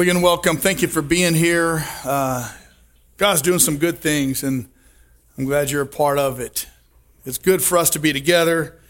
Again, 0.00 0.22
welcome. 0.22 0.56
Thank 0.56 0.80
you 0.80 0.88
for 0.88 1.02
being 1.02 1.34
here. 1.34 1.84
Uh, 2.06 2.50
God's 3.18 3.42
doing 3.42 3.58
some 3.58 3.76
good 3.76 3.98
things, 3.98 4.42
and 4.42 4.66
I'm 5.36 5.44
glad 5.44 5.70
you're 5.70 5.82
a 5.82 5.86
part 5.86 6.16
of 6.16 6.40
it. 6.40 6.66
It's 7.26 7.36
good 7.36 7.62
for 7.62 7.76
us 7.76 7.90
to 7.90 7.98
be 7.98 8.10
together, 8.10 8.80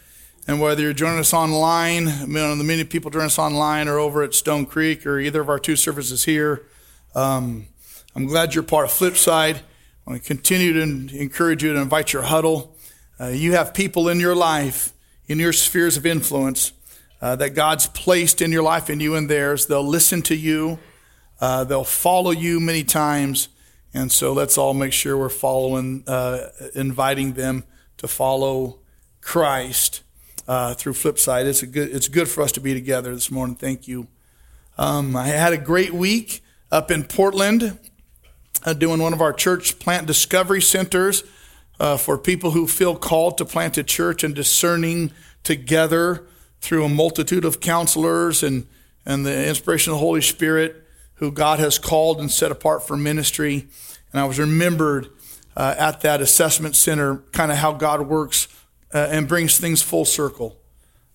and 0.47 0.61
whether 0.61 0.81
you're 0.81 0.93
joining 0.93 1.19
us 1.19 1.33
online, 1.33 2.05
you 2.07 2.27
know, 2.27 2.55
the 2.55 2.63
many 2.63 2.85
people 2.85 3.11
joining 3.11 3.25
us 3.25 3.37
online 3.37 3.89
or 3.89 3.99
over 3.99 4.23
at 4.23 4.33
Stone 4.33 4.67
Creek 4.67 5.05
or 5.05 5.19
either 5.19 5.41
of 5.41 5.49
our 5.49 5.59
two 5.59 5.75
services 5.75 6.23
here, 6.23 6.65
um, 7.13 7.67
I'm 8.15 8.25
glad 8.25 8.55
you're 8.55 8.63
part 8.63 8.85
of 8.85 8.91
Flipside. 8.91 9.57
I 9.57 10.09
want 10.11 10.21
to 10.21 10.25
continue 10.25 10.71
to 10.71 11.17
encourage 11.17 11.61
you 11.61 11.73
to 11.73 11.81
invite 11.81 12.13
your 12.13 12.21
huddle. 12.21 12.73
Uh, 13.19 13.27
you 13.27 13.51
have 13.51 13.73
people 13.73 14.07
in 14.07 14.21
your 14.21 14.33
life, 14.33 14.93
in 15.27 15.39
your 15.39 15.51
spheres 15.51 15.97
of 15.97 16.05
influence, 16.05 16.71
uh, 17.21 17.35
that 17.35 17.49
God's 17.49 17.87
placed 17.87 18.41
in 18.41 18.53
your 18.53 18.63
life 18.63 18.87
and 18.87 19.01
you 19.01 19.15
and 19.15 19.29
theirs. 19.29 19.65
They'll 19.65 19.85
listen 19.85 20.21
to 20.21 20.35
you. 20.37 20.79
Uh, 21.41 21.63
they'll 21.63 21.83
follow 21.83 22.31
you 22.31 22.59
many 22.59 22.83
times. 22.83 23.49
And 23.93 24.11
so 24.11 24.31
let's 24.31 24.57
all 24.57 24.73
make 24.73 24.93
sure 24.93 25.17
we're 25.17 25.27
following, 25.27 26.03
uh, 26.07 26.49
inviting 26.75 27.33
them 27.33 27.65
to 27.97 28.07
follow 28.07 28.79
Christ 29.19 30.03
uh, 30.47 30.75
through 30.75 30.93
Flipside. 30.93 31.45
It's 31.45 31.63
a 31.63 31.67
good. 31.67 31.89
It's 31.89 32.07
good 32.07 32.29
for 32.29 32.41
us 32.41 32.51
to 32.53 32.61
be 32.61 32.73
together 32.73 33.13
this 33.13 33.31
morning. 33.31 33.55
Thank 33.55 33.87
you. 33.87 34.07
Um, 34.77 35.15
I 35.15 35.27
had 35.27 35.53
a 35.53 35.57
great 35.57 35.93
week 35.93 36.41
up 36.71 36.89
in 36.89 37.03
Portland, 37.03 37.77
uh, 38.63 38.73
doing 38.73 39.01
one 39.01 39.13
of 39.13 39.21
our 39.21 39.33
church 39.33 39.79
plant 39.79 40.07
discovery 40.07 40.61
centers 40.61 41.23
uh, 41.79 41.97
for 41.97 42.17
people 42.17 42.51
who 42.51 42.67
feel 42.67 42.95
called 42.95 43.37
to 43.39 43.45
plant 43.45 43.77
a 43.77 43.83
church 43.83 44.23
and 44.23 44.33
discerning 44.33 45.11
together 45.43 46.25
through 46.61 46.85
a 46.85 46.89
multitude 46.89 47.43
of 47.43 47.59
counselors 47.59 48.41
and 48.43 48.67
and 49.05 49.25
the 49.25 49.47
inspiration 49.47 49.91
of 49.91 49.95
the 49.95 50.05
Holy 50.05 50.21
Spirit 50.21 50.80
who 51.21 51.31
God 51.31 51.59
has 51.59 51.77
called 51.77 52.19
and 52.19 52.31
set 52.31 52.51
apart 52.51 52.85
for 52.85 52.97
ministry. 52.97 53.67
And 54.11 54.19
I 54.19 54.25
was 54.25 54.39
remembered 54.39 55.07
uh, 55.55 55.75
at 55.77 56.01
that 56.01 56.19
assessment 56.19 56.75
center, 56.75 57.17
kind 57.31 57.51
of 57.51 57.59
how 57.59 57.73
God 57.73 58.01
works 58.07 58.47
uh, 58.91 59.07
and 59.11 59.27
brings 59.27 59.59
things 59.59 59.83
full 59.83 60.03
circle. 60.03 60.57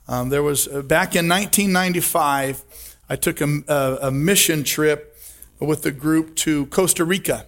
Um, 0.07 0.29
there 0.29 0.45
was 0.45 0.69
uh, 0.69 0.83
back 0.83 1.17
in 1.17 1.29
1995, 1.29 2.63
I 3.09 3.17
took 3.17 3.41
a, 3.41 3.65
a, 3.67 3.99
a, 4.03 4.11
mission 4.13 4.63
trip 4.63 5.19
with 5.59 5.83
the 5.83 5.91
group 5.91 6.37
to 6.37 6.67
Costa 6.67 7.05
Rica. 7.05 7.47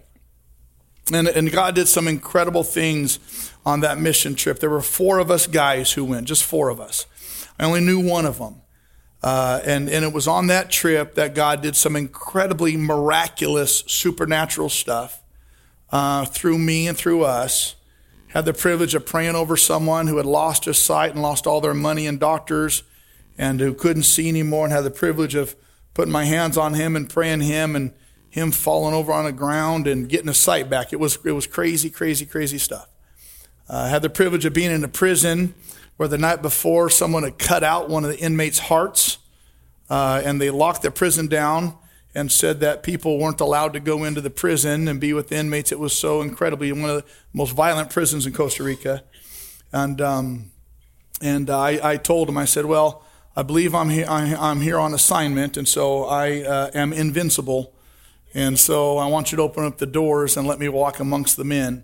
And, 1.12 1.28
and 1.28 1.52
God 1.52 1.76
did 1.76 1.86
some 1.86 2.08
incredible 2.08 2.64
things 2.64 3.52
on 3.64 3.80
that 3.80 3.98
mission 3.98 4.34
trip. 4.34 4.58
There 4.58 4.68
were 4.68 4.82
four 4.82 5.20
of 5.20 5.30
us 5.30 5.46
guys 5.46 5.92
who 5.92 6.04
went, 6.04 6.26
just 6.26 6.42
four 6.42 6.70
of 6.70 6.80
us. 6.80 7.06
I 7.56 7.64
only 7.66 7.80
knew 7.80 8.00
one 8.00 8.26
of 8.26 8.38
them. 8.38 8.62
Uh, 9.22 9.60
and, 9.64 9.88
and 9.88 10.04
it 10.04 10.12
was 10.12 10.28
on 10.28 10.46
that 10.46 10.70
trip 10.70 11.14
that 11.14 11.34
God 11.34 11.60
did 11.60 11.74
some 11.74 11.96
incredibly 11.96 12.76
miraculous, 12.76 13.82
supernatural 13.86 14.68
stuff 14.68 15.22
uh, 15.90 16.24
through 16.24 16.58
me 16.58 16.86
and 16.86 16.96
through 16.96 17.24
us. 17.24 17.74
Had 18.28 18.44
the 18.44 18.52
privilege 18.52 18.94
of 18.94 19.06
praying 19.06 19.34
over 19.34 19.56
someone 19.56 20.06
who 20.06 20.18
had 20.18 20.26
lost 20.26 20.66
his 20.66 20.78
sight 20.78 21.12
and 21.12 21.22
lost 21.22 21.46
all 21.46 21.60
their 21.60 21.74
money 21.74 22.06
and 22.06 22.20
doctors 22.20 22.82
and 23.36 23.60
who 23.60 23.72
couldn't 23.72 24.02
see 24.02 24.28
anymore, 24.28 24.66
and 24.66 24.72
had 24.72 24.84
the 24.84 24.90
privilege 24.90 25.34
of 25.34 25.56
putting 25.94 26.12
my 26.12 26.24
hands 26.24 26.56
on 26.56 26.74
him 26.74 26.94
and 26.94 27.08
praying 27.08 27.40
him 27.40 27.74
and 27.74 27.92
him 28.28 28.50
falling 28.50 28.94
over 28.94 29.12
on 29.12 29.24
the 29.24 29.32
ground 29.32 29.86
and 29.86 30.08
getting 30.08 30.26
his 30.26 30.36
sight 30.36 30.68
back. 30.68 30.92
It 30.92 31.00
was, 31.00 31.18
it 31.24 31.32
was 31.32 31.46
crazy, 31.46 31.88
crazy, 31.88 32.26
crazy 32.26 32.58
stuff. 32.58 32.88
Uh, 33.68 33.88
had 33.88 34.02
the 34.02 34.10
privilege 34.10 34.44
of 34.44 34.52
being 34.52 34.70
in 34.70 34.84
a 34.84 34.88
prison 34.88 35.54
where 35.98 36.08
the 36.08 36.16
night 36.16 36.40
before 36.40 36.88
someone 36.88 37.24
had 37.24 37.38
cut 37.38 37.64
out 37.64 37.90
one 37.90 38.04
of 38.04 38.10
the 38.10 38.18
inmates' 38.18 38.60
hearts 38.60 39.18
uh, 39.90 40.22
and 40.24 40.40
they 40.40 40.48
locked 40.48 40.82
the 40.82 40.92
prison 40.92 41.26
down 41.26 41.76
and 42.14 42.30
said 42.30 42.60
that 42.60 42.84
people 42.84 43.18
weren't 43.18 43.40
allowed 43.40 43.72
to 43.72 43.80
go 43.80 44.04
into 44.04 44.20
the 44.20 44.30
prison 44.30 44.86
and 44.86 45.00
be 45.00 45.12
with 45.12 45.28
the 45.28 45.36
inmates. 45.36 45.72
It 45.72 45.78
was 45.80 45.92
so 45.92 46.22
incredibly 46.22 46.70
one 46.70 46.88
of 46.88 47.02
the 47.02 47.10
most 47.32 47.50
violent 47.50 47.90
prisons 47.90 48.26
in 48.26 48.32
Costa 48.32 48.62
Rica. 48.62 49.02
And, 49.72 50.00
um, 50.00 50.52
and 51.20 51.50
I, 51.50 51.80
I 51.82 51.96
told 51.96 52.28
him, 52.28 52.38
I 52.38 52.44
said, 52.44 52.64
well, 52.64 53.04
I 53.34 53.42
believe 53.42 53.74
I'm 53.74 53.90
here, 53.90 54.06
I'm 54.08 54.60
here 54.60 54.78
on 54.78 54.94
assignment, 54.94 55.56
and 55.56 55.66
so 55.66 56.04
I 56.04 56.42
uh, 56.42 56.70
am 56.74 56.92
invincible. 56.92 57.74
And 58.34 58.56
so 58.56 58.98
I 58.98 59.06
want 59.06 59.32
you 59.32 59.36
to 59.36 59.42
open 59.42 59.64
up 59.64 59.78
the 59.78 59.86
doors 59.86 60.36
and 60.36 60.46
let 60.46 60.60
me 60.60 60.68
walk 60.68 61.00
amongst 61.00 61.36
the 61.36 61.44
men. 61.44 61.82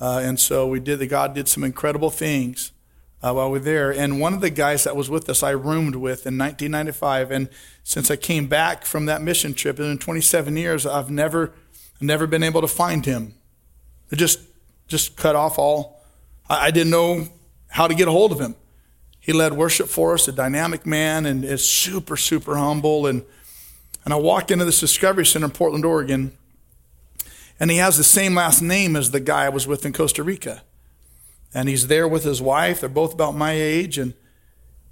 Uh, 0.00 0.20
and 0.22 0.38
so 0.38 0.66
we 0.66 0.80
did. 0.80 0.98
The 0.98 1.06
God 1.06 1.34
did 1.34 1.48
some 1.48 1.64
incredible 1.64 2.10
things 2.10 2.72
uh, 3.22 3.32
while 3.32 3.50
we 3.50 3.58
were 3.58 3.64
there. 3.64 3.90
And 3.90 4.20
one 4.20 4.34
of 4.34 4.40
the 4.40 4.50
guys 4.50 4.84
that 4.84 4.96
was 4.96 5.10
with 5.10 5.28
us, 5.28 5.42
I 5.42 5.50
roomed 5.50 5.96
with 5.96 6.26
in 6.26 6.38
1995. 6.38 7.30
And 7.30 7.48
since 7.82 8.10
I 8.10 8.16
came 8.16 8.46
back 8.46 8.84
from 8.84 9.06
that 9.06 9.22
mission 9.22 9.54
trip, 9.54 9.80
in 9.80 9.98
27 9.98 10.56
years, 10.56 10.86
I've 10.86 11.10
never, 11.10 11.52
never 12.00 12.26
been 12.26 12.42
able 12.42 12.60
to 12.60 12.68
find 12.68 13.04
him. 13.04 13.34
It 14.10 14.16
just, 14.16 14.40
just 14.86 15.16
cut 15.16 15.34
off 15.36 15.58
all. 15.58 16.00
I, 16.48 16.66
I 16.66 16.70
didn't 16.70 16.90
know 16.90 17.28
how 17.68 17.86
to 17.88 17.94
get 17.94 18.08
a 18.08 18.12
hold 18.12 18.32
of 18.32 18.40
him. 18.40 18.54
He 19.20 19.32
led 19.32 19.52
worship 19.52 19.88
for 19.88 20.14
us, 20.14 20.26
a 20.28 20.32
dynamic 20.32 20.86
man, 20.86 21.26
and 21.26 21.44
is 21.44 21.66
super, 21.68 22.16
super 22.16 22.56
humble. 22.56 23.06
And, 23.06 23.24
and 24.04 24.14
I 24.14 24.16
walked 24.16 24.50
into 24.50 24.64
this 24.64 24.80
Discovery 24.80 25.26
Center 25.26 25.46
in 25.46 25.50
Portland, 25.50 25.84
Oregon, 25.84 26.32
and 27.60 27.70
he 27.70 27.78
has 27.78 27.96
the 27.96 28.04
same 28.04 28.36
last 28.36 28.62
name 28.62 28.94
as 28.94 29.10
the 29.10 29.20
guy 29.20 29.44
I 29.44 29.48
was 29.48 29.66
with 29.66 29.84
in 29.84 29.92
Costa 29.92 30.22
Rica 30.22 30.62
and 31.54 31.68
he's 31.68 31.86
there 31.86 32.06
with 32.06 32.24
his 32.24 32.42
wife. 32.42 32.80
They're 32.80 32.88
both 32.88 33.14
about 33.14 33.34
my 33.34 33.52
age, 33.52 33.98
and 33.98 34.14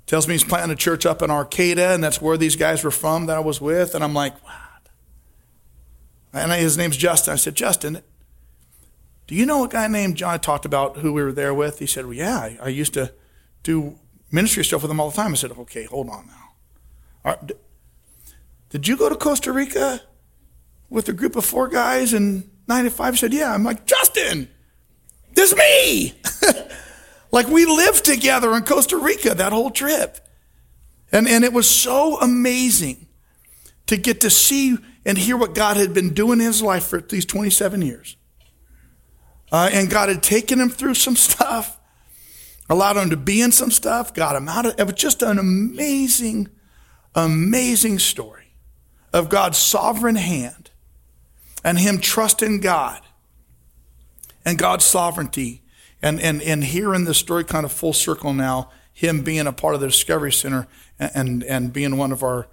tells 0.07 0.29
me 0.29 0.35
he's 0.35 0.45
planting 0.45 0.73
a 0.73 0.77
church 0.77 1.05
up 1.05 1.23
in 1.23 1.31
Arcata, 1.31 1.93
and 1.93 2.03
that's 2.03 2.23
where 2.23 2.37
these 2.37 2.57
guys 2.57 2.85
were 2.85 2.91
from 2.91 3.27
that 3.27 3.37
I 3.37 3.41
was 3.41 3.61
with. 3.61 3.95
And 3.95 4.03
I'm 4.03 4.15
like, 4.15 4.35
what? 4.45 4.55
And 6.33 6.53
his 6.53 6.77
name's 6.77 6.97
Justin. 6.97 7.33
I 7.33 7.37
said, 7.37 7.55
Justin, 7.55 8.03
do 9.27 9.35
you 9.35 9.47
know 9.47 9.65
a 9.65 9.69
guy 9.69 9.89
named 9.89 10.17
John? 10.17 10.35
I 10.35 10.37
talked 10.39 10.65
about 10.65 10.99
who 10.99 11.13
we 11.13 11.23
were 11.23 11.33
there 11.33 11.55
with. 11.55 11.79
He 11.79 11.87
said, 11.87 12.05
well, 12.05 12.15
yeah, 12.15 12.37
I, 12.37 12.59
I 12.63 12.69
used 12.69 12.95
to 12.95 13.13
do 13.63 13.99
ministry 14.31 14.65
stuff 14.65 14.83
with 14.83 14.91
him 14.91 15.01
all 15.01 15.11
the 15.11 15.17
time. 15.17 15.33
I 15.33 15.37
said, 15.37 15.53
okay, 15.53 15.85
hold 15.85 16.09
on 16.09 16.29
now. 17.25 17.39
Did 18.71 18.87
you 18.87 18.97
go 18.97 19.09
to 19.09 19.17
Costa 19.17 19.53
Rica 19.53 20.03
with 20.89 21.09
a 21.09 21.13
group 21.13 21.35
of 21.35 21.45
four 21.45 21.69
guys 21.69 22.15
in 22.15 22.51
95? 22.69 23.15
He 23.15 23.19
said, 23.19 23.33
yeah. 23.33 23.53
I'm 23.53 23.65
like, 23.65 23.87
Justin, 23.87 24.49
this 25.37 25.53
is 25.53 25.59
me. 25.59 26.15
like 27.31 27.47
we 27.47 27.67
lived 27.67 28.05
together 28.05 28.55
in 28.57 28.65
Costa 28.65 28.97
Rica 28.97 29.35
that 29.35 29.53
whole 29.53 29.71
trip. 29.71 30.19
And, 31.13 31.29
and 31.29 31.45
it 31.45 31.53
was 31.53 31.69
so 31.69 32.19
amazing 32.21 33.07
to 33.87 33.97
get 33.97 34.23
to 34.23 34.31
see 34.31 34.77
and 35.05 35.17
hear 35.17 35.37
what 35.37 35.55
God 35.55 35.77
had 35.77 35.95
been 35.95 36.15
doing 36.15 36.41
in 36.41 36.47
his 36.47 36.63
life 36.63 36.87
for 36.87 37.01
these 37.01 37.25
27 37.25 37.83
years. 37.83 38.17
Uh, 39.53 39.71
and 39.73 39.89
God 39.89 40.09
had 40.09 40.23
taken 40.23 40.61
him 40.61 40.71
through 40.71 40.95
some 40.95 41.17
stuff, 41.17 41.79
allowed 42.69 42.97
him 42.97 43.11
to 43.11 43.17
be 43.17 43.41
in 43.41 43.53
some 43.53 43.71
stuff, 43.71 44.15
got 44.15 44.35
him 44.35 44.49
out 44.49 44.67
of 44.67 44.75
it. 44.79 44.85
was 44.85 44.95
just 44.95 45.23
an 45.23 45.39
amazing, 45.39 46.49
amazing 47.15 47.99
story 47.99 48.55
of 49.13 49.29
God's 49.29 49.59
sovereign 49.59 50.17
hand 50.17 50.71
and 51.63 51.79
him 51.79 51.99
trusting 51.99 52.61
God 52.61 53.06
and 54.47 54.57
God's 54.57 54.87
sovereignty. 54.87 55.63
And, 56.01 56.21
and, 56.21 56.41
and 56.41 56.63
hearing 56.63 57.05
the 57.05 57.15
story 57.15 57.45
kind 57.45 57.65
of 57.65 57.73
full 57.73 57.93
circle 57.93 58.33
now, 58.33 58.71
him 58.93 59.23
being 59.23 59.47
a 59.47 59.53
part 59.53 59.75
of 59.75 59.81
the 59.81 59.89
Discovery 59.89 60.33
Center 60.33 60.69
and, 60.99 61.11
and, 61.15 61.45
and 61.45 61.73
being 61.73 61.97
one 61.97 62.13
of 62.13 62.23
our, 62.23 62.49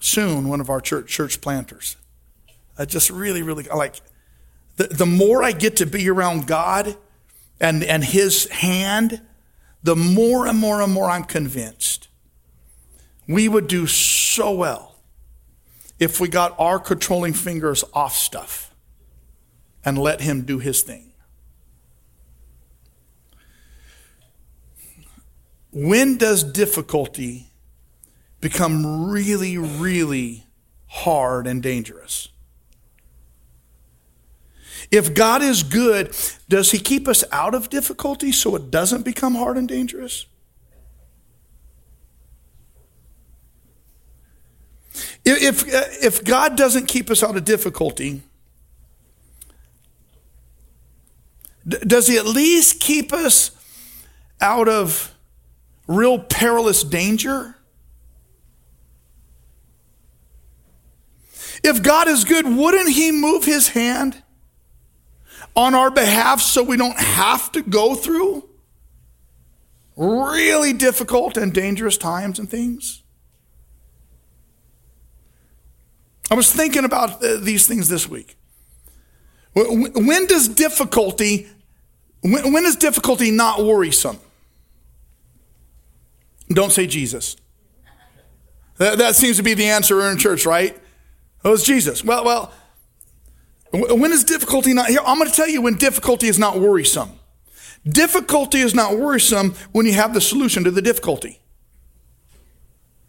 soon, 0.00 0.48
one 0.48 0.60
of 0.60 0.70
our 0.70 0.80
church, 0.80 1.08
church 1.08 1.40
planters. 1.40 1.96
I 2.78 2.86
just 2.86 3.10
really, 3.10 3.42
really, 3.42 3.64
like, 3.64 4.00
the, 4.76 4.84
the 4.88 5.06
more 5.06 5.42
I 5.42 5.52
get 5.52 5.76
to 5.76 5.86
be 5.86 6.08
around 6.08 6.46
God 6.46 6.96
and, 7.60 7.84
and 7.84 8.02
his 8.02 8.48
hand, 8.48 9.20
the 9.82 9.96
more 9.96 10.46
and 10.46 10.58
more 10.58 10.80
and 10.80 10.92
more 10.92 11.10
I'm 11.10 11.24
convinced 11.24 12.08
we 13.30 13.48
would 13.48 13.68
do 13.68 13.86
so 13.86 14.50
well 14.52 14.96
if 16.00 16.18
we 16.18 16.28
got 16.28 16.52
our 16.58 16.80
controlling 16.80 17.32
fingers 17.32 17.84
off 17.94 18.14
stuff 18.14 18.74
and 19.84 19.96
let 19.96 20.20
him 20.20 20.42
do 20.42 20.58
his 20.58 20.82
thing. 20.82 21.09
When 25.72 26.16
does 26.16 26.42
difficulty 26.42 27.50
become 28.40 29.10
really, 29.10 29.56
really 29.58 30.46
hard 30.86 31.46
and 31.46 31.62
dangerous? 31.62 32.28
If 34.90 35.14
God 35.14 35.42
is 35.42 35.62
good, 35.62 36.16
does 36.48 36.72
He 36.72 36.78
keep 36.78 37.06
us 37.06 37.22
out 37.30 37.54
of 37.54 37.68
difficulty 37.68 38.32
so 38.32 38.56
it 38.56 38.70
doesn't 38.70 39.04
become 39.04 39.34
hard 39.36 39.56
and 39.56 39.68
dangerous? 39.68 40.26
If, 45.24 45.68
if 46.02 46.20
uh, 46.20 46.22
God 46.24 46.56
doesn't 46.56 46.86
keep 46.86 47.10
us 47.10 47.22
out 47.22 47.36
of 47.36 47.44
difficulty, 47.44 48.22
does 51.66 52.08
He 52.08 52.16
at 52.16 52.26
least 52.26 52.80
keep 52.80 53.12
us 53.12 53.52
out 54.40 54.68
of 54.68 55.14
real 55.90 56.18
perilous 56.18 56.84
danger? 56.84 57.56
If 61.62 61.82
God 61.82 62.08
is 62.08 62.24
good, 62.24 62.46
wouldn't 62.46 62.90
He 62.90 63.10
move 63.10 63.44
His 63.44 63.68
hand 63.68 64.22
on 65.54 65.74
our 65.74 65.90
behalf 65.90 66.40
so 66.40 66.62
we 66.62 66.76
don't 66.76 66.98
have 66.98 67.52
to 67.52 67.62
go 67.62 67.94
through 67.94 68.48
really 69.96 70.72
difficult 70.72 71.36
and 71.36 71.52
dangerous 71.52 71.98
times 71.98 72.38
and 72.38 72.48
things? 72.48 73.02
I 76.30 76.34
was 76.34 76.52
thinking 76.52 76.84
about 76.84 77.22
uh, 77.22 77.38
these 77.40 77.66
things 77.66 77.88
this 77.88 78.08
week. 78.08 78.36
When 79.52 80.26
does 80.26 80.46
difficulty, 80.46 81.48
when 82.22 82.64
is 82.64 82.76
difficulty 82.76 83.32
not 83.32 83.64
worrisome? 83.64 84.20
Don't 86.52 86.72
say 86.72 86.86
Jesus. 86.86 87.36
That, 88.78 88.98
that 88.98 89.14
seems 89.14 89.36
to 89.36 89.42
be 89.42 89.54
the 89.54 89.66
answer 89.66 90.10
in 90.10 90.18
church, 90.18 90.46
right? 90.46 90.76
Oh, 91.44 91.54
it's 91.54 91.64
Jesus. 91.64 92.04
Well, 92.04 92.24
well, 92.24 92.52
when 93.72 94.10
is 94.12 94.24
difficulty 94.24 94.72
not 94.72 94.88
here? 94.88 95.00
I'm 95.06 95.18
going 95.18 95.30
to 95.30 95.36
tell 95.36 95.48
you 95.48 95.62
when 95.62 95.76
difficulty 95.76 96.26
is 96.26 96.38
not 96.38 96.58
worrisome. 96.58 97.10
Difficulty 97.86 98.58
is 98.58 98.74
not 98.74 98.98
worrisome 98.98 99.54
when 99.72 99.86
you 99.86 99.92
have 99.92 100.12
the 100.12 100.20
solution 100.20 100.64
to 100.64 100.70
the 100.70 100.82
difficulty. 100.82 101.40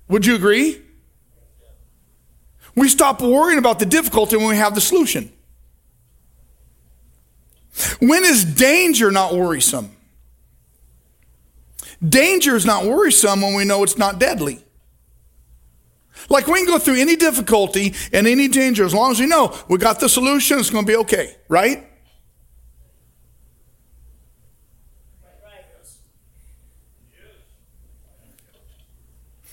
Would 0.07 0.25
you 0.25 0.35
agree? 0.35 0.81
We 2.75 2.87
stop 2.87 3.21
worrying 3.21 3.59
about 3.59 3.79
the 3.79 3.85
difficulty 3.85 4.37
when 4.37 4.47
we 4.47 4.55
have 4.57 4.75
the 4.75 4.81
solution. 4.81 5.31
When 7.99 8.23
is 8.23 8.45
danger 8.45 9.11
not 9.11 9.33
worrisome? 9.33 9.95
Danger 12.07 12.55
is 12.55 12.65
not 12.65 12.85
worrisome 12.85 13.41
when 13.41 13.53
we 13.53 13.63
know 13.63 13.83
it's 13.83 13.97
not 13.97 14.19
deadly. 14.19 14.63
Like 16.29 16.47
we 16.47 16.59
can 16.59 16.65
go 16.65 16.79
through 16.79 16.99
any 16.99 17.15
difficulty 17.15 17.93
and 18.13 18.27
any 18.27 18.47
danger 18.47 18.85
as 18.85 18.93
long 18.93 19.11
as 19.11 19.19
we 19.19 19.27
know 19.27 19.55
we 19.67 19.77
got 19.77 19.99
the 19.99 20.09
solution, 20.09 20.59
it's 20.59 20.69
going 20.69 20.85
to 20.85 20.91
be 20.91 20.97
okay, 20.97 21.35
right? 21.47 21.87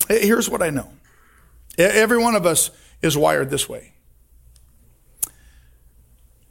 Here's 0.08 0.48
what 0.48 0.62
I 0.62 0.70
know. 0.70 0.90
Every 1.76 2.16
one 2.16 2.34
of 2.34 2.46
us 2.46 2.70
is 3.02 3.16
wired 3.16 3.50
this 3.50 3.68
way. 3.68 3.92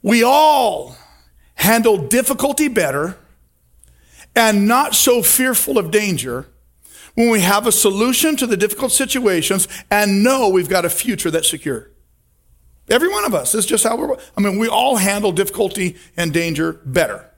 We 0.00 0.22
all 0.22 0.96
handle 1.56 1.98
difficulty 1.98 2.68
better 2.68 3.18
and 4.38 4.68
not 4.68 4.94
so 4.94 5.20
fearful 5.20 5.78
of 5.78 5.90
danger 5.90 6.46
when 7.16 7.28
we 7.28 7.40
have 7.40 7.66
a 7.66 7.72
solution 7.72 8.36
to 8.36 8.46
the 8.46 8.56
difficult 8.56 8.92
situations 8.92 9.66
and 9.90 10.22
know 10.22 10.48
we've 10.48 10.68
got 10.68 10.84
a 10.84 10.88
future 10.88 11.28
that's 11.28 11.50
secure. 11.50 11.90
Every 12.88 13.08
one 13.08 13.24
of 13.24 13.34
us. 13.34 13.54
Is 13.56 13.66
just 13.66 13.82
how 13.82 13.96
we're, 13.96 14.16
I 14.36 14.40
mean, 14.40 14.58
we 14.58 14.68
all 14.68 14.96
handle 14.96 15.32
difficulty 15.32 15.96
and 16.16 16.32
danger 16.32 16.74
better. 16.84 17.28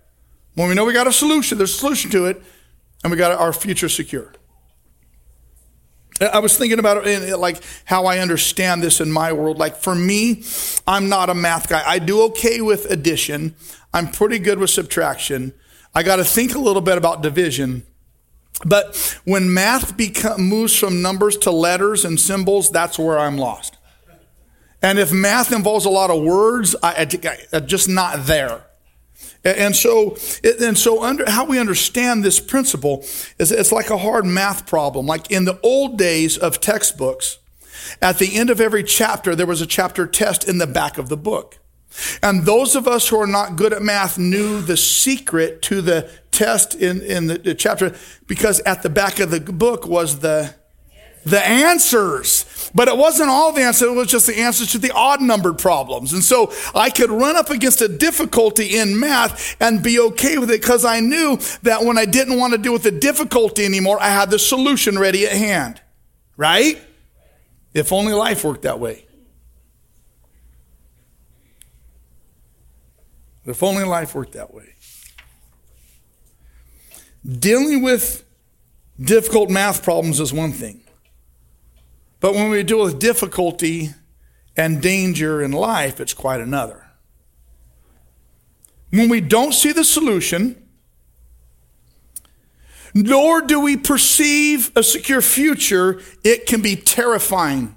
When 0.54 0.68
we 0.68 0.74
know 0.74 0.84
we 0.84 0.92
got 0.92 1.06
a 1.06 1.12
solution, 1.12 1.56
there's 1.56 1.74
a 1.74 1.78
solution 1.78 2.10
to 2.10 2.26
it, 2.26 2.42
and 3.02 3.10
we 3.10 3.16
got 3.16 3.32
our 3.32 3.54
future 3.54 3.88
secure. 3.88 4.34
I 6.20 6.40
was 6.40 6.58
thinking 6.58 6.78
about 6.78 7.06
it, 7.06 7.38
like 7.38 7.62
how 7.86 8.04
I 8.04 8.18
understand 8.18 8.82
this 8.82 9.00
in 9.00 9.10
my 9.10 9.32
world. 9.32 9.56
Like 9.56 9.76
for 9.76 9.94
me, 9.94 10.44
I'm 10.86 11.08
not 11.08 11.30
a 11.30 11.34
math 11.34 11.66
guy. 11.66 11.82
I 11.86 11.98
do 11.98 12.20
okay 12.24 12.60
with 12.60 12.90
addition. 12.90 13.56
I'm 13.94 14.10
pretty 14.10 14.38
good 14.38 14.58
with 14.58 14.68
subtraction. 14.68 15.54
I 15.94 16.02
got 16.02 16.16
to 16.16 16.24
think 16.24 16.54
a 16.54 16.58
little 16.58 16.82
bit 16.82 16.98
about 16.98 17.22
division. 17.22 17.84
But 18.64 19.18
when 19.24 19.52
math 19.52 19.96
become, 19.96 20.42
moves 20.42 20.78
from 20.78 21.02
numbers 21.02 21.36
to 21.38 21.50
letters 21.50 22.04
and 22.04 22.20
symbols, 22.20 22.70
that's 22.70 22.98
where 22.98 23.18
I'm 23.18 23.38
lost. 23.38 23.78
And 24.82 24.98
if 24.98 25.12
math 25.12 25.52
involves 25.52 25.84
a 25.84 25.90
lot 25.90 26.10
of 26.10 26.22
words, 26.22 26.74
I, 26.82 27.06
I'm 27.52 27.66
just 27.66 27.88
not 27.88 28.26
there. 28.26 28.64
And 29.42 29.74
so, 29.74 30.16
and 30.60 30.76
so 30.76 31.02
under, 31.02 31.30
how 31.30 31.46
we 31.46 31.58
understand 31.58 32.22
this 32.22 32.40
principle 32.40 33.00
is 33.38 33.50
it's 33.50 33.72
like 33.72 33.88
a 33.88 33.98
hard 33.98 34.26
math 34.26 34.66
problem. 34.66 35.06
Like 35.06 35.30
in 35.30 35.46
the 35.46 35.58
old 35.62 35.96
days 35.96 36.36
of 36.36 36.60
textbooks, 36.60 37.38
at 38.02 38.18
the 38.18 38.36
end 38.36 38.50
of 38.50 38.60
every 38.60 38.84
chapter, 38.84 39.34
there 39.34 39.46
was 39.46 39.62
a 39.62 39.66
chapter 39.66 40.06
test 40.06 40.46
in 40.46 40.58
the 40.58 40.66
back 40.66 40.98
of 40.98 41.08
the 41.08 41.16
book. 41.16 41.59
And 42.22 42.44
those 42.44 42.76
of 42.76 42.86
us 42.86 43.08
who 43.08 43.18
are 43.20 43.26
not 43.26 43.56
good 43.56 43.72
at 43.72 43.82
math 43.82 44.18
knew 44.18 44.60
the 44.60 44.76
secret 44.76 45.62
to 45.62 45.82
the 45.82 46.10
test 46.30 46.74
in, 46.74 47.00
in 47.02 47.26
the, 47.26 47.38
the 47.38 47.54
chapter 47.54 47.94
because 48.26 48.60
at 48.60 48.82
the 48.82 48.90
back 48.90 49.18
of 49.18 49.30
the 49.30 49.40
book 49.40 49.86
was 49.86 50.20
the 50.20 50.54
the 51.24 51.44
answers. 51.44 52.70
But 52.74 52.88
it 52.88 52.96
wasn't 52.96 53.30
all 53.30 53.52
the 53.52 53.62
answers, 53.62 53.88
it 53.88 53.94
was 53.94 54.08
just 54.08 54.26
the 54.26 54.40
answers 54.40 54.72
to 54.72 54.78
the 54.78 54.92
odd 54.92 55.20
numbered 55.20 55.58
problems. 55.58 56.12
And 56.12 56.24
so 56.24 56.52
I 56.74 56.90
could 56.90 57.10
run 57.10 57.36
up 57.36 57.50
against 57.50 57.82
a 57.82 57.88
difficulty 57.88 58.76
in 58.76 58.98
math 58.98 59.56
and 59.60 59.82
be 59.82 59.98
okay 60.00 60.38
with 60.38 60.50
it 60.50 60.60
because 60.60 60.84
I 60.84 61.00
knew 61.00 61.38
that 61.62 61.82
when 61.82 61.98
I 61.98 62.04
didn't 62.04 62.38
want 62.38 62.52
to 62.52 62.58
deal 62.58 62.72
with 62.72 62.84
the 62.84 62.90
difficulty 62.90 63.64
anymore, 63.64 64.00
I 64.00 64.08
had 64.08 64.30
the 64.30 64.38
solution 64.38 64.98
ready 64.98 65.26
at 65.26 65.32
hand. 65.32 65.80
Right? 66.36 66.80
If 67.74 67.92
only 67.92 68.12
life 68.12 68.44
worked 68.44 68.62
that 68.62 68.80
way. 68.80 69.04
If 73.50 73.62
only 73.62 73.84
life 73.84 74.14
worked 74.14 74.32
that 74.32 74.54
way. 74.54 74.74
Dealing 77.26 77.82
with 77.82 78.24
difficult 78.98 79.50
math 79.50 79.82
problems 79.82 80.20
is 80.20 80.32
one 80.32 80.52
thing. 80.52 80.82
But 82.20 82.34
when 82.34 82.50
we 82.50 82.62
deal 82.62 82.82
with 82.82 82.98
difficulty 82.98 83.90
and 84.56 84.82
danger 84.82 85.42
in 85.42 85.52
life, 85.52 86.00
it's 86.00 86.14
quite 86.14 86.40
another. 86.40 86.86
When 88.90 89.08
we 89.08 89.20
don't 89.20 89.52
see 89.52 89.72
the 89.72 89.84
solution, 89.84 90.66
nor 92.92 93.40
do 93.40 93.60
we 93.60 93.76
perceive 93.76 94.72
a 94.76 94.82
secure 94.82 95.22
future, 95.22 96.00
it 96.24 96.46
can 96.46 96.60
be 96.60 96.76
terrifying 96.76 97.76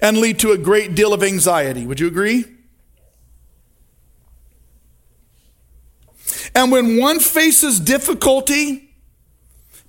and 0.00 0.18
lead 0.18 0.38
to 0.40 0.52
a 0.52 0.58
great 0.58 0.94
deal 0.94 1.12
of 1.12 1.22
anxiety. 1.22 1.86
Would 1.86 2.00
you 2.00 2.06
agree? 2.06 2.44
And 6.54 6.70
when 6.70 6.98
one 6.98 7.18
faces 7.18 7.80
difficulty, 7.80 8.90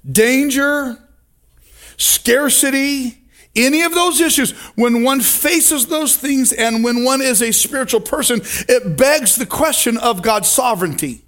danger, 0.09 0.97
scarcity, 1.97 3.17
any 3.55 3.83
of 3.83 3.93
those 3.93 4.19
issues, 4.19 4.51
when 4.75 5.03
one 5.03 5.21
faces 5.21 5.87
those 5.87 6.17
things 6.17 6.51
and 6.51 6.83
when 6.83 7.03
one 7.03 7.21
is 7.21 7.41
a 7.41 7.53
spiritual 7.53 8.01
person, 8.01 8.41
it 8.67 8.97
begs 8.97 9.35
the 9.35 9.45
question 9.45 9.97
of 9.97 10.21
God's 10.21 10.49
sovereignty. 10.49 11.21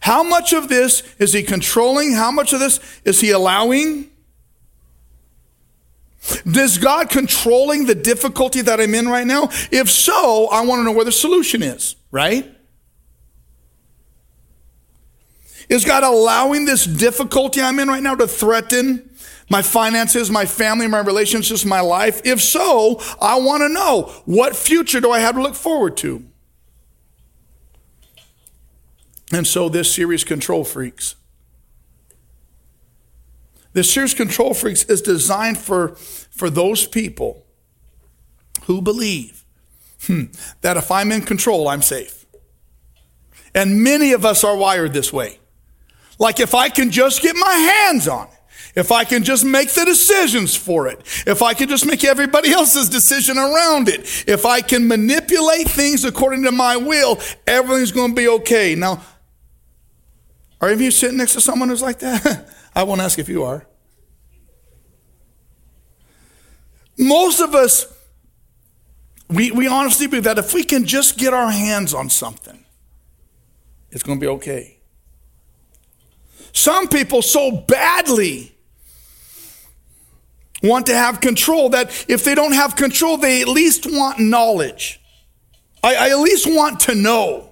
How 0.00 0.22
much 0.22 0.52
of 0.52 0.68
this 0.68 1.02
is 1.18 1.32
he 1.32 1.42
controlling? 1.42 2.12
How 2.12 2.30
much 2.30 2.52
of 2.52 2.60
this 2.60 2.80
is 3.04 3.20
he 3.20 3.30
allowing? 3.30 4.10
Is 6.44 6.78
God 6.78 7.08
controlling 7.08 7.86
the 7.86 7.94
difficulty 7.94 8.60
that 8.62 8.80
I'm 8.80 8.94
in 8.94 9.08
right 9.08 9.26
now? 9.26 9.44
If 9.70 9.90
so, 9.90 10.48
I 10.48 10.64
want 10.64 10.80
to 10.80 10.84
know 10.84 10.92
where 10.92 11.04
the 11.04 11.12
solution 11.12 11.62
is, 11.62 11.96
right? 12.10 12.52
Is 15.68 15.84
God 15.84 16.02
allowing 16.02 16.64
this 16.64 16.84
difficulty 16.84 17.60
I'm 17.60 17.78
in 17.78 17.88
right 17.88 18.02
now 18.02 18.14
to 18.14 18.26
threaten 18.26 19.10
my 19.50 19.62
finances, 19.62 20.30
my 20.30 20.46
family, 20.46 20.86
my 20.86 21.00
relationships, 21.00 21.64
my 21.64 21.80
life? 21.80 22.20
If 22.24 22.40
so, 22.40 23.00
I 23.20 23.38
want 23.38 23.62
to 23.62 23.68
know 23.68 24.12
what 24.24 24.56
future 24.56 25.00
do 25.00 25.10
I 25.10 25.20
have 25.20 25.34
to 25.34 25.42
look 25.42 25.54
forward 25.54 25.96
to? 25.98 26.24
And 29.32 29.46
so 29.46 29.68
this 29.68 29.92
series, 29.92 30.24
Control 30.24 30.64
Freaks. 30.64 31.16
This 33.72 33.90
series, 33.90 34.12
Control 34.12 34.52
Freaks, 34.52 34.84
is 34.84 35.00
designed 35.00 35.58
for, 35.58 35.94
for 36.30 36.50
those 36.50 36.86
people 36.86 37.46
who 38.64 38.82
believe 38.82 39.44
hmm, 40.02 40.24
that 40.60 40.76
if 40.76 40.90
I'm 40.90 41.10
in 41.10 41.22
control, 41.22 41.68
I'm 41.68 41.82
safe. 41.82 42.26
And 43.54 43.82
many 43.82 44.12
of 44.12 44.24
us 44.24 44.44
are 44.44 44.56
wired 44.56 44.92
this 44.92 45.12
way. 45.12 45.38
Like 46.22 46.38
if 46.38 46.54
I 46.54 46.68
can 46.68 46.92
just 46.92 47.20
get 47.20 47.34
my 47.34 47.52
hands 47.52 48.06
on 48.06 48.28
it, 48.28 48.38
if 48.76 48.92
I 48.92 49.02
can 49.02 49.24
just 49.24 49.44
make 49.44 49.72
the 49.72 49.84
decisions 49.84 50.54
for 50.54 50.86
it, 50.86 51.00
if 51.26 51.42
I 51.42 51.52
can 51.52 51.68
just 51.68 51.84
make 51.84 52.04
everybody 52.04 52.52
else's 52.52 52.88
decision 52.88 53.38
around 53.38 53.88
it, 53.88 54.02
if 54.28 54.46
I 54.46 54.60
can 54.60 54.86
manipulate 54.86 55.66
things 55.66 56.04
according 56.04 56.44
to 56.44 56.52
my 56.52 56.76
will, 56.76 57.18
everything's 57.44 57.90
going 57.90 58.10
to 58.10 58.14
be 58.14 58.28
okay. 58.28 58.76
Now, 58.76 59.02
are 60.60 60.68
any 60.68 60.74
of 60.74 60.80
you 60.80 60.90
sitting 60.92 61.18
next 61.18 61.32
to 61.32 61.40
someone 61.40 61.68
who's 61.70 61.82
like 61.82 61.98
that? 61.98 62.48
I 62.74 62.84
won't 62.84 63.00
ask 63.00 63.18
if 63.18 63.28
you 63.28 63.42
are. 63.42 63.66
Most 66.96 67.40
of 67.40 67.52
us, 67.52 67.92
we, 69.28 69.50
we 69.50 69.66
honestly 69.66 70.06
believe 70.06 70.22
that 70.22 70.38
if 70.38 70.54
we 70.54 70.62
can 70.62 70.86
just 70.86 71.18
get 71.18 71.34
our 71.34 71.50
hands 71.50 71.92
on 71.92 72.08
something, 72.08 72.64
it's 73.90 74.04
going 74.04 74.20
to 74.20 74.24
be 74.24 74.28
okay. 74.28 74.81
Some 76.52 76.88
people 76.88 77.22
so 77.22 77.50
badly 77.50 78.54
want 80.62 80.86
to 80.86 80.94
have 80.94 81.20
control, 81.20 81.70
that 81.70 82.04
if 82.08 82.24
they 82.24 82.34
don't 82.34 82.52
have 82.52 82.76
control, 82.76 83.16
they 83.16 83.42
at 83.42 83.48
least 83.48 83.86
want 83.86 84.20
knowledge. 84.20 85.00
I, 85.82 85.94
I 85.94 86.10
at 86.10 86.18
least 86.18 86.46
want 86.46 86.80
to 86.80 86.94
know. 86.94 87.48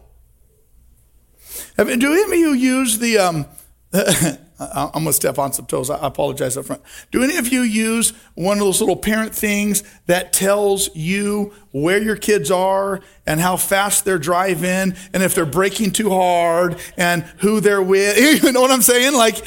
Do 1.77 1.85
any 1.87 2.23
of 2.23 2.35
you 2.35 2.53
use 2.53 2.99
the, 2.99 3.19
um, 3.19 3.47
I'm 4.61 4.91
going 4.93 5.07
to 5.07 5.13
step 5.15 5.39
on 5.39 5.55
some 5.55 5.65
toes. 5.65 5.89
I 5.89 6.07
apologize 6.07 6.57
up 6.59 6.67
front. 6.67 6.83
Do 7.11 7.23
any 7.23 7.39
of 7.39 7.49
you 7.49 7.63
use 7.63 8.13
one 8.35 8.59
of 8.59 8.65
those 8.65 8.81
little 8.81 8.97
parent 8.97 9.35
things 9.35 9.83
that 10.05 10.35
tells 10.35 10.95
you 10.95 11.55
where 11.73 12.01
your 12.01 12.17
kids 12.17 12.51
are 12.51 13.01
and 13.27 13.41
how 13.41 13.57
fast 13.57 14.05
they're 14.05 14.19
driving 14.19 14.95
and 15.15 15.23
if 15.23 15.35
they're 15.35 15.47
braking 15.47 15.93
too 15.93 16.11
hard 16.11 16.79
and 16.99 17.23
who 17.39 17.61
they're 17.61 17.83
with? 17.83 18.19
You 18.41 18.53
know 18.53 18.61
what 18.61 18.71
I'm 18.71 18.83
saying? 18.83 19.15
Like, 19.15 19.43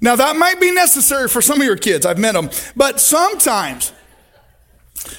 now 0.00 0.16
that 0.16 0.36
might 0.36 0.60
be 0.60 0.70
necessary 0.70 1.28
for 1.28 1.40
some 1.42 1.60
of 1.60 1.66
your 1.66 1.76
kids. 1.76 2.06
I've 2.06 2.18
met 2.18 2.34
them. 2.34 2.50
But 2.76 3.00
sometimes, 3.00 3.92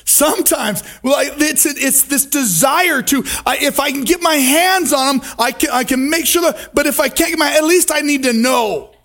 Sometimes, 0.03 0.83
well, 1.03 1.15
it's, 1.19 1.65
it's 1.65 2.03
this 2.03 2.25
desire 2.25 3.01
to, 3.01 3.23
if 3.25 3.79
I 3.79 3.91
can 3.91 4.03
get 4.03 4.21
my 4.21 4.35
hands 4.35 4.93
on 4.93 5.19
them, 5.19 5.27
I 5.37 5.51
can, 5.51 5.69
I 5.71 5.83
can 5.83 6.09
make 6.09 6.25
sure 6.25 6.41
that, 6.41 6.71
but 6.73 6.87
if 6.87 6.99
I 6.99 7.09
can't 7.09 7.29
get 7.29 7.39
my, 7.39 7.51
at 7.55 7.63
least 7.63 7.91
I 7.91 8.01
need 8.01 8.23
to 8.23 8.33
know. 8.33 8.95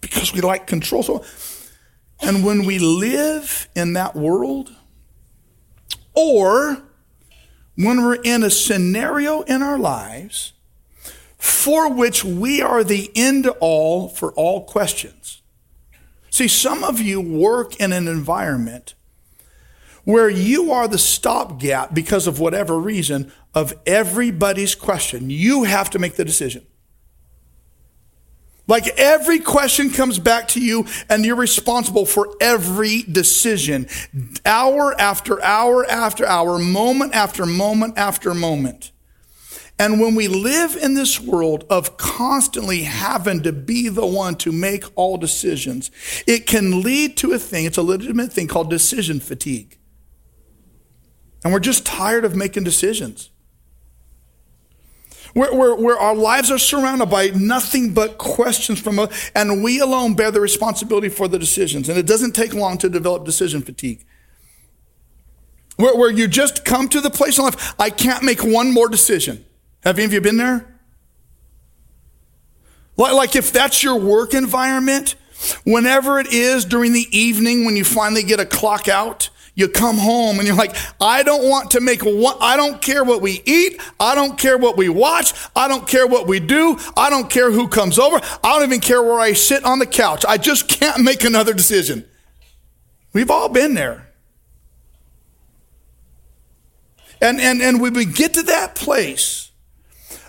Because 0.00 0.32
we 0.32 0.40
like 0.40 0.66
control. 0.66 1.02
So, 1.02 1.24
and 2.20 2.44
when 2.44 2.64
we 2.64 2.78
live 2.78 3.68
in 3.74 3.94
that 3.94 4.14
world, 4.14 4.70
or 6.14 6.82
when 7.76 8.02
we're 8.02 8.20
in 8.22 8.42
a 8.42 8.50
scenario 8.50 9.42
in 9.42 9.62
our 9.62 9.78
lives 9.78 10.52
for 11.36 11.92
which 11.92 12.24
we 12.24 12.62
are 12.62 12.84
the 12.84 13.10
end 13.16 13.46
all 13.60 14.08
for 14.08 14.32
all 14.32 14.64
questions, 14.64 15.41
See, 16.32 16.48
some 16.48 16.82
of 16.82 16.98
you 16.98 17.20
work 17.20 17.76
in 17.76 17.92
an 17.92 18.08
environment 18.08 18.94
where 20.04 20.30
you 20.30 20.72
are 20.72 20.88
the 20.88 20.96
stopgap 20.96 21.92
because 21.92 22.26
of 22.26 22.40
whatever 22.40 22.78
reason 22.78 23.30
of 23.54 23.74
everybody's 23.84 24.74
question. 24.74 25.28
You 25.28 25.64
have 25.64 25.90
to 25.90 25.98
make 25.98 26.14
the 26.14 26.24
decision. 26.24 26.66
Like 28.66 28.88
every 28.96 29.40
question 29.40 29.90
comes 29.90 30.18
back 30.18 30.48
to 30.48 30.60
you 30.60 30.86
and 31.10 31.22
you're 31.22 31.36
responsible 31.36 32.06
for 32.06 32.34
every 32.40 33.02
decision, 33.02 33.86
hour 34.46 34.98
after 34.98 35.44
hour 35.44 35.84
after 35.84 36.24
hour, 36.24 36.58
moment 36.58 37.14
after 37.14 37.44
moment 37.44 37.98
after 37.98 38.32
moment. 38.32 38.91
And 39.82 39.98
when 39.98 40.14
we 40.14 40.28
live 40.28 40.76
in 40.76 40.94
this 40.94 41.18
world 41.18 41.64
of 41.68 41.96
constantly 41.96 42.84
having 42.84 43.42
to 43.42 43.50
be 43.50 43.88
the 43.88 44.06
one 44.06 44.36
to 44.36 44.52
make 44.52 44.84
all 44.94 45.16
decisions, 45.16 45.90
it 46.24 46.46
can 46.46 46.82
lead 46.82 47.16
to 47.16 47.32
a 47.32 47.38
thing, 47.40 47.64
it's 47.64 47.78
a 47.78 47.82
legitimate 47.82 48.32
thing 48.32 48.46
called 48.46 48.70
decision 48.70 49.18
fatigue. 49.18 49.76
And 51.42 51.52
we're 51.52 51.58
just 51.58 51.84
tired 51.84 52.24
of 52.24 52.36
making 52.36 52.62
decisions. 52.62 53.30
Where, 55.34 55.52
where, 55.52 55.74
where, 55.74 55.98
our 55.98 56.14
lives 56.14 56.52
are 56.52 56.58
surrounded 56.58 57.06
by 57.10 57.30
nothing 57.34 57.92
but 57.92 58.18
questions 58.18 58.80
from 58.80 59.00
us, 59.00 59.32
and 59.34 59.64
we 59.64 59.80
alone 59.80 60.14
bear 60.14 60.30
the 60.30 60.40
responsibility 60.40 61.08
for 61.08 61.26
the 61.26 61.40
decisions. 61.40 61.88
And 61.88 61.98
it 61.98 62.06
doesn't 62.06 62.36
take 62.36 62.54
long 62.54 62.78
to 62.78 62.88
develop 62.88 63.24
decision 63.24 63.62
fatigue. 63.62 64.04
Where, 65.74 65.96
where 65.96 66.10
you 66.12 66.28
just 66.28 66.64
come 66.64 66.88
to 66.90 67.00
the 67.00 67.10
place 67.10 67.36
in 67.36 67.46
life, 67.46 67.74
I 67.80 67.90
can't 67.90 68.22
make 68.22 68.44
one 68.44 68.72
more 68.72 68.88
decision. 68.88 69.44
Have 69.84 69.98
any 69.98 70.04
of 70.04 70.12
you 70.12 70.20
been 70.20 70.36
there? 70.36 70.68
Like 72.96 73.34
if 73.36 73.52
that's 73.52 73.82
your 73.82 73.96
work 73.96 74.34
environment, 74.34 75.16
whenever 75.64 76.18
it 76.20 76.32
is 76.32 76.64
during 76.64 76.92
the 76.92 77.06
evening 77.16 77.64
when 77.64 77.76
you 77.76 77.84
finally 77.84 78.22
get 78.22 78.38
a 78.40 78.46
clock 78.46 78.88
out, 78.88 79.30
you 79.54 79.68
come 79.68 79.98
home 79.98 80.38
and 80.38 80.46
you're 80.46 80.56
like, 80.56 80.74
I 81.00 81.22
don't 81.22 81.48
want 81.48 81.72
to 81.72 81.80
make 81.80 82.02
one, 82.02 82.36
I 82.40 82.56
don't 82.56 82.80
care 82.80 83.04
what 83.04 83.20
we 83.20 83.42
eat. 83.44 83.80
I 84.00 84.14
don't 84.14 84.38
care 84.38 84.56
what 84.56 84.78
we 84.78 84.88
watch. 84.88 85.34
I 85.54 85.68
don't 85.68 85.86
care 85.86 86.06
what 86.06 86.26
we 86.26 86.40
do. 86.40 86.78
I 86.96 87.10
don't 87.10 87.28
care 87.28 87.50
who 87.50 87.68
comes 87.68 87.98
over. 87.98 88.18
I 88.42 88.54
don't 88.54 88.62
even 88.62 88.80
care 88.80 89.02
where 89.02 89.20
I 89.20 89.34
sit 89.34 89.64
on 89.64 89.78
the 89.78 89.86
couch. 89.86 90.24
I 90.26 90.38
just 90.38 90.68
can't 90.68 91.02
make 91.02 91.22
another 91.22 91.52
decision. 91.52 92.06
We've 93.12 93.30
all 93.30 93.50
been 93.50 93.74
there. 93.74 94.08
And, 97.20 97.38
and, 97.38 97.60
and 97.60 97.80
when 97.80 97.92
we 97.92 98.06
get 98.06 98.34
to 98.34 98.42
that 98.44 98.74
place, 98.74 99.51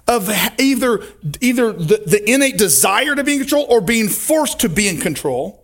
of 0.08 0.30
either, 0.60 1.04
either 1.40 1.72
the, 1.72 2.04
the 2.06 2.24
innate 2.30 2.58
desire 2.58 3.16
to 3.16 3.24
be 3.24 3.34
in 3.34 3.40
control 3.40 3.66
or 3.70 3.82
being 3.82 4.10
forced 4.10 4.60
to 4.60 4.70
be 4.70 4.88
in 4.88 5.00
control. 5.00 5.60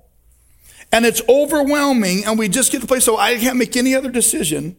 And 0.91 1.05
it's 1.05 1.22
overwhelming, 1.29 2.25
and 2.25 2.39
we 2.39 2.50
just 2.50 2.72
get 2.72 2.79
to 2.79 2.81
the 2.81 2.88
place 2.88 3.05
so 3.05 3.17
I 3.17 3.38
can't 3.38 3.58
make 3.58 3.75
any 3.75 3.93
other 3.93 4.10
decision. 4.10 4.75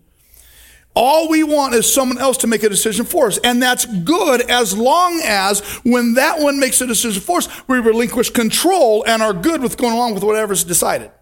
All 0.95 1.29
we 1.29 1.45
want 1.45 1.75
is 1.75 1.93
someone 1.93 2.19
else 2.19 2.37
to 2.39 2.49
make 2.49 2.65
a 2.65 2.69
decision 2.69 3.05
for 3.05 3.29
us. 3.29 3.39
And 3.39 3.63
that's 3.63 3.87
good 3.87 4.41
as 4.51 4.77
long 4.77 5.21
as 5.25 5.61
when 5.85 6.15
that 6.15 6.41
one 6.41 6.59
makes 6.59 6.81
a 6.81 6.87
decision 6.87 7.23
for 7.23 7.39
us, 7.39 7.69
we 7.69 7.79
relinquish 7.79 8.31
control 8.31 9.05
and 9.07 9.23
are 9.23 9.33
good 9.33 9.63
with 9.63 9.77
going 9.77 9.93
along 9.93 10.15
with 10.15 10.25
whatever's 10.25 10.65
decided. 10.65 11.13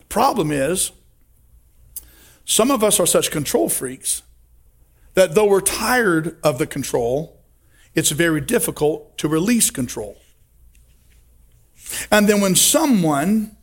The 0.00 0.04
problem 0.06 0.50
is, 0.50 0.90
some 2.44 2.72
of 2.72 2.82
us 2.82 2.98
are 2.98 3.06
such 3.06 3.30
control 3.30 3.68
freaks 3.68 4.22
that 5.18 5.34
though 5.34 5.46
we're 5.46 5.60
tired 5.60 6.36
of 6.44 6.58
the 6.58 6.66
control, 6.66 7.42
it's 7.92 8.12
very 8.12 8.40
difficult 8.40 9.18
to 9.18 9.26
release 9.26 9.68
control. 9.68 10.16
And 12.08 12.28
then 12.28 12.40
when 12.40 12.54
someone 12.54 13.56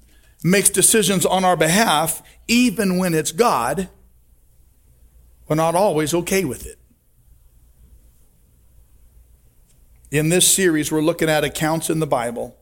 makes 0.44 0.70
decisions 0.70 1.26
on 1.26 1.46
our 1.46 1.56
behalf, 1.56 2.22
even 2.50 2.98
when 2.98 3.14
it's 3.14 3.32
God, 3.32 3.88
we're 5.48 5.56
not 5.56 5.76
always 5.76 6.14
okay 6.14 6.44
with 6.44 6.66
it. 6.66 6.78
In 10.12 10.28
this 10.28 10.46
series, 10.46 10.92
we're 10.92 11.00
looking 11.00 11.30
at 11.30 11.46
accounts 11.46 11.90
in 11.90 12.02
the 12.02 12.08
Bible 12.08 12.58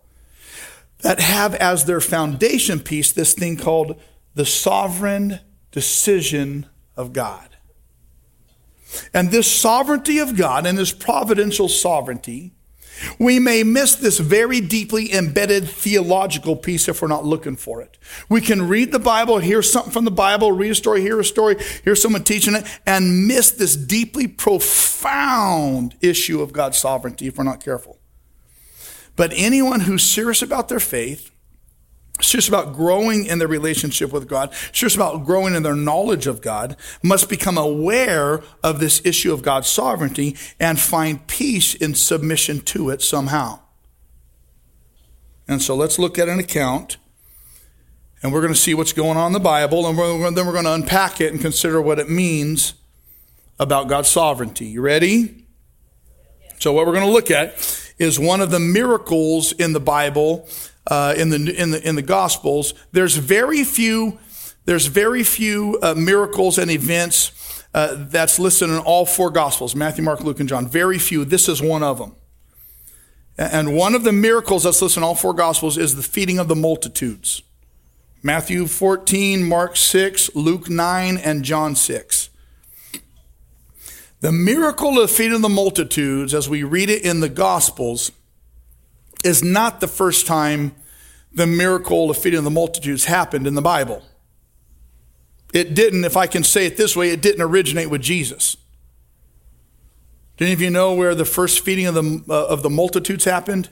that 0.99 1.19
have 1.19 1.55
as 1.55 1.85
their 1.85 1.99
foundation 1.99 2.79
piece 2.79 3.11
this 3.11 3.33
thing 3.33 3.57
called 3.57 3.99
the 4.35 4.45
sovereign 4.45 5.39
decision 5.71 6.67
of 6.95 7.11
God. 7.11 7.52
And 9.13 9.31
this 9.31 9.51
sovereignty 9.51 10.19
of 10.19 10.37
God 10.37 10.65
and 10.65 10.77
this 10.77 10.91
providential 10.91 11.69
sovereignty, 11.69 12.53
we 13.19 13.39
may 13.39 13.63
miss 13.63 13.95
this 13.95 14.19
very 14.19 14.61
deeply 14.61 15.13
embedded 15.13 15.67
theological 15.67 16.55
piece 16.55 16.87
if 16.87 17.01
we're 17.01 17.07
not 17.07 17.25
looking 17.25 17.55
for 17.55 17.81
it. 17.81 17.97
We 18.29 18.41
can 18.41 18.67
read 18.67 18.91
the 18.91 18.99
Bible, 18.99 19.39
hear 19.39 19.61
something 19.61 19.91
from 19.91 20.05
the 20.05 20.11
Bible, 20.11 20.51
read 20.51 20.71
a 20.71 20.75
story, 20.75 21.01
hear 21.01 21.19
a 21.19 21.25
story, 21.25 21.55
hear 21.83 21.95
someone 21.95 22.23
teaching 22.23 22.55
it, 22.55 22.65
and 22.85 23.27
miss 23.27 23.51
this 23.51 23.75
deeply 23.75 24.27
profound 24.27 25.95
issue 26.01 26.41
of 26.41 26.53
God's 26.53 26.77
sovereignty 26.77 27.27
if 27.27 27.37
we're 27.37 27.43
not 27.43 27.63
careful. 27.63 27.99
But 29.15 29.33
anyone 29.35 29.81
who's 29.81 30.03
serious 30.03 30.41
about 30.41 30.69
their 30.69 30.79
faith 30.79 31.32
it's 32.19 32.31
just 32.31 32.47
about 32.47 32.73
growing 32.73 33.25
in 33.25 33.39
their 33.39 33.47
relationship 33.47 34.11
with 34.11 34.27
God. 34.27 34.49
It's 34.69 34.79
just 34.79 34.95
about 34.95 35.25
growing 35.25 35.55
in 35.55 35.63
their 35.63 35.75
knowledge 35.75 36.27
of 36.27 36.41
God. 36.41 36.77
Must 37.01 37.27
become 37.27 37.57
aware 37.57 38.43
of 38.63 38.79
this 38.79 39.01
issue 39.03 39.33
of 39.33 39.41
God's 39.41 39.67
sovereignty 39.67 40.37
and 40.59 40.79
find 40.79 41.25
peace 41.27 41.73
in 41.73 41.95
submission 41.95 42.61
to 42.61 42.89
it 42.91 43.01
somehow. 43.01 43.59
And 45.47 45.61
so 45.61 45.75
let's 45.75 45.97
look 45.99 46.19
at 46.19 46.29
an 46.29 46.39
account 46.39 46.97
and 48.21 48.31
we're 48.31 48.41
going 48.41 48.53
to 48.53 48.59
see 48.59 48.73
what's 48.73 48.93
going 48.93 49.17
on 49.17 49.27
in 49.27 49.33
the 49.33 49.39
Bible 49.39 49.85
and 49.87 49.97
we're, 49.97 50.31
then 50.31 50.45
we're 50.45 50.53
going 50.53 50.63
to 50.65 50.73
unpack 50.73 51.19
it 51.19 51.33
and 51.33 51.41
consider 51.41 51.81
what 51.81 51.99
it 51.99 52.09
means 52.09 52.75
about 53.59 53.89
God's 53.89 54.07
sovereignty. 54.07 54.67
You 54.67 54.81
ready? 54.81 55.45
So 56.59 56.71
what 56.71 56.85
we're 56.85 56.93
going 56.93 57.05
to 57.05 57.11
look 57.11 57.31
at 57.31 57.91
is 57.97 58.19
one 58.19 58.39
of 58.39 58.51
the 58.51 58.59
miracles 58.59 59.51
in 59.51 59.73
the 59.73 59.79
Bible 59.79 60.47
uh, 60.87 61.13
in 61.17 61.29
the 61.29 61.61
in 61.61 61.71
the 61.71 61.87
in 61.87 61.95
the 61.95 62.01
Gospels, 62.01 62.73
there's 62.91 63.15
very 63.15 63.63
few 63.63 64.19
there's 64.65 64.87
very 64.87 65.23
few 65.23 65.79
uh, 65.81 65.93
miracles 65.95 66.57
and 66.57 66.71
events 66.71 67.63
uh, 67.73 67.95
that's 67.97 68.39
listed 68.39 68.69
in 68.69 68.77
all 68.77 69.05
four 69.05 69.29
Gospels: 69.29 69.75
Matthew, 69.75 70.03
Mark, 70.03 70.21
Luke, 70.21 70.39
and 70.39 70.49
John. 70.49 70.67
Very 70.67 70.99
few. 70.99 71.25
This 71.25 71.47
is 71.49 71.61
one 71.61 71.83
of 71.83 71.97
them. 71.97 72.15
And 73.37 73.75
one 73.75 73.95
of 73.95 74.03
the 74.03 74.11
miracles 74.11 74.63
that's 74.63 74.81
listed 74.81 75.01
in 75.01 75.03
all 75.03 75.15
four 75.15 75.33
Gospels 75.33 75.77
is 75.77 75.95
the 75.95 76.03
feeding 76.03 76.37
of 76.37 76.47
the 76.47 76.55
multitudes. 76.55 77.41
Matthew 78.21 78.67
14, 78.67 79.43
Mark 79.43 79.75
6, 79.75 80.33
Luke 80.35 80.69
9, 80.69 81.17
and 81.17 81.43
John 81.43 81.75
6. 81.75 82.29
The 84.21 84.31
miracle 84.31 85.01
of 85.01 85.11
feeding 85.11 85.41
the 85.41 85.49
multitudes, 85.49 86.33
as 86.33 86.47
we 86.47 86.63
read 86.63 86.89
it 86.89 87.03
in 87.03 87.19
the 87.19 87.27
Gospels, 87.27 88.11
is 89.23 89.43
not 89.43 89.79
the 89.79 89.87
first 89.87 90.27
time 90.27 90.75
the 91.33 91.47
miracle 91.47 92.09
of 92.09 92.17
feeding 92.17 92.43
the 92.43 92.51
multitudes 92.51 93.05
happened 93.05 93.47
in 93.47 93.55
the 93.55 93.61
Bible. 93.61 94.03
It 95.53 95.73
didn't, 95.75 96.03
if 96.03 96.17
I 96.17 96.27
can 96.27 96.43
say 96.43 96.65
it 96.65 96.77
this 96.77 96.95
way, 96.95 97.09
it 97.09 97.21
didn't 97.21 97.41
originate 97.41 97.89
with 97.89 98.01
Jesus. 98.01 98.57
Do 100.37 100.45
any 100.45 100.53
of 100.53 100.61
you 100.61 100.69
know 100.69 100.93
where 100.93 101.13
the 101.13 101.25
first 101.25 101.63
feeding 101.63 101.85
of 101.85 101.93
the, 101.93 102.23
uh, 102.27 102.47
of 102.47 102.63
the 102.63 102.69
multitudes 102.69 103.25
happened? 103.25 103.69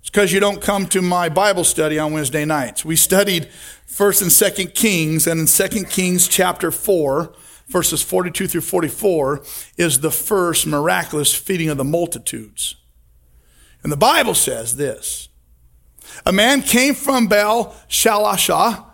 It's 0.00 0.10
because 0.10 0.32
you 0.32 0.38
don't 0.38 0.60
come 0.60 0.86
to 0.88 1.02
my 1.02 1.28
Bible 1.28 1.64
study 1.64 1.98
on 1.98 2.12
Wednesday 2.12 2.44
nights. 2.44 2.84
We 2.84 2.94
studied 2.94 3.48
1st 3.88 4.22
and 4.22 4.30
2nd 4.30 4.74
Kings, 4.74 5.26
and 5.26 5.40
in 5.40 5.46
2nd 5.46 5.90
Kings 5.90 6.28
chapter 6.28 6.70
4, 6.70 7.34
verses 7.66 8.02
42 8.02 8.46
through 8.46 8.60
44, 8.60 9.42
is 9.76 10.00
the 10.00 10.10
first 10.10 10.66
miraculous 10.66 11.34
feeding 11.34 11.68
of 11.68 11.78
the 11.78 11.84
multitudes. 11.84 12.76
And 13.84 13.92
the 13.92 13.96
Bible 13.96 14.34
says 14.34 14.74
this 14.74 15.28
A 16.26 16.32
man 16.32 16.62
came 16.62 16.94
from 16.94 17.28
Baal 17.28 17.76
Shalishah, 17.88 18.84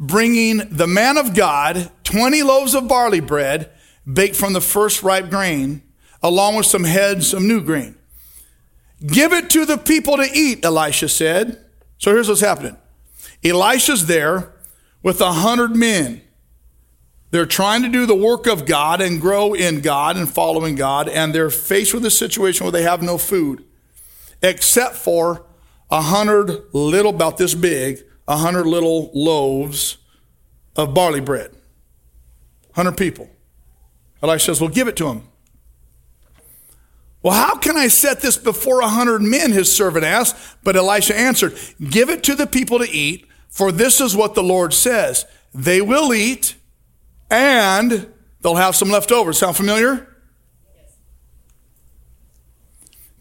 bringing 0.00 0.58
the 0.70 0.86
man 0.86 1.18
of 1.18 1.34
God 1.34 1.90
20 2.04 2.42
loaves 2.42 2.74
of 2.74 2.88
barley 2.88 3.20
bread 3.20 3.70
baked 4.10 4.36
from 4.36 4.52
the 4.52 4.60
first 4.60 5.02
ripe 5.02 5.28
grain, 5.28 5.82
along 6.22 6.56
with 6.56 6.66
some 6.66 6.84
heads 6.84 7.34
of 7.34 7.42
new 7.42 7.60
grain. 7.60 7.96
Give 9.06 9.32
it 9.32 9.50
to 9.50 9.66
the 9.66 9.76
people 9.76 10.16
to 10.16 10.28
eat, 10.32 10.64
Elisha 10.64 11.08
said. 11.08 11.64
So 11.98 12.12
here's 12.12 12.28
what's 12.28 12.40
happening. 12.40 12.76
Elisha's 13.44 14.06
there 14.06 14.54
with 15.02 15.20
a 15.20 15.32
hundred 15.32 15.74
men. 15.74 16.22
They're 17.30 17.46
trying 17.46 17.82
to 17.82 17.88
do 17.88 18.06
the 18.06 18.14
work 18.14 18.46
of 18.46 18.66
God 18.66 19.00
and 19.00 19.20
grow 19.20 19.54
in 19.54 19.80
God 19.80 20.16
and 20.16 20.28
following 20.28 20.74
God, 20.74 21.08
and 21.08 21.34
they're 21.34 21.50
faced 21.50 21.94
with 21.94 22.04
a 22.04 22.10
situation 22.10 22.64
where 22.64 22.72
they 22.72 22.82
have 22.82 23.02
no 23.02 23.18
food, 23.18 23.64
except 24.42 24.96
for 24.96 25.46
a 25.90 26.00
hundred 26.00 26.62
little, 26.72 27.14
about 27.14 27.38
this 27.38 27.54
big, 27.54 28.02
a 28.26 28.36
hundred 28.36 28.66
little 28.66 29.10
loaves 29.14 29.98
of 30.76 30.94
barley 30.94 31.20
bread. 31.20 31.50
Hundred 32.74 32.96
people. 32.96 33.28
Elisha 34.22 34.46
says, 34.46 34.60
Well, 34.60 34.70
give 34.70 34.88
it 34.88 34.96
to 34.96 35.04
them. 35.04 35.28
Well, 37.22 37.34
how 37.34 37.56
can 37.56 37.76
I 37.76 37.88
set 37.88 38.20
this 38.20 38.36
before 38.36 38.80
a 38.80 38.88
hundred 38.88 39.22
men? 39.22 39.52
His 39.52 39.74
servant 39.74 40.04
asked. 40.04 40.36
But 40.64 40.76
Elisha 40.76 41.16
answered, 41.16 41.56
Give 41.90 42.08
it 42.10 42.24
to 42.24 42.34
the 42.34 42.46
people 42.46 42.78
to 42.78 42.90
eat, 42.90 43.26
for 43.48 43.70
this 43.70 44.00
is 44.00 44.16
what 44.16 44.34
the 44.34 44.42
Lord 44.42 44.72
says. 44.72 45.26
They 45.54 45.80
will 45.80 46.14
eat, 46.14 46.56
and 47.30 48.12
they'll 48.40 48.56
have 48.56 48.74
some 48.74 48.90
left 48.90 49.12
over. 49.12 49.32
Sound 49.32 49.56
familiar? 49.56 50.08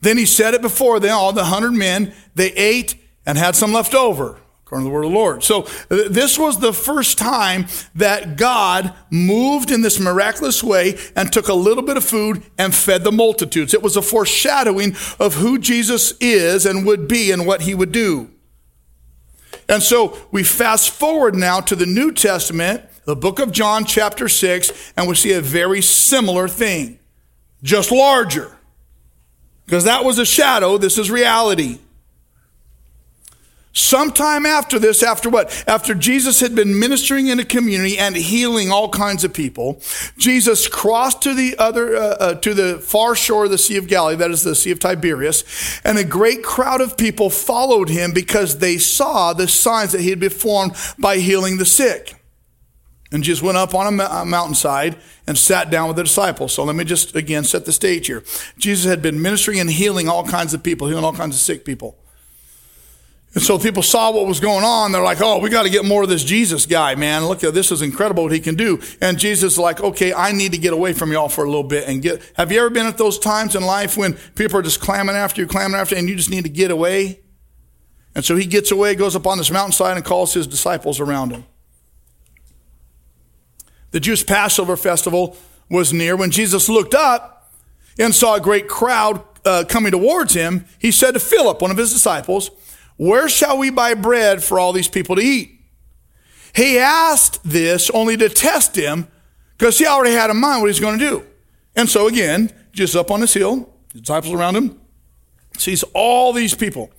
Then 0.02 0.18
he 0.18 0.26
said 0.26 0.54
it 0.54 0.62
before 0.62 1.00
them, 1.00 1.16
all 1.16 1.34
the 1.34 1.46
hundred 1.46 1.74
men. 1.74 2.14
They 2.36 2.52
ate 2.54 2.96
and 3.26 3.38
had 3.38 3.56
some 3.56 3.72
left 3.72 3.96
over 3.96 4.42
according 4.72 4.86
to 4.86 4.90
the 4.90 4.96
word 4.96 5.04
of 5.04 5.12
the 5.12 5.18
Lord. 5.18 5.44
So 5.44 5.68
this 5.90 6.40
was 6.40 6.60
the 6.60 6.72
first 6.72 7.18
time 7.18 7.68
that 7.96 8.38
God 8.38 8.94
moved 9.10 9.70
in 9.70 9.82
this 9.82 10.00
miraculous 10.00 10.64
way 10.64 10.98
and 11.14 11.30
took 11.30 11.50
a 11.50 11.54
little 11.54 11.84
bit 11.84 11.98
of 11.98 12.06
food 12.06 12.42
and 12.58 12.74
fed 12.74 13.04
the 13.04 13.12
multitudes. 13.12 13.74
It 13.74 13.84
was 13.84 13.98
a 13.98 14.02
foreshadowing 14.02 14.96
of 15.20 15.36
who 15.36 15.60
Jesus 15.60 16.14
is 16.22 16.66
and 16.66 16.86
would 16.86 17.10
be 17.10 17.32
and 17.32 17.46
what 17.46 17.64
he 17.64 17.76
would 17.76 17.92
do. 17.92 18.32
And 19.68 19.84
so 19.84 20.18
we 20.32 20.42
fast 20.46 20.92
forward 20.92 21.36
now 21.36 21.60
to 21.60 21.76
the 21.76 21.86
New 21.86 22.14
Testament, 22.14 22.84
the 23.04 23.16
book 23.16 23.40
of 23.40 23.52
John, 23.52 23.84
chapter 23.84 24.30
6, 24.30 24.94
and 24.96 25.06
we 25.06 25.16
see 25.16 25.34
a 25.34 25.42
very 25.42 25.82
similar 25.82 26.48
thing, 26.48 26.98
just 27.62 27.92
larger. 27.92 28.58
Because 29.66 29.86
that 29.86 30.04
was 30.04 30.20
a 30.20 30.26
shadow, 30.26 30.78
this 30.78 30.98
is 30.98 31.10
reality. 31.10 31.80
Sometime 33.74 34.46
after 34.46 34.78
this, 34.80 35.02
after 35.02 35.30
what? 35.30 35.64
After 35.66 35.96
Jesus 35.96 36.42
had 36.42 36.54
been 36.54 36.78
ministering 36.78 37.28
in 37.28 37.40
a 37.40 37.46
community 37.46 37.98
and 37.98 38.18
healing 38.18 38.70
all 38.70 38.90
kinds 38.90 39.24
of 39.24 39.34
people, 39.34 39.82
Jesus 40.18 40.68
crossed 40.68 41.22
to 41.22 41.34
the 41.34 41.56
other, 41.58 41.96
uh, 41.96 42.00
uh, 42.00 42.36
to 42.36 42.54
the 42.54 42.80
far 42.80 43.16
shore 43.16 43.46
of 43.46 43.52
the 43.52 43.58
Sea 43.58 43.78
of 43.78 43.88
Galilee, 43.88 44.18
that 44.18 44.30
is 44.30 44.44
the 44.44 44.56
Sea 44.56 44.72
of 44.72 44.80
Tiberias, 44.80 45.46
and 45.86 45.98
a 45.98 46.04
great 46.04 46.44
crowd 46.44 46.82
of 46.82 46.98
people 46.98 47.30
followed 47.30 47.88
him 47.88 48.12
because 48.12 48.58
they 48.58 48.78
saw 48.78 49.32
the 49.32 49.48
signs 49.48 49.94
that 49.94 50.02
he 50.02 50.10
had 50.10 50.20
performed 50.20 50.76
by 51.00 51.18
healing 51.18 51.56
the 51.58 51.66
sick. 51.66 52.21
And 53.12 53.24
Jesus 53.24 53.44
went 53.44 53.58
up 53.58 53.76
on 53.76 54.00
a 54.00 54.26
mountainside 54.26 54.96
and 55.28 55.38
sat 55.38 55.70
down 55.70 55.90
with 55.90 55.98
the 55.98 56.04
disciples. 56.04 56.54
So 56.54 56.64
let 56.64 56.76
me 56.76 56.86
just 56.86 57.16
again 57.16 57.44
set 57.44 57.66
the 57.66 57.74
stage 57.74 58.08
here. 58.08 58.24
Jesus 58.58 58.86
had 58.86 59.02
been 59.02 59.22
ministering 59.22 59.60
and 59.60 59.70
healing 59.70 60.08
all 60.08 60.26
kinds 60.26 60.54
of 60.54 60.64
people, 60.64 60.88
healing 60.88 61.04
all 61.04 61.14
kinds 61.14 61.36
of 61.36 61.42
sick 61.42 61.66
people. 61.66 61.98
And 63.34 63.42
so 63.42 63.58
people 63.58 63.82
saw 63.82 64.12
what 64.12 64.28
was 64.28 64.42
going 64.42 64.66
on. 64.66 64.92
They're 64.92 65.02
like, 65.02 65.22
oh, 65.22 65.40
we 65.40 65.50
got 65.50 65.64
to 65.64 65.70
get 65.70 65.86
more 65.86 66.04
of 66.04 66.10
this 66.10 66.24
Jesus 66.24 66.66
guy, 66.66 66.96
man. 66.96 67.26
Look, 67.26 67.44
at 67.46 67.54
this 67.54 67.72
is 67.72 67.82
incredible 67.82 68.24
what 68.24 68.34
he 68.34 68.42
can 68.42 68.56
do. 68.56 68.82
And 69.00 69.18
Jesus 69.18 69.54
is 69.54 69.60
like, 69.60 69.82
okay, 69.82 70.14
I 70.14 70.34
need 70.34 70.52
to 70.52 70.58
get 70.58 70.74
away 70.74 70.92
from 70.92 71.14
y'all 71.14 71.30
for 71.30 71.46
a 71.46 71.48
little 71.48 71.64
bit 71.64 71.88
and 71.88 72.02
get. 72.02 72.22
Have 72.36 72.52
you 72.52 72.60
ever 72.60 72.70
been 72.70 72.88
at 72.88 72.98
those 72.98 73.18
times 73.18 73.56
in 73.56 73.64
life 73.64 73.96
when 73.96 74.14
people 74.36 74.58
are 74.58 74.62
just 74.62 74.82
clamming 74.82 75.16
after 75.16 75.42
you, 75.42 75.48
clamming 75.48 75.80
after 75.80 75.96
you, 75.96 76.00
and 76.00 76.10
you 76.10 76.18
just 76.18 76.30
need 76.30 76.44
to 76.44 76.50
get 76.50 76.72
away? 76.72 77.22
And 78.16 78.26
so 78.26 78.36
he 78.36 78.46
gets 78.46 78.70
away, 78.72 78.96
goes 78.96 79.16
up 79.16 79.26
on 79.26 79.38
this 79.38 79.50
mountainside, 79.50 79.96
and 79.96 80.06
calls 80.06 80.34
his 80.34 80.46
disciples 80.46 81.00
around 81.00 81.32
him. 81.32 81.46
The 83.92 84.00
Jewish 84.00 84.26
Passover 84.26 84.76
festival 84.76 85.38
was 85.70 85.94
near. 85.94 86.16
When 86.16 86.32
Jesus 86.32 86.70
looked 86.70 86.94
up 86.94 87.54
and 88.00 88.14
saw 88.16 88.36
a 88.36 88.42
great 88.42 88.68
crowd 88.68 89.24
uh, 89.46 89.66
coming 89.68 89.92
towards 89.92 90.34
him, 90.34 90.66
he 90.80 90.92
said 90.92 91.14
to 91.14 91.20
Philip, 91.20 91.62
one 91.62 91.72
of 91.72 91.78
his 91.78 91.94
disciples, 91.94 92.52
where 92.98 93.28
shall 93.30 93.58
we 93.58 93.70
buy 93.70 93.94
bread 93.94 94.44
for 94.44 94.60
all 94.60 94.74
these 94.74 94.88
people 94.88 95.16
to 95.16 95.22
eat? 95.22 95.60
He 96.54 96.78
asked 96.78 97.40
this 97.44 97.90
only 97.92 98.18
to 98.18 98.30
test 98.30 98.76
him 98.76 99.08
because 99.58 99.78
he 99.78 99.86
already 99.86 100.14
had 100.14 100.30
in 100.30 100.38
mind 100.38 100.62
what 100.62 100.68
he's 100.68 100.80
going 100.80 101.00
to 101.00 101.06
do. 101.06 101.26
And 101.76 101.90
so 101.90 102.08
again, 102.08 102.52
just 102.74 102.96
up 102.96 103.12
on 103.12 103.22
this 103.22 103.34
hill, 103.34 103.74
disciples 103.94 104.34
around 104.34 104.56
him, 104.56 104.80
sees 105.58 105.84
all 105.94 106.34
these 106.34 106.54
people. 106.54 106.92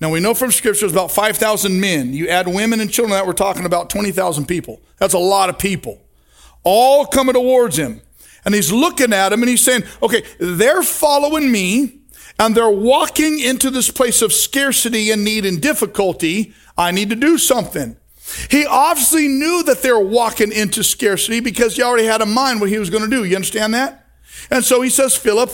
Now 0.00 0.10
we 0.10 0.20
know 0.20 0.34
from 0.34 0.50
scripture 0.50 0.86
it's 0.86 0.92
about 0.92 1.10
5,000 1.12 1.78
men. 1.78 2.12
You 2.12 2.28
add 2.28 2.48
women 2.48 2.80
and 2.80 2.90
children 2.90 3.12
that 3.12 3.26
we're 3.26 3.32
talking 3.32 3.64
about 3.64 3.90
20,000 3.90 4.46
people. 4.46 4.80
That's 4.98 5.14
a 5.14 5.18
lot 5.18 5.50
of 5.50 5.58
people. 5.58 6.03
All 6.64 7.06
coming 7.06 7.34
towards 7.34 7.78
him. 7.78 8.00
And 8.44 8.54
he's 8.54 8.72
looking 8.72 9.12
at 9.12 9.32
him 9.32 9.42
and 9.42 9.48
he's 9.48 9.64
saying, 9.64 9.84
okay, 10.02 10.22
they're 10.38 10.82
following 10.82 11.50
me 11.50 12.00
and 12.38 12.54
they're 12.54 12.68
walking 12.68 13.38
into 13.38 13.70
this 13.70 13.90
place 13.90 14.20
of 14.22 14.32
scarcity 14.32 15.10
and 15.10 15.24
need 15.24 15.46
and 15.46 15.60
difficulty, 15.60 16.52
I 16.76 16.90
need 16.90 17.10
to 17.10 17.16
do 17.16 17.38
something. 17.38 17.96
He 18.50 18.66
obviously 18.66 19.28
knew 19.28 19.62
that 19.64 19.82
they 19.82 19.92
were 19.92 20.04
walking 20.04 20.50
into 20.50 20.82
scarcity 20.82 21.40
because 21.40 21.76
he 21.76 21.82
already 21.82 22.06
had 22.06 22.20
in 22.20 22.30
mind 22.30 22.60
what 22.60 22.70
he 22.70 22.78
was 22.78 22.90
going 22.90 23.04
to 23.04 23.10
do. 23.10 23.24
You 23.24 23.36
understand 23.36 23.74
that? 23.74 24.06
And 24.50 24.64
so 24.64 24.82
he 24.82 24.90
says, 24.90 25.16
Philip, 25.16 25.50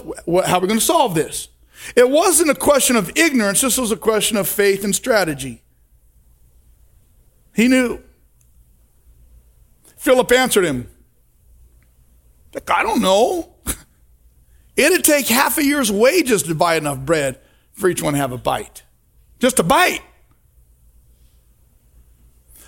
how 0.47 0.59
are 0.59 0.61
we 0.61 0.67
going 0.67 0.81
to 0.81 0.85
solve 0.85 1.15
this? 1.15 1.49
It 1.97 2.09
wasn't 2.09 2.51
a 2.51 2.55
question 2.55 2.97
of 2.97 3.17
ignorance. 3.17 3.61
This 3.61 3.79
was 3.79 3.93
a 3.93 3.97
question 3.97 4.37
of 4.37 4.49
faith 4.49 4.85
and 4.85 4.95
strategy. 4.95 5.63
He 7.55 7.69
knew. 7.69 8.01
Philip 9.97 10.33
answered 10.33 10.65
him, 10.65 10.90
I 12.69 12.83
don't 12.83 13.01
know. 13.01 13.55
It'd 14.77 15.05
take 15.05 15.29
half 15.29 15.59
a 15.59 15.65
year's 15.65 15.91
wages 15.91 16.43
to 16.45 16.55
buy 16.55 16.77
enough 16.77 16.99
bread 17.01 17.39
for 17.73 17.89
each 17.89 18.03
one 18.03 18.15
to 18.15 18.19
have 18.19 18.33
a 18.33 18.39
bite. 18.39 18.83
Just 19.39 19.59
a 19.59 19.63
bite. 19.63 20.03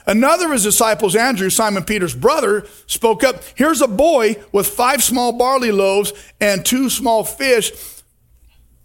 Another 0.04 0.46
of 0.46 0.52
his 0.52 0.64
disciples, 0.64 1.14
Andrew, 1.14 1.48
Simon 1.48 1.84
Peter's 1.84 2.14
brother, 2.14 2.66
spoke 2.86 3.22
up. 3.22 3.42
Here's 3.54 3.80
a 3.80 3.88
boy 3.88 4.36
with 4.50 4.66
five 4.66 5.02
small 5.02 5.32
barley 5.32 5.70
loaves 5.70 6.12
and 6.40 6.64
two 6.64 6.90
small 6.90 7.22
fish. 7.22 7.70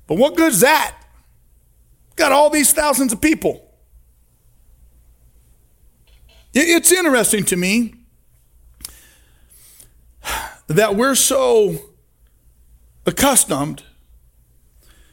But 0.06 0.18
what 0.18 0.36
good's 0.36 0.60
that? 0.60 0.96
Got 2.16 2.32
all 2.32 2.50
these 2.50 2.72
thousands 2.72 3.14
of 3.14 3.22
people. 3.22 3.64
It's 6.54 6.92
interesting 6.92 7.46
to 7.46 7.56
me 7.56 7.94
that 10.68 10.96
we're 10.96 11.16
so 11.16 11.78
accustomed 13.06 13.84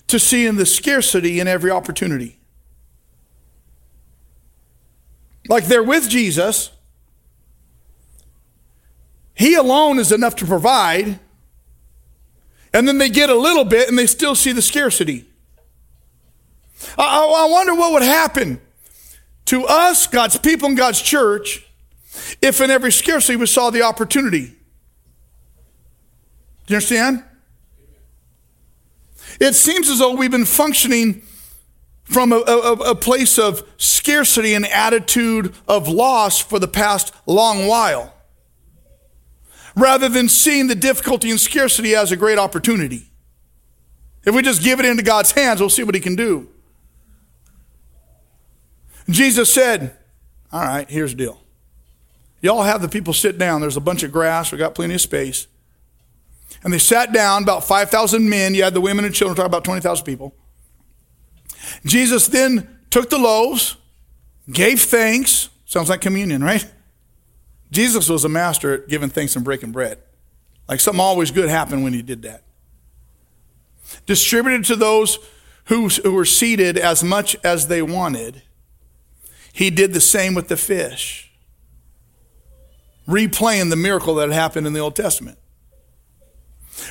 to 0.09 0.19
seeing 0.19 0.57
the 0.57 0.67
scarcity 0.67 1.40
in 1.40 1.49
every 1.49 1.71
opportunity. 1.71 2.38
Like 5.49 5.67
they're 5.67 5.83
with 5.83 6.09
Jesus. 6.09 6.71
He 9.35 9.55
alone 9.55 9.99
is 9.99 10.12
enough 10.12 10.37
to 10.37 10.47
provide. 10.47 11.19
And 12.73 12.88
then 12.88 12.99
they 12.99 13.09
get 13.09 13.31
a 13.31 13.35
little 13.35 13.64
bit 13.64 13.88
and 13.88 13.99
they 13.99 14.07
still 14.07 14.35
see 14.35 14.53
the 14.53 14.62
scarcity. 14.62 15.27
I, 16.99 17.25
I 17.25 17.49
wonder 17.51 17.75
what 17.75 17.93
would 17.93 18.03
happen 18.03 18.61
to 19.47 19.64
us, 19.64 20.07
God's 20.07 20.38
people, 20.38 20.69
and 20.69 20.77
God's 20.77 21.01
church, 21.01 21.67
if 22.43 22.61
in 22.61 22.71
every 22.71 22.93
scarcity 22.93 23.37
we 23.37 23.47
saw 23.47 23.71
the 23.71 23.83
opportunity. 23.83 24.57
Do 26.66 26.72
you 26.72 26.77
understand? 26.77 27.24
It 29.40 29.55
seems 29.55 29.88
as 29.90 29.98
though 29.98 30.14
we've 30.14 30.31
been 30.31 30.44
functioning 30.44 31.22
from 32.05 32.33
a, 32.33 32.37
a, 32.37 32.72
a, 32.72 32.94
place 32.94 33.38
of 33.38 33.66
scarcity 33.79 34.55
and 34.55 34.66
attitude 34.66 35.55
of 35.66 35.88
loss 35.88 36.40
for 36.40 36.59
the 36.59 36.68
past 36.68 37.14
long 37.27 37.66
while, 37.66 38.14
rather 39.74 40.09
than 40.09 40.29
seeing 40.29 40.66
the 40.66 40.74
difficulty 40.74 41.31
and 41.31 41.40
scarcity 41.40 41.94
as 41.94 42.12
a 42.12 42.16
great 42.16 42.38
opportunity. 42.38 43.11
If 44.24 44.35
we 44.35 44.42
just 44.42 44.62
give 44.62 44.81
it 44.81 44.87
into 44.87 45.03
God's 45.03 45.33
hands, 45.33 45.61
we'll 45.61 45.70
see 45.70 45.83
what 45.83 45.94
He 45.94 46.00
can 46.00 46.14
do. 46.14 46.48
Jesus 49.09 49.53
said, 49.53 49.96
All 50.53 50.62
right, 50.62 50.88
here's 50.88 51.12
the 51.12 51.18
deal. 51.18 51.40
Y'all 52.40 52.62
have 52.62 52.83
the 52.83 52.88
people 52.88 53.14
sit 53.14 53.38
down. 53.38 53.62
There's 53.62 53.77
a 53.77 53.81
bunch 53.81 54.03
of 54.03 54.12
grass. 54.12 54.53
We 54.53 54.59
got 54.59 54.74
plenty 54.74 54.94
of 54.94 55.00
space. 55.00 55.46
And 56.64 56.72
they 56.72 56.79
sat 56.79 57.12
down, 57.12 57.42
about 57.42 57.64
5,000 57.64 58.29
men. 58.29 58.55
You 58.55 58.64
had 58.64 58.74
the 58.74 58.81
women 58.81 59.05
and 59.05 59.14
children, 59.14 59.37
talk 59.37 59.46
about 59.46 59.64
20,000 59.64 60.05
people. 60.05 60.35
Jesus 61.85 62.27
then 62.27 62.79
took 62.90 63.11
the 63.11 63.18
loaves, 63.18 63.77
gave 64.50 64.81
thanks. 64.81 65.50
Sounds 65.66 65.90
like 65.90 66.00
communion, 66.00 66.42
right? 66.42 66.66
Jesus 67.70 68.09
was 68.09 68.24
a 68.24 68.29
master 68.29 68.74
at 68.74 68.88
giving 68.88 69.11
thanks 69.11 69.37
and 69.37 69.44
breaking 69.44 69.72
bread. 69.72 69.98
Like 70.68 70.81
something 70.81 71.00
always 71.00 71.31
good 71.31 71.50
happened 71.50 71.85
when 71.85 71.92
he 71.92 72.03
did 72.03 72.22
that. 72.22 72.42
Distributed 74.07 74.64
to 74.66 74.77
those 74.77 75.18
who, 75.66 75.88
who 75.88 76.12
were 76.12 76.24
seated 76.24 76.79
as 76.79 77.05
much 77.05 77.37
as 77.44 77.68
they 77.68 77.83
wanted. 77.83 78.42
He 79.53 79.70
did 79.70 79.92
the 79.92 80.00
same 80.00 80.35
with 80.35 80.48
the 80.48 80.57
fish, 80.57 81.33
replaying 83.07 83.70
the 83.70 83.77
miracle 83.77 84.14
that 84.16 84.31
happened 84.31 84.66
in 84.66 84.72
the 84.72 84.81
Old 84.81 84.96
Testament. 84.96 85.38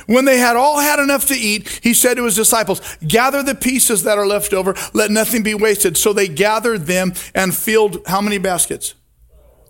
When 0.06 0.24
they 0.24 0.38
had 0.38 0.56
all 0.56 0.80
had 0.80 0.98
enough 0.98 1.26
to 1.26 1.34
eat, 1.34 1.80
he 1.82 1.94
said 1.94 2.14
to 2.16 2.24
his 2.24 2.36
disciples, 2.36 2.80
Gather 3.06 3.42
the 3.42 3.54
pieces 3.54 4.02
that 4.04 4.18
are 4.18 4.26
left 4.26 4.52
over, 4.52 4.74
let 4.92 5.10
nothing 5.10 5.42
be 5.42 5.54
wasted. 5.54 5.96
So 5.96 6.12
they 6.12 6.28
gathered 6.28 6.86
them 6.86 7.14
and 7.34 7.54
filled 7.54 8.06
how 8.06 8.20
many 8.20 8.38
baskets? 8.38 8.94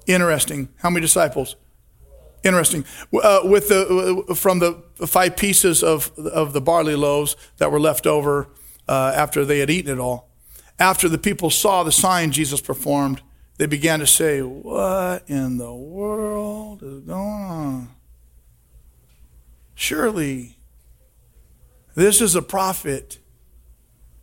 Interesting. 0.06 0.68
How 0.76 0.90
many 0.90 1.00
disciples? 1.00 1.56
Interesting. 2.42 2.84
Uh, 3.12 3.40
with 3.44 3.68
the 3.68 4.34
from 4.36 4.58
the 4.58 5.06
five 5.06 5.34
pieces 5.34 5.82
of 5.82 6.16
of 6.18 6.52
the 6.52 6.60
barley 6.60 6.94
loaves 6.94 7.36
that 7.56 7.72
were 7.72 7.80
left 7.80 8.06
over 8.06 8.50
uh, 8.86 9.12
after 9.14 9.46
they 9.46 9.60
had 9.60 9.70
eaten 9.70 9.90
it 9.90 9.98
all, 9.98 10.28
after 10.78 11.08
the 11.08 11.16
people 11.16 11.48
saw 11.48 11.82
the 11.82 11.92
sign 11.92 12.32
Jesus 12.32 12.60
performed, 12.60 13.22
they 13.56 13.64
began 13.64 13.98
to 14.00 14.06
say, 14.06 14.42
"What 14.42 15.24
in 15.26 15.56
the 15.56 15.72
world 15.72 16.82
is 16.82 17.00
going 17.00 17.20
on?" 17.20 17.88
Surely, 19.74 20.56
this 21.94 22.20
is 22.20 22.34
a 22.34 22.42
prophet. 22.42 23.18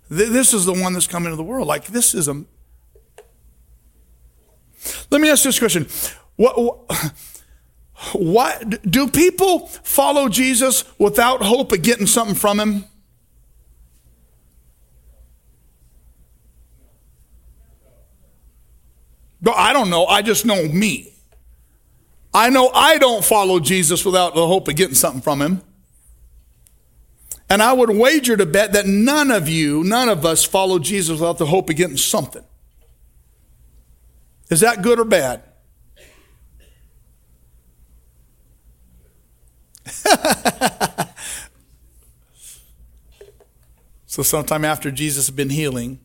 This 0.10 0.54
is 0.54 0.66
the 0.66 0.74
one 0.74 0.94
that's 0.94 1.08
coming 1.08 1.28
into 1.28 1.38
the 1.38 1.44
world. 1.44 1.68
Like 1.68 1.88
this 1.88 2.14
is 2.14 2.28
a. 2.28 2.44
Let 5.10 5.22
me 5.22 5.30
ask 5.30 5.44
this 5.44 5.60
question: 5.60 5.88
What? 6.36 6.58
what 6.62 7.14
what 8.14 8.90
do 8.90 9.08
people 9.08 9.68
follow 9.68 10.28
Jesus 10.28 10.84
without 10.98 11.42
hope 11.44 11.72
of 11.72 11.82
getting 11.82 12.08
something 12.08 12.36
from 12.36 12.60
him? 12.60 12.86
I 19.54 19.74
don't 19.74 19.90
know. 19.90 20.06
I 20.06 20.22
just 20.22 20.46
know 20.46 20.68
me. 20.68 21.11
I 22.34 22.50
know 22.50 22.70
I 22.74 22.98
don't 22.98 23.24
follow 23.24 23.60
Jesus 23.60 24.06
without 24.06 24.36
the 24.36 24.48
hope 24.48 24.67
of 24.67 24.76
getting 24.76 24.96
something 24.96 25.22
from 25.22 25.41
him. 25.41 25.62
And 27.50 27.62
I 27.62 27.74
would 27.74 27.89
wager 27.89 28.38
to 28.38 28.46
bet 28.46 28.72
that 28.72 28.86
none 28.86 29.30
of 29.30 29.50
you, 29.50 29.84
none 29.84 30.08
of 30.08 30.26
us 30.26 30.46
follow 30.46 30.80
Jesus 30.80 31.20
without 31.20 31.38
the 31.38 31.48
hope 31.48 31.70
of 31.70 31.76
getting 31.76 31.98
something. 31.98 32.46
Is 34.50 34.62
that 34.62 34.82
good 34.82 35.00
or 35.00 35.06
bad? 35.06 35.44
so, 44.06 44.24
sometime 44.24 44.63
after 44.63 44.89
Jesus 44.89 45.28
had 45.28 45.36
been 45.36 45.50
healing, 45.50 46.00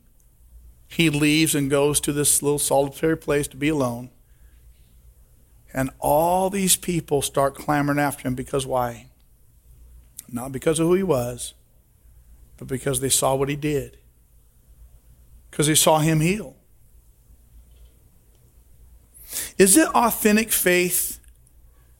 he 0.88 1.10
leaves 1.10 1.54
and 1.54 1.70
goes 1.70 2.00
to 2.00 2.12
this 2.12 2.42
little 2.42 2.58
solitary 2.58 3.16
place 3.16 3.46
to 3.48 3.56
be 3.56 3.68
alone. 3.68 4.10
And 5.76 5.90
all 5.98 6.48
these 6.48 6.74
people 6.74 7.20
start 7.20 7.54
clamoring 7.54 7.98
after 7.98 8.26
him 8.26 8.34
because 8.34 8.66
why? 8.66 9.08
Not 10.26 10.50
because 10.50 10.80
of 10.80 10.86
who 10.86 10.94
he 10.94 11.02
was, 11.02 11.52
but 12.56 12.66
because 12.66 13.00
they 13.00 13.10
saw 13.10 13.34
what 13.34 13.50
he 13.50 13.56
did. 13.56 13.98
Because 15.50 15.66
they 15.66 15.74
saw 15.74 15.98
him 15.98 16.20
heal. 16.20 16.56
Is 19.58 19.76
it 19.76 19.88
authentic 19.88 20.50
faith 20.50 21.20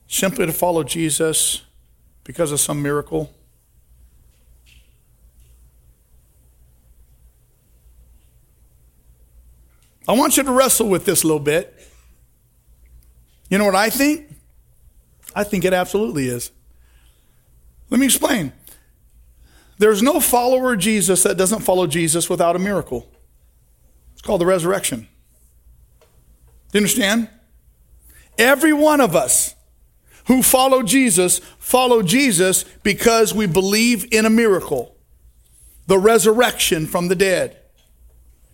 simply 0.08 0.46
to 0.46 0.52
follow 0.52 0.82
Jesus 0.82 1.62
because 2.24 2.52
of 2.52 2.60
some 2.60 2.80
miracle? 2.80 3.30
I 10.08 10.12
want 10.12 10.38
you 10.38 10.44
to 10.44 10.52
wrestle 10.52 10.88
with 10.88 11.04
this 11.04 11.24
a 11.24 11.26
little 11.26 11.40
bit. 11.40 11.74
You 13.48 13.58
know 13.58 13.64
what 13.64 13.74
I 13.74 13.90
think? 13.90 14.34
I 15.34 15.44
think 15.44 15.64
it 15.64 15.72
absolutely 15.72 16.28
is. 16.28 16.50
Let 17.90 18.00
me 18.00 18.06
explain. 18.06 18.52
There's 19.78 20.02
no 20.02 20.20
follower 20.20 20.72
of 20.72 20.78
Jesus 20.78 21.22
that 21.22 21.36
doesn't 21.36 21.60
follow 21.60 21.86
Jesus 21.86 22.30
without 22.30 22.56
a 22.56 22.58
miracle. 22.58 23.10
It's 24.12 24.22
called 24.22 24.40
the 24.40 24.46
resurrection. 24.46 25.08
Do 26.72 26.78
you 26.78 26.80
understand? 26.80 27.28
Every 28.38 28.72
one 28.72 29.00
of 29.00 29.14
us 29.14 29.54
who 30.26 30.42
follow 30.42 30.82
Jesus 30.82 31.38
follow 31.58 32.02
Jesus 32.02 32.64
because 32.82 33.34
we 33.34 33.46
believe 33.46 34.12
in 34.12 34.24
a 34.24 34.30
miracle, 34.30 34.96
the 35.86 35.98
resurrection 35.98 36.86
from 36.86 37.08
the 37.08 37.14
dead. 37.14 37.58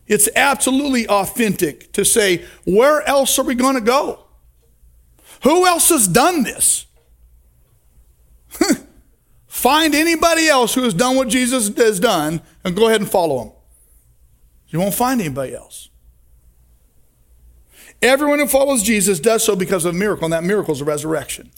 It's 0.06 0.28
absolutely 0.36 1.06
authentic 1.08 1.92
to 1.92 2.04
say, 2.04 2.44
where 2.64 3.02
else 3.08 3.38
are 3.38 3.44
we 3.44 3.54
going 3.54 3.76
to 3.76 3.80
go? 3.80 4.21
Who 5.42 5.66
else 5.66 5.88
has 5.88 6.06
done 6.08 6.44
this? 6.44 6.86
Find 9.46 9.94
anybody 9.94 10.48
else 10.48 10.74
who 10.74 10.82
has 10.82 10.94
done 10.94 11.16
what 11.16 11.28
Jesus 11.28 11.68
has 11.76 12.00
done 12.00 12.42
and 12.64 12.74
go 12.74 12.88
ahead 12.88 13.00
and 13.00 13.10
follow 13.10 13.42
him. 13.42 13.52
You 14.68 14.80
won't 14.80 14.94
find 14.94 15.20
anybody 15.20 15.54
else. 15.54 15.90
Everyone 18.00 18.38
who 18.38 18.48
follows 18.48 18.82
Jesus 18.82 19.20
does 19.20 19.44
so 19.44 19.54
because 19.54 19.84
of 19.84 19.94
a 19.94 19.98
miracle, 19.98 20.24
and 20.24 20.32
that 20.32 20.42
miracle 20.42 20.72
is 20.72 20.80
a 20.80 20.84
resurrection. 20.84 21.50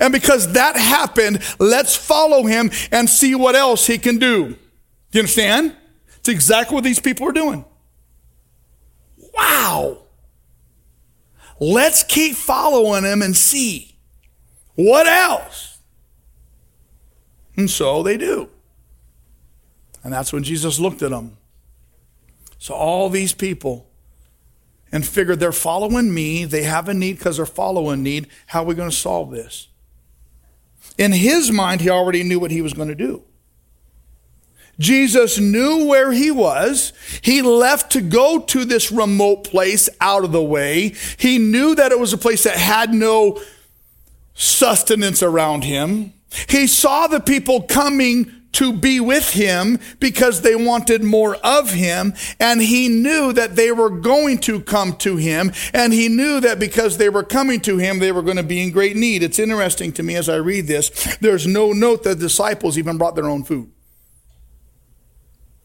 And 0.00 0.12
because 0.12 0.52
that 0.52 0.76
happened, 0.76 1.40
let's 1.58 1.96
follow 1.96 2.44
him 2.44 2.70
and 2.90 3.08
see 3.08 3.34
what 3.34 3.54
else 3.54 3.86
he 3.86 3.96
can 3.98 4.18
do. 4.18 4.48
Do 4.48 4.56
you 5.12 5.20
understand? 5.20 5.76
It's 6.18 6.28
exactly 6.28 6.74
what 6.74 6.84
these 6.84 7.00
people 7.00 7.26
are 7.28 7.32
doing. 7.32 7.64
Wow. 9.34 10.01
Let's 11.62 12.02
keep 12.02 12.34
following 12.34 13.04
him 13.04 13.22
and 13.22 13.36
see 13.36 13.94
what 14.74 15.06
else. 15.06 15.78
And 17.56 17.70
so 17.70 18.02
they 18.02 18.16
do. 18.16 18.48
And 20.02 20.12
that's 20.12 20.32
when 20.32 20.42
Jesus 20.42 20.80
looked 20.80 21.02
at 21.02 21.10
them. 21.10 21.36
So 22.58 22.74
all 22.74 23.08
these 23.08 23.32
people 23.32 23.88
and 24.90 25.06
figured 25.06 25.38
they're 25.38 25.52
following 25.52 26.12
me, 26.12 26.44
they 26.44 26.64
have 26.64 26.88
a 26.88 26.94
need 26.94 27.18
because 27.18 27.36
they're 27.36 27.46
following 27.46 28.02
need. 28.02 28.26
How 28.46 28.64
are 28.64 28.66
we 28.66 28.74
going 28.74 28.90
to 28.90 28.96
solve 28.96 29.30
this? 29.30 29.68
In 30.98 31.12
his 31.12 31.52
mind, 31.52 31.80
he 31.80 31.90
already 31.90 32.24
knew 32.24 32.40
what 32.40 32.50
he 32.50 32.60
was 32.60 32.72
going 32.72 32.88
to 32.88 32.96
do. 32.96 33.22
Jesus 34.78 35.38
knew 35.38 35.86
where 35.86 36.12
he 36.12 36.30
was. 36.30 36.92
He 37.20 37.42
left 37.42 37.92
to 37.92 38.00
go 38.00 38.40
to 38.40 38.64
this 38.64 38.90
remote 38.90 39.44
place 39.44 39.88
out 40.00 40.24
of 40.24 40.32
the 40.32 40.42
way. 40.42 40.94
He 41.18 41.38
knew 41.38 41.74
that 41.74 41.92
it 41.92 41.98
was 41.98 42.12
a 42.12 42.18
place 42.18 42.44
that 42.44 42.56
had 42.56 42.92
no 42.92 43.40
sustenance 44.34 45.22
around 45.22 45.64
him. 45.64 46.12
He 46.48 46.66
saw 46.66 47.06
the 47.06 47.20
people 47.20 47.62
coming 47.62 48.32
to 48.52 48.72
be 48.72 49.00
with 49.00 49.30
him 49.32 49.78
because 49.98 50.42
they 50.42 50.54
wanted 50.54 51.02
more 51.02 51.36
of 51.36 51.70
him. 51.70 52.14
And 52.38 52.60
he 52.60 52.88
knew 52.88 53.32
that 53.32 53.56
they 53.56 53.72
were 53.72 53.90
going 53.90 54.38
to 54.40 54.60
come 54.60 54.96
to 54.96 55.16
him. 55.16 55.52
And 55.72 55.92
he 55.92 56.08
knew 56.08 56.40
that 56.40 56.58
because 56.58 56.98
they 56.98 57.08
were 57.08 57.22
coming 57.22 57.60
to 57.60 57.78
him, 57.78 57.98
they 57.98 58.12
were 58.12 58.22
going 58.22 58.36
to 58.36 58.42
be 58.42 58.62
in 58.62 58.70
great 58.70 58.96
need. 58.96 59.22
It's 59.22 59.38
interesting 59.38 59.92
to 59.92 60.02
me 60.02 60.16
as 60.16 60.28
I 60.28 60.36
read 60.36 60.66
this, 60.66 61.16
there's 61.20 61.46
no 61.46 61.72
note 61.72 62.02
that 62.04 62.18
the 62.18 62.26
disciples 62.26 62.78
even 62.78 62.98
brought 62.98 63.14
their 63.14 63.28
own 63.28 63.44
food. 63.44 63.70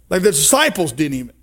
Like 0.09 0.21
the 0.21 0.31
disciples 0.31 0.91
didn't 0.91 1.17
even. 1.17 1.33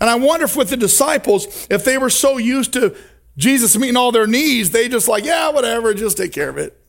And 0.00 0.10
I 0.10 0.16
wonder 0.16 0.44
if 0.44 0.56
with 0.56 0.70
the 0.70 0.76
disciples, 0.76 1.66
if 1.70 1.84
they 1.84 1.98
were 1.98 2.10
so 2.10 2.36
used 2.36 2.72
to 2.74 2.96
Jesus 3.36 3.76
meeting 3.76 3.96
all 3.96 4.12
their 4.12 4.26
needs, 4.26 4.70
they 4.70 4.88
just 4.88 5.08
like, 5.08 5.24
yeah, 5.24 5.50
whatever, 5.50 5.94
just 5.94 6.16
take 6.16 6.32
care 6.32 6.48
of 6.48 6.58
it. 6.58 6.80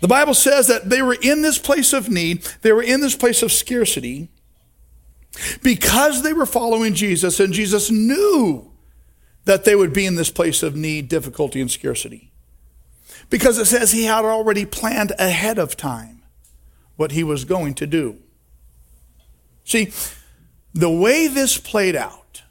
The 0.00 0.08
Bible 0.08 0.34
says 0.34 0.66
that 0.66 0.90
they 0.90 1.00
were 1.00 1.16
in 1.22 1.40
this 1.40 1.58
place 1.58 1.94
of 1.94 2.10
need, 2.10 2.42
they 2.60 2.72
were 2.72 2.82
in 2.82 3.00
this 3.00 3.16
place 3.16 3.42
of 3.42 3.50
scarcity 3.50 4.28
because 5.62 6.22
they 6.22 6.34
were 6.34 6.44
following 6.44 6.92
Jesus, 6.92 7.40
and 7.40 7.54
Jesus 7.54 7.90
knew 7.90 8.70
that 9.46 9.64
they 9.64 9.74
would 9.74 9.94
be 9.94 10.04
in 10.04 10.16
this 10.16 10.30
place 10.30 10.62
of 10.62 10.76
need, 10.76 11.08
difficulty, 11.08 11.60
and 11.60 11.70
scarcity. 11.70 12.33
Because 13.34 13.58
it 13.58 13.64
says 13.64 13.90
he 13.90 14.04
had 14.04 14.24
already 14.24 14.64
planned 14.64 15.10
ahead 15.18 15.58
of 15.58 15.76
time 15.76 16.22
what 16.94 17.10
he 17.10 17.24
was 17.24 17.44
going 17.44 17.74
to 17.74 17.84
do. 17.84 18.18
See, 19.64 19.92
the 20.72 20.88
way 20.88 21.26
this 21.26 21.58
played 21.58 21.96
out, 21.96 22.44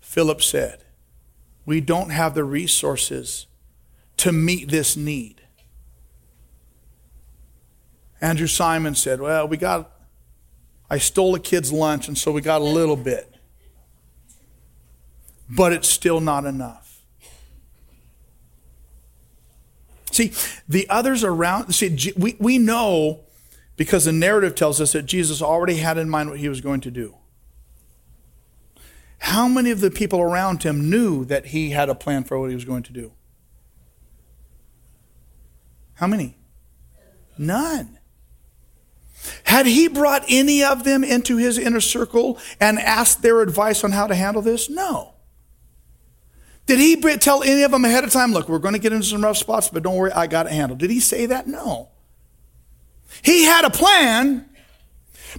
Philip 0.00 0.42
said, 0.42 0.82
we 1.66 1.80
don't 1.80 2.10
have 2.10 2.34
the 2.34 2.42
resources 2.42 3.46
to 4.16 4.32
meet 4.32 4.72
this 4.72 4.96
need. 4.96 5.40
Andrew 8.20 8.48
Simon 8.48 8.96
said, 8.96 9.20
Well, 9.20 9.46
we 9.46 9.56
got, 9.56 9.88
I 10.90 10.98
stole 10.98 11.36
a 11.36 11.38
kid's 11.38 11.72
lunch, 11.72 12.08
and 12.08 12.18
so 12.18 12.32
we 12.32 12.40
got 12.40 12.60
a 12.60 12.64
little 12.64 12.96
bit. 12.96 13.32
But 15.48 15.72
it's 15.72 15.88
still 15.88 16.20
not 16.20 16.44
enough. 16.44 16.81
See, 20.12 20.32
the 20.68 20.88
others 20.88 21.24
around, 21.24 21.72
see, 21.74 22.12
we, 22.16 22.36
we 22.38 22.58
know 22.58 23.24
because 23.76 24.04
the 24.04 24.12
narrative 24.12 24.54
tells 24.54 24.80
us 24.80 24.92
that 24.92 25.06
Jesus 25.06 25.42
already 25.42 25.76
had 25.76 25.98
in 25.98 26.08
mind 26.08 26.30
what 26.30 26.38
he 26.38 26.48
was 26.48 26.60
going 26.60 26.80
to 26.82 26.90
do. 26.90 27.16
How 29.18 29.48
many 29.48 29.70
of 29.70 29.80
the 29.80 29.90
people 29.90 30.20
around 30.20 30.62
him 30.62 30.90
knew 30.90 31.24
that 31.24 31.46
he 31.46 31.70
had 31.70 31.88
a 31.88 31.94
plan 31.94 32.24
for 32.24 32.38
what 32.38 32.50
he 32.50 32.54
was 32.54 32.64
going 32.64 32.82
to 32.84 32.92
do? 32.92 33.12
How 35.94 36.06
many? 36.06 36.36
None. 37.38 37.98
Had 39.44 39.66
he 39.66 39.88
brought 39.88 40.24
any 40.28 40.64
of 40.64 40.84
them 40.84 41.04
into 41.04 41.36
his 41.36 41.56
inner 41.56 41.80
circle 41.80 42.38
and 42.60 42.78
asked 42.78 43.22
their 43.22 43.40
advice 43.40 43.84
on 43.84 43.92
how 43.92 44.06
to 44.06 44.14
handle 44.14 44.42
this? 44.42 44.68
No. 44.68 45.14
Did 46.72 46.80
he 46.80 46.96
tell 47.18 47.42
any 47.42 47.64
of 47.64 47.70
them 47.70 47.84
ahead 47.84 48.02
of 48.02 48.10
time, 48.10 48.32
look, 48.32 48.48
we're 48.48 48.58
going 48.58 48.72
to 48.72 48.80
get 48.80 48.94
into 48.94 49.04
some 49.04 49.22
rough 49.22 49.36
spots, 49.36 49.68
but 49.68 49.82
don't 49.82 49.94
worry, 49.94 50.10
I 50.10 50.26
got 50.26 50.46
it 50.46 50.52
handled? 50.52 50.78
Did 50.78 50.90
he 50.90 51.00
say 51.00 51.26
that? 51.26 51.46
No. 51.46 51.90
He 53.20 53.44
had 53.44 53.66
a 53.66 53.70
plan, 53.70 54.48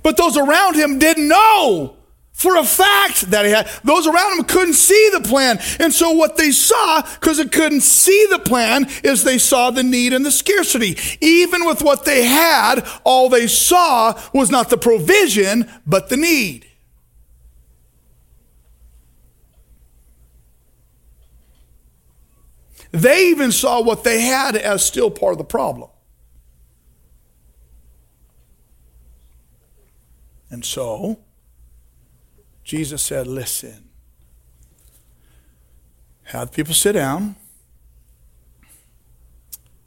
but 0.03 0.15
those 0.15 0.37
around 0.37 0.75
him 0.75 0.99
didn't 0.99 1.27
know 1.27 1.97
for 2.33 2.55
a 2.55 2.63
fact 2.63 3.31
that 3.31 3.45
he 3.45 3.51
had. 3.51 3.67
Those 3.83 4.05
around 4.05 4.37
him 4.37 4.45
couldn't 4.45 4.75
see 4.75 5.09
the 5.11 5.21
plan. 5.21 5.57
And 5.79 5.91
so 5.91 6.11
what 6.11 6.37
they 6.37 6.51
saw, 6.51 7.01
because 7.01 7.37
they 7.37 7.47
couldn't 7.47 7.81
see 7.81 8.27
the 8.29 8.37
plan, 8.37 8.87
is 9.03 9.23
they 9.23 9.39
saw 9.39 9.71
the 9.71 9.81
need 9.81 10.13
and 10.13 10.23
the 10.23 10.31
scarcity. 10.31 10.99
Even 11.19 11.65
with 11.65 11.81
what 11.81 12.05
they 12.05 12.25
had, 12.25 12.87
all 13.03 13.27
they 13.27 13.47
saw 13.47 14.21
was 14.35 14.51
not 14.51 14.69
the 14.69 14.77
provision, 14.77 15.67
but 15.87 16.09
the 16.09 16.17
need. 16.17 16.67
They 22.93 23.29
even 23.29 23.51
saw 23.51 23.81
what 23.81 24.03
they 24.03 24.21
had 24.21 24.55
as 24.55 24.85
still 24.85 25.09
part 25.09 25.31
of 25.31 25.39
the 25.39 25.43
problem. 25.43 25.89
And 30.51 30.63
so, 30.63 31.17
Jesus 32.63 33.01
said, 33.01 33.25
Listen, 33.25 33.89
have 36.25 36.51
people 36.51 36.75
sit 36.75 36.91
down. 36.91 37.35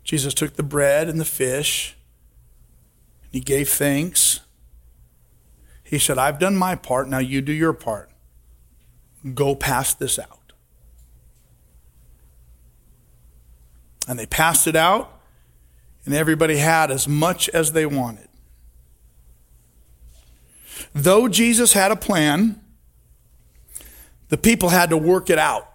Jesus 0.03 0.35
took 0.35 0.57
the 0.57 0.65
bread 0.65 1.09
and 1.09 1.21
the 1.21 1.25
fish, 1.25 1.97
and 3.23 3.35
he 3.35 3.41
gave 3.41 3.69
thanks. 3.69 4.41
He 5.85 6.01
said, 6.01 6.19
I've 6.19 6.41
done 6.41 6.57
my 6.57 6.75
part, 6.75 7.09
now 7.09 7.19
you 7.19 7.41
do 7.41 7.53
your 7.53 7.73
part. 7.73 8.11
Go 9.33 9.55
pass 9.55 9.95
this 9.95 10.19
out. 10.19 10.46
And 14.09 14.19
they 14.19 14.27
passed 14.27 14.67
it 14.67 14.77
out, 14.77 15.21
and 16.05 16.15
everybody 16.15 16.57
had 16.57 16.91
as 16.91 17.09
much 17.09 17.49
as 17.49 17.73
they 17.73 17.87
wanted. 17.87 18.29
Though 20.95 21.29
Jesus 21.29 21.73
had 21.73 21.91
a 21.91 21.97
plan, 21.97 22.61
the 24.29 24.37
people 24.37 24.69
had 24.69 24.91
to 24.91 24.97
work 24.97 25.31
it 25.31 25.39
out. 25.39 25.71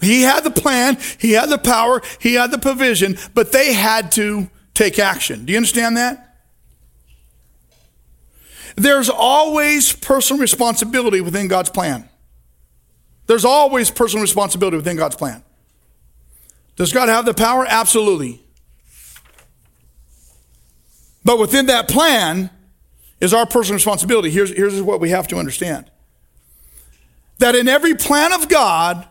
He 0.00 0.22
had 0.22 0.44
the 0.44 0.50
plan, 0.50 0.98
he 1.18 1.32
had 1.32 1.48
the 1.48 1.58
power, 1.58 2.02
he 2.20 2.34
had 2.34 2.50
the 2.50 2.58
provision, 2.58 3.16
but 3.32 3.52
they 3.52 3.72
had 3.72 4.10
to 4.12 4.50
take 4.74 4.98
action. 4.98 5.44
Do 5.44 5.52
you 5.52 5.56
understand 5.56 5.96
that? 5.96 6.36
There's 8.76 9.08
always 9.08 9.92
personal 9.92 10.40
responsibility 10.40 11.20
within 11.20 11.46
God's 11.46 11.70
plan. 11.70 12.08
There's 13.26 13.44
always 13.44 13.90
personal 13.90 14.22
responsibility 14.22 14.76
within 14.76 14.96
God's 14.96 15.16
plan. 15.16 15.43
Does 16.76 16.92
God 16.92 17.08
have 17.08 17.24
the 17.24 17.34
power? 17.34 17.64
Absolutely. 17.68 18.44
But 21.24 21.38
within 21.38 21.66
that 21.66 21.88
plan 21.88 22.50
is 23.20 23.32
our 23.32 23.46
personal 23.46 23.76
responsibility. 23.76 24.30
Here's, 24.30 24.50
here's 24.50 24.82
what 24.82 25.00
we 25.00 25.10
have 25.10 25.28
to 25.28 25.36
understand 25.36 25.90
that 27.38 27.56
in 27.56 27.68
every 27.68 27.94
plan 27.94 28.32
of 28.32 28.48
God, 28.48 29.08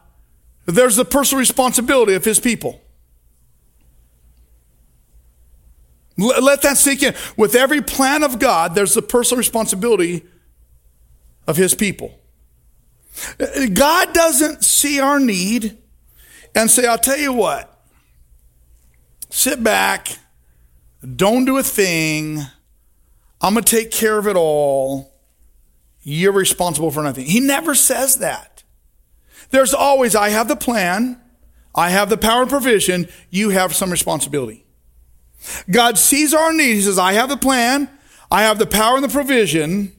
there's 0.66 0.96
the 0.96 1.06
personal 1.06 1.40
responsibility 1.40 2.14
of 2.14 2.24
his 2.24 2.40
people. 2.40 2.80
Let 6.18 6.62
that 6.62 6.78
sink 6.78 7.04
in. 7.04 7.16
With 7.36 7.56
every 7.56 7.82
plan 7.82 8.24
of 8.24 8.40
God, 8.40 8.76
there's 8.76 8.94
the 8.94 9.02
personal 9.02 9.40
responsibility 9.40 10.24
of 11.48 11.58
his 11.58 11.74
people. 11.74 12.18
Uh, 13.40 13.66
God 13.74 14.14
doesn't 14.14 14.64
see 14.64 15.00
our 15.00 15.20
need 15.20 15.78
and 16.56 16.70
say, 16.70 16.86
I'll 16.86 16.98
tell 16.98 17.18
you 17.18 17.34
what, 17.34 17.70
sit 19.30 19.64
back, 19.64 20.18
don't 21.16 21.46
do 21.46 21.58
a 21.58 21.64
thing, 21.64 22.40
I'm 23.42 23.54
going 23.54 23.64
to 23.64 23.76
take 23.76 23.92
care 23.92 24.18
of 24.18 24.28
it 24.28 24.38
all. 24.38 25.12
You're 26.02 26.34
responsible 26.34 26.92
for 26.92 27.04
nothing. 27.04 27.26
He 27.26 27.40
never 27.40 27.76
says 27.76 28.18
that. 28.18 28.64
There's 29.50 29.74
always, 29.74 30.16
I 30.16 30.30
have 30.30 30.48
the 30.48 30.56
plan, 30.56 31.20
I 31.76 31.90
have 31.90 32.10
the 32.10 32.18
power 32.18 32.42
and 32.42 32.50
provision, 32.50 33.08
you 33.30 33.50
have 33.50 33.76
some 33.76 33.92
responsibility. 33.92 34.66
God 35.70 35.98
sees 35.98 36.34
our 36.34 36.54
need. 36.54 36.76
He 36.76 36.82
says, 36.82 36.98
I 36.98 37.14
have 37.14 37.30
the 37.30 37.38
plan, 37.38 37.90
I 38.32 38.44
have 38.44 38.60
the 38.60 38.66
power 38.66 38.96
and 38.96 39.04
the 39.04 39.10
provision, 39.10 39.94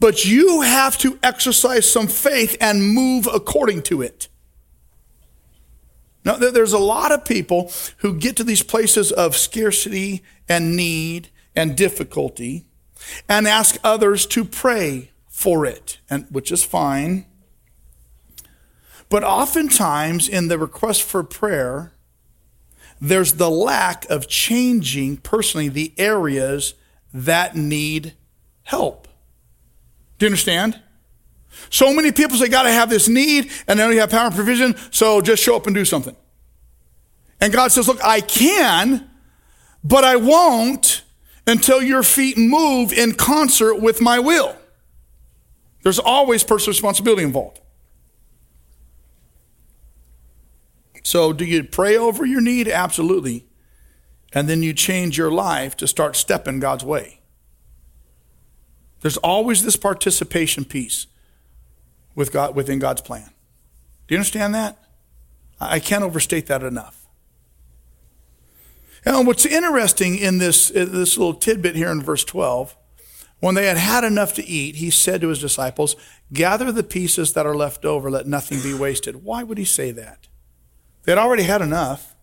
but 0.00 0.24
you 0.24 0.62
have 0.62 0.96
to 0.98 1.18
exercise 1.22 1.90
some 1.90 2.06
faith 2.06 2.56
and 2.60 2.94
move 2.94 3.28
according 3.32 3.82
to 3.82 4.02
it. 4.02 4.28
Now, 6.28 6.36
there's 6.36 6.74
a 6.74 6.78
lot 6.78 7.10
of 7.10 7.24
people 7.24 7.72
who 7.98 8.12
get 8.12 8.36
to 8.36 8.44
these 8.44 8.62
places 8.62 9.10
of 9.10 9.34
scarcity 9.34 10.22
and 10.46 10.76
need 10.76 11.30
and 11.56 11.74
difficulty 11.74 12.66
and 13.30 13.48
ask 13.48 13.78
others 13.82 14.26
to 14.26 14.44
pray 14.44 15.10
for 15.26 15.64
it, 15.64 16.00
and 16.10 16.26
which 16.30 16.52
is 16.52 16.62
fine. 16.62 17.24
But 19.08 19.24
oftentimes 19.24 20.28
in 20.28 20.48
the 20.48 20.58
request 20.58 21.02
for 21.02 21.24
prayer, 21.24 21.92
there's 23.00 23.34
the 23.34 23.48
lack 23.48 24.04
of 24.10 24.28
changing 24.28 25.16
personally 25.18 25.70
the 25.70 25.94
areas 25.96 26.74
that 27.14 27.56
need 27.56 28.12
help. 28.64 29.08
Do 30.18 30.26
you 30.26 30.28
understand? 30.28 30.82
So 31.70 31.92
many 31.92 32.12
people 32.12 32.36
say, 32.36 32.48
got 32.48 32.62
to 32.62 32.72
have 32.72 32.90
this 32.90 33.08
need, 33.08 33.50
and 33.66 33.78
then 33.78 33.92
you 33.92 34.00
have 34.00 34.10
power 34.10 34.26
and 34.26 34.34
provision, 34.34 34.76
so 34.90 35.20
just 35.20 35.42
show 35.42 35.56
up 35.56 35.66
and 35.66 35.74
do 35.74 35.84
something. 35.84 36.16
And 37.40 37.52
God 37.52 37.72
says, 37.72 37.88
look, 37.88 38.02
I 38.02 38.20
can, 38.20 39.08
but 39.84 40.04
I 40.04 40.16
won't 40.16 41.02
until 41.46 41.82
your 41.82 42.02
feet 42.02 42.36
move 42.36 42.92
in 42.92 43.14
concert 43.14 43.76
with 43.76 44.00
my 44.00 44.18
will. 44.18 44.56
There's 45.82 45.98
always 45.98 46.44
personal 46.44 46.72
responsibility 46.72 47.22
involved. 47.22 47.60
So, 51.02 51.32
do 51.32 51.44
you 51.44 51.64
pray 51.64 51.96
over 51.96 52.26
your 52.26 52.42
need? 52.42 52.68
Absolutely. 52.68 53.46
And 54.34 54.46
then 54.46 54.62
you 54.62 54.74
change 54.74 55.16
your 55.16 55.30
life 55.30 55.74
to 55.78 55.86
start 55.86 56.16
stepping 56.16 56.60
God's 56.60 56.84
way. 56.84 57.20
There's 59.00 59.16
always 59.16 59.64
this 59.64 59.76
participation 59.76 60.66
piece 60.66 61.06
with 62.18 62.32
God, 62.32 62.56
within 62.56 62.80
God's 62.80 63.00
plan. 63.00 63.30
Do 64.08 64.14
you 64.14 64.18
understand 64.18 64.52
that? 64.56 64.76
I 65.60 65.78
can't 65.78 66.02
overstate 66.02 66.46
that 66.48 66.64
enough. 66.64 67.06
And 69.04 69.24
what's 69.24 69.46
interesting 69.46 70.18
in 70.18 70.38
this, 70.38 70.68
this 70.70 71.16
little 71.16 71.34
tidbit 71.34 71.76
here 71.76 71.90
in 71.92 72.02
verse 72.02 72.24
12 72.24 72.76
when 73.40 73.54
they 73.54 73.66
had 73.66 73.76
had 73.76 74.02
enough 74.02 74.34
to 74.34 74.44
eat, 74.44 74.74
he 74.76 74.90
said 74.90 75.20
to 75.20 75.28
his 75.28 75.40
disciples, 75.40 75.94
Gather 76.32 76.72
the 76.72 76.82
pieces 76.82 77.34
that 77.34 77.46
are 77.46 77.54
left 77.54 77.84
over, 77.84 78.10
let 78.10 78.26
nothing 78.26 78.60
be 78.60 78.74
wasted. 78.74 79.22
Why 79.22 79.44
would 79.44 79.58
he 79.58 79.64
say 79.64 79.92
that? 79.92 80.26
They 81.04 81.12
had 81.12 81.20
already 81.20 81.44
had 81.44 81.62
enough. 81.62 82.16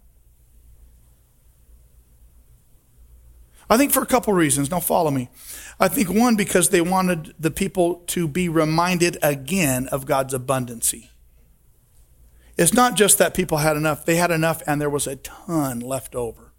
I 3.69 3.78
think 3.78 3.91
for 3.91 4.01
a 4.01 4.06
couple 4.06 4.34
reasons. 4.34 4.69
Now, 4.69 4.80
follow 4.80 5.12
me. 5.12 5.30
I 5.80 5.88
think 5.88 6.10
one, 6.10 6.36
because 6.36 6.69
they 6.69 6.82
wanted 6.82 7.34
the 7.39 7.51
people 7.51 8.04
to 8.08 8.28
be 8.28 8.47
reminded 8.47 9.17
again 9.21 9.88
of 9.88 10.06
God's 10.06 10.34
abundancy. 10.34 11.10
It's 12.58 12.73
not 12.73 12.95
just 12.95 13.17
that 13.17 13.34
people 13.34 13.58
had 13.58 13.75
enough, 13.75 14.06
they 14.06 14.15
had 14.15 14.32
enough 14.32 14.62
and 14.65 14.80
there 14.80 14.89
was 14.89 15.08
a 15.08 15.17
ton 15.17 15.82
left 15.82 16.15
over. 16.15 16.54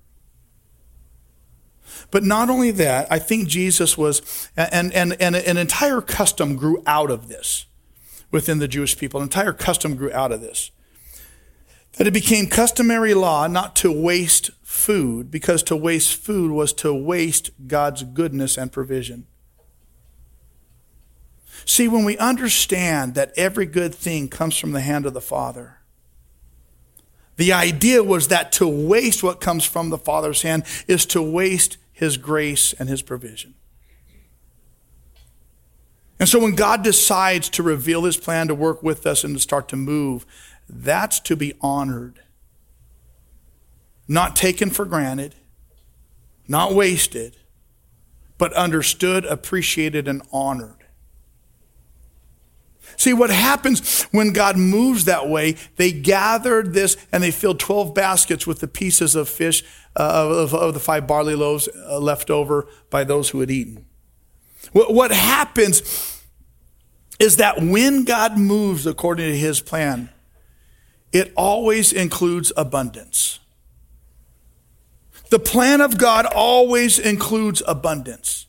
But 2.11 2.23
not 2.23 2.51
only 2.51 2.71
that, 2.73 3.07
I 3.11 3.19
think 3.19 3.49
Jesus 3.49 3.97
was, 3.97 4.51
and, 4.57 4.93
and, 4.93 5.21
and 5.21 5.35
an 5.35 5.57
entire 5.57 6.01
custom 6.01 6.57
grew 6.57 6.83
out 6.87 7.11
of 7.11 7.29
this 7.29 7.67
within 8.31 8.59
the 8.59 8.69
Jewish 8.69 8.99
people. 8.99 9.21
An 9.21 9.25
entire 9.25 9.53
custom 9.53 9.97
grew 9.97 10.13
out 10.13 10.33
of 10.33 10.41
this. 10.41 10.71
That 11.97 12.07
it 12.07 12.13
became 12.13 12.49
customary 12.49 13.15
law 13.15 13.47
not 13.47 13.75
to 13.77 13.91
waste 13.91 14.51
food, 14.77 15.31
because 15.31 15.63
to 15.65 15.77
waste 15.77 16.15
food 16.15 16.53
was 16.53 16.73
to 16.75 16.95
waste 16.95 17.51
God's 17.67 18.03
goodness 18.03 18.57
and 18.57 18.71
provision. 18.71 19.27
See, 21.65 21.89
when 21.89 22.05
we 22.05 22.17
understand 22.19 23.15
that 23.15 23.33
every 23.37 23.67
good 23.67 23.95
thing 23.95 24.29
comes 24.29 24.57
from 24.57 24.73
the 24.73 24.81
hand 24.81 25.07
of 25.07 25.15
the 25.15 25.21
Father, 25.21 25.79
the 27.37 27.53
idea 27.53 28.03
was 28.03 28.29
that 28.29 28.53
to 28.53 28.69
waste 28.69 29.23
what 29.23 29.41
comes 29.41 29.65
from 29.65 29.91
the 29.91 29.99
Father's 29.99 30.43
hand 30.43 30.65
is 30.87 31.05
to 31.07 31.21
waste 31.21 31.77
His 31.93 32.17
grace 32.17 32.73
and 32.75 32.89
His 32.89 33.03
provision. 33.03 33.55
And 36.19 36.29
so 36.29 36.39
when 36.39 36.55
God 36.55 36.83
decides 36.83 37.51
to 37.51 37.63
reveal 37.63 38.05
His 38.05 38.17
plan 38.17 38.49
to 38.49 38.55
work 38.55 38.83
with 38.83 39.07
us 39.07 39.23
and 39.23 39.35
to 39.35 39.41
start 39.41 39.69
to 39.69 39.77
move, 39.77 40.25
that's 40.69 41.21
to 41.21 41.37
be 41.37 41.55
honored, 41.61 42.21
not 44.09 44.37
taken 44.37 44.71
for 44.71 44.85
granted, 44.85 45.35
not 46.49 46.75
wasted, 46.75 47.37
but 48.39 48.53
understood, 48.53 49.25
appreciated, 49.25 50.07
and 50.07 50.23
honored. 50.33 50.85
See, 52.97 53.13
what 53.13 53.31
happens 53.31 54.05
when 54.05 54.33
God 54.33 54.57
moves 54.57 55.05
that 55.05 55.29
way, 55.29 55.57
they 55.77 55.93
gathered 55.93 56.73
this 56.73 56.97
and 57.13 57.23
they 57.23 57.31
filled 57.31 57.61
12 57.61 57.95
baskets 57.95 58.47
with 58.47 58.61
the 58.61 58.69
pieces 58.69 59.15
of 59.15 59.29
fish 59.29 59.63
uh, 59.97 60.43
of, 60.43 60.55
of, 60.55 60.75
the 60.75 60.81
five 60.81 61.07
barley 61.07 61.35
loaves 61.35 61.69
uh, 61.75 61.99
left 61.99 62.31
over 62.31 62.69
by 62.91 63.03
those 63.03 63.31
who 63.31 63.41
had 63.41 63.51
eaten. 63.51 63.87
What, 64.73 64.93
what 64.93 65.11
happens 65.11 66.23
is 67.19 67.37
that 67.37 67.63
when 67.63 68.05
God 68.05 68.37
moves 68.37 68.87
according 68.87 69.31
to 69.31 69.39
his 69.39 69.61
plan, 69.61 70.11
it 71.13 71.33
always 71.35 71.93
includes 71.93 72.53
abundance. 72.57 73.41
The 75.31 75.39
plan 75.39 75.81
of 75.81 75.99
God 75.99 76.27
always 76.27 76.99
includes 76.99 77.63
abundance. 77.67 78.47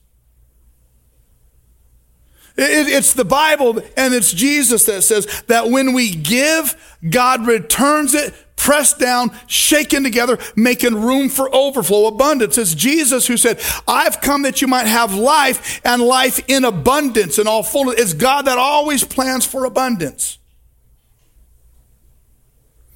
It, 2.57 2.87
it's 2.87 3.13
the 3.13 3.25
Bible 3.25 3.79
and 3.95 4.13
it's 4.13 4.33
Jesus 4.33 4.85
that 4.85 5.03
says 5.03 5.43
that 5.47 5.69
when 5.69 5.93
we 5.93 6.15
give, 6.15 6.97
God 7.07 7.45
returns 7.45 8.15
it, 8.15 8.33
pressed 8.55 8.97
down, 8.97 9.31
shaken 9.45 10.03
together, 10.03 10.39
making 10.55 10.95
room 10.95 11.29
for 11.29 11.53
overflow, 11.55 12.07
abundance. 12.07 12.57
It's 12.57 12.73
Jesus 12.73 13.27
who 13.27 13.37
said, 13.37 13.59
I've 13.87 14.21
come 14.21 14.41
that 14.41 14.61
you 14.61 14.67
might 14.67 14.87
have 14.87 15.13
life 15.13 15.79
and 15.85 16.01
life 16.01 16.43
in 16.47 16.65
abundance 16.65 17.37
and 17.37 17.47
all 17.47 17.61
fullness. 17.61 17.99
It's 17.99 18.13
God 18.13 18.43
that 18.43 18.57
always 18.57 19.03
plans 19.03 19.45
for 19.45 19.65
abundance. 19.65 20.39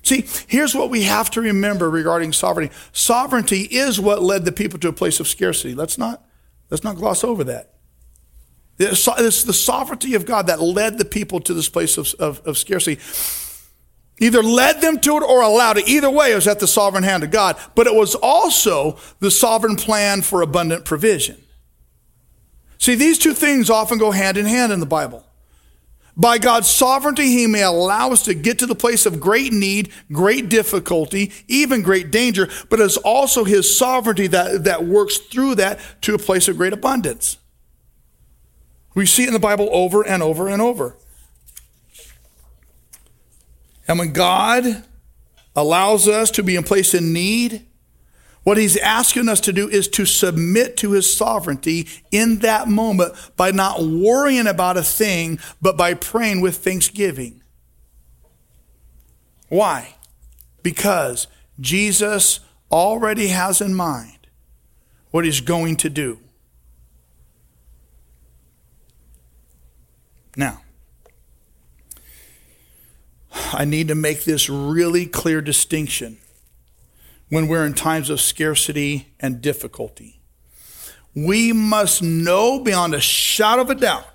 See, 0.03 0.25
here's 0.47 0.73
what 0.73 0.89
we 0.89 1.03
have 1.03 1.29
to 1.31 1.41
remember 1.41 1.89
regarding 1.89 2.33
sovereignty. 2.33 2.73
Sovereignty 2.91 3.61
is 3.61 3.99
what 3.99 4.21
led 4.21 4.45
the 4.45 4.51
people 4.51 4.79
to 4.79 4.87
a 4.87 4.93
place 4.93 5.19
of 5.19 5.27
scarcity. 5.27 5.75
Let's 5.75 5.97
not, 5.97 6.25
let's 6.69 6.83
not 6.83 6.95
gloss 6.95 7.23
over 7.23 7.43
that. 7.45 7.75
It's 8.79 9.43
the 9.43 9.53
sovereignty 9.53 10.15
of 10.15 10.25
God 10.25 10.47
that 10.47 10.59
led 10.59 10.97
the 10.97 11.05
people 11.05 11.39
to 11.41 11.53
this 11.53 11.69
place 11.69 11.97
of, 11.97 12.13
of, 12.15 12.41
of 12.47 12.57
scarcity. 12.57 12.99
Either 14.19 14.41
led 14.41 14.81
them 14.81 14.99
to 14.99 15.17
it 15.17 15.23
or 15.23 15.41
allowed 15.41 15.77
it. 15.77 15.87
Either 15.87 16.09
way, 16.09 16.31
it 16.31 16.35
was 16.35 16.47
at 16.47 16.59
the 16.59 16.67
sovereign 16.67 17.03
hand 17.03 17.23
of 17.23 17.31
God. 17.31 17.57
But 17.75 17.87
it 17.87 17.93
was 17.93 18.15
also 18.15 18.97
the 19.19 19.31
sovereign 19.31 19.75
plan 19.75 20.21
for 20.21 20.41
abundant 20.41 20.85
provision. 20.85 21.37
See, 22.79 22.95
these 22.95 23.19
two 23.19 23.33
things 23.33 23.69
often 23.69 23.99
go 23.99 24.09
hand 24.09 24.37
in 24.37 24.47
hand 24.47 24.71
in 24.71 24.79
the 24.79 24.85
Bible. 24.87 25.25
By 26.17 26.37
God's 26.37 26.67
sovereignty, 26.67 27.27
He 27.27 27.47
may 27.47 27.63
allow 27.63 28.11
us 28.11 28.23
to 28.23 28.33
get 28.33 28.59
to 28.59 28.65
the 28.65 28.75
place 28.75 29.05
of 29.05 29.19
great 29.19 29.53
need, 29.53 29.91
great 30.11 30.49
difficulty, 30.49 31.31
even 31.47 31.81
great 31.81 32.11
danger, 32.11 32.49
but 32.69 32.79
it's 32.79 32.97
also 32.97 33.43
His 33.43 33.77
sovereignty 33.77 34.27
that, 34.27 34.65
that 34.65 34.85
works 34.85 35.17
through 35.17 35.55
that 35.55 35.79
to 36.01 36.13
a 36.13 36.19
place 36.19 36.47
of 36.47 36.57
great 36.57 36.73
abundance. 36.73 37.37
We 38.93 39.05
see 39.05 39.23
it 39.23 39.27
in 39.27 39.33
the 39.33 39.39
Bible 39.39 39.69
over 39.71 40.05
and 40.05 40.21
over 40.21 40.49
and 40.49 40.61
over. 40.61 40.97
And 43.87 43.97
when 43.97 44.11
God 44.11 44.83
allows 45.55 46.07
us 46.07 46.31
to 46.31 46.43
be 46.43 46.55
in 46.55 46.63
place 46.63 46.93
in 46.93 47.13
need, 47.13 47.65
what 48.43 48.57
he's 48.57 48.77
asking 48.77 49.29
us 49.29 49.39
to 49.41 49.53
do 49.53 49.69
is 49.69 49.87
to 49.89 50.05
submit 50.05 50.77
to 50.77 50.93
his 50.93 51.15
sovereignty 51.15 51.87
in 52.11 52.39
that 52.39 52.67
moment 52.67 53.13
by 53.37 53.51
not 53.51 53.83
worrying 53.83 54.47
about 54.47 54.77
a 54.77 54.83
thing, 54.83 55.39
but 55.61 55.77
by 55.77 55.93
praying 55.93 56.41
with 56.41 56.57
thanksgiving. 56.57 57.43
Why? 59.49 59.95
Because 60.63 61.27
Jesus 61.59 62.39
already 62.71 63.27
has 63.27 63.61
in 63.61 63.75
mind 63.75 64.27
what 65.11 65.25
he's 65.25 65.41
going 65.41 65.75
to 65.77 65.89
do. 65.89 66.19
Now, 70.35 70.61
I 73.53 73.65
need 73.65 73.89
to 73.89 73.95
make 73.95 74.23
this 74.23 74.49
really 74.49 75.05
clear 75.05 75.41
distinction 75.41 76.17
when 77.31 77.47
we're 77.47 77.65
in 77.65 77.73
times 77.73 78.09
of 78.09 78.19
scarcity 78.19 79.07
and 79.17 79.41
difficulty. 79.41 80.19
We 81.15 81.53
must 81.53 82.03
know 82.03 82.59
beyond 82.59 82.93
a 82.93 82.99
shadow 82.99 83.61
of 83.61 83.69
a 83.69 83.75
doubt 83.75 84.05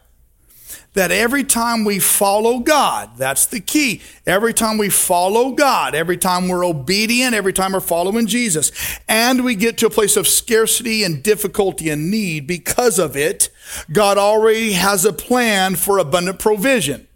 that 0.92 1.10
every 1.10 1.42
time 1.42 1.86
we 1.86 1.98
follow 1.98 2.58
God, 2.58 3.16
that's 3.16 3.46
the 3.46 3.60
key. 3.60 4.02
Every 4.26 4.52
time 4.52 4.76
we 4.76 4.90
follow 4.90 5.52
God, 5.52 5.94
every 5.94 6.18
time 6.18 6.46
we're 6.46 6.64
obedient, 6.64 7.34
every 7.34 7.54
time 7.54 7.72
we're 7.72 7.80
following 7.80 8.26
Jesus, 8.26 8.70
and 9.08 9.44
we 9.44 9.54
get 9.54 9.78
to 9.78 9.86
a 9.86 9.90
place 9.90 10.18
of 10.18 10.28
scarcity 10.28 11.02
and 11.02 11.22
difficulty 11.22 11.88
and 11.88 12.10
need 12.10 12.46
because 12.46 12.98
of 12.98 13.16
it, 13.16 13.48
God 13.90 14.18
already 14.18 14.72
has 14.72 15.06
a 15.06 15.12
plan 15.12 15.74
for 15.76 15.96
abundant 15.96 16.38
provision. 16.38 17.08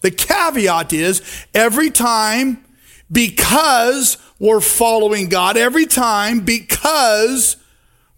The 0.00 0.10
caveat 0.10 0.92
is 0.92 1.22
every 1.54 1.90
time 1.90 2.64
because 3.10 4.18
we're 4.38 4.60
following 4.60 5.28
God, 5.28 5.56
every 5.56 5.86
time 5.86 6.40
because 6.40 7.56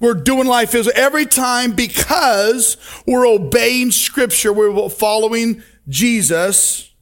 we're 0.00 0.14
doing 0.14 0.46
life 0.46 0.74
is 0.74 0.88
every 0.88 1.26
time 1.26 1.72
because 1.72 2.76
we're 3.06 3.26
obeying 3.26 3.90
scripture, 3.90 4.52
we're 4.52 4.88
following 4.88 5.62
Jesus. 5.88 6.92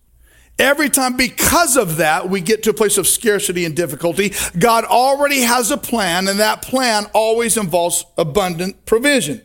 Every 0.58 0.88
time 0.88 1.18
because 1.18 1.76
of 1.76 1.98
that, 1.98 2.30
we 2.30 2.40
get 2.40 2.62
to 2.62 2.70
a 2.70 2.74
place 2.74 2.96
of 2.96 3.06
scarcity 3.06 3.66
and 3.66 3.76
difficulty. 3.76 4.32
God 4.58 4.84
already 4.84 5.42
has 5.42 5.70
a 5.70 5.76
plan 5.76 6.28
and 6.28 6.40
that 6.40 6.62
plan 6.62 7.04
always 7.12 7.58
involves 7.58 8.06
abundant 8.16 8.86
provision. 8.86 9.42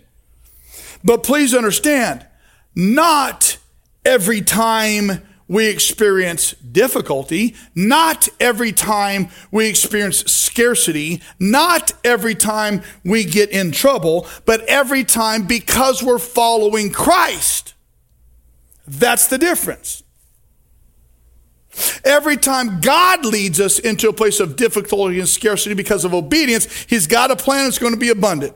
But 1.04 1.23
please 1.23 1.54
understand, 1.54 2.25
not 2.75 3.58
every 4.06 4.41
time 4.41 5.21
we 5.51 5.67
experience 5.67 6.53
difficulty, 6.53 7.53
not 7.75 8.29
every 8.39 8.71
time 8.71 9.27
we 9.51 9.67
experience 9.67 10.19
scarcity, 10.31 11.21
not 11.39 11.91
every 12.05 12.35
time 12.35 12.81
we 13.03 13.25
get 13.25 13.49
in 13.49 13.73
trouble, 13.73 14.25
but 14.45 14.61
every 14.61 15.03
time 15.03 15.45
because 15.45 16.01
we're 16.01 16.19
following 16.19 16.89
Christ. 16.89 17.73
That's 18.87 19.27
the 19.27 19.37
difference. 19.37 20.03
Every 22.05 22.37
time 22.37 22.79
God 22.79 23.25
leads 23.25 23.59
us 23.59 23.77
into 23.77 24.07
a 24.07 24.13
place 24.13 24.39
of 24.39 24.55
difficulty 24.55 25.19
and 25.19 25.28
scarcity 25.28 25.76
because 25.76 26.05
of 26.05 26.13
obedience, 26.13 26.86
He's 26.88 27.07
got 27.07 27.30
a 27.30 27.36
plan 27.36 27.65
that's 27.65 27.78
going 27.78 27.93
to 27.93 27.99
be 27.99 28.09
abundant. 28.09 28.55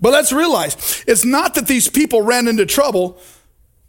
But 0.00 0.14
let's 0.14 0.32
realize 0.32 1.04
it's 1.06 1.26
not 1.26 1.54
that 1.56 1.66
these 1.66 1.88
people 1.88 2.22
ran 2.22 2.48
into 2.48 2.64
trouble 2.64 3.18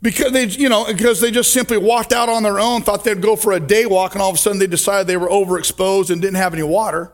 because 0.02 0.32
they, 0.32 0.46
you 0.46 0.70
know, 0.70 0.86
because 0.86 1.22
they 1.22 1.32
just 1.32 1.52
simply 1.52 1.78
walked 1.78 2.14
out 2.14 2.30
on 2.30 2.44
their 2.44 2.60
own, 2.60 2.82
thought 2.82 3.04
they'd 3.04 3.22
go 3.22 3.36
for 3.36 3.54
a 3.54 3.60
day 3.60 3.86
walk, 3.86 4.14
and 4.14 4.22
all 4.22 4.30
of 4.30 4.36
a 4.36 4.38
sudden 4.38 4.60
they 4.60 4.68
decided 4.68 5.08
they 5.08 5.18
were 5.18 5.30
overexposed 5.30 6.10
and 6.10 6.22
didn't 6.22 6.38
have 6.38 6.54
any 6.54 6.64
water. 6.64 7.12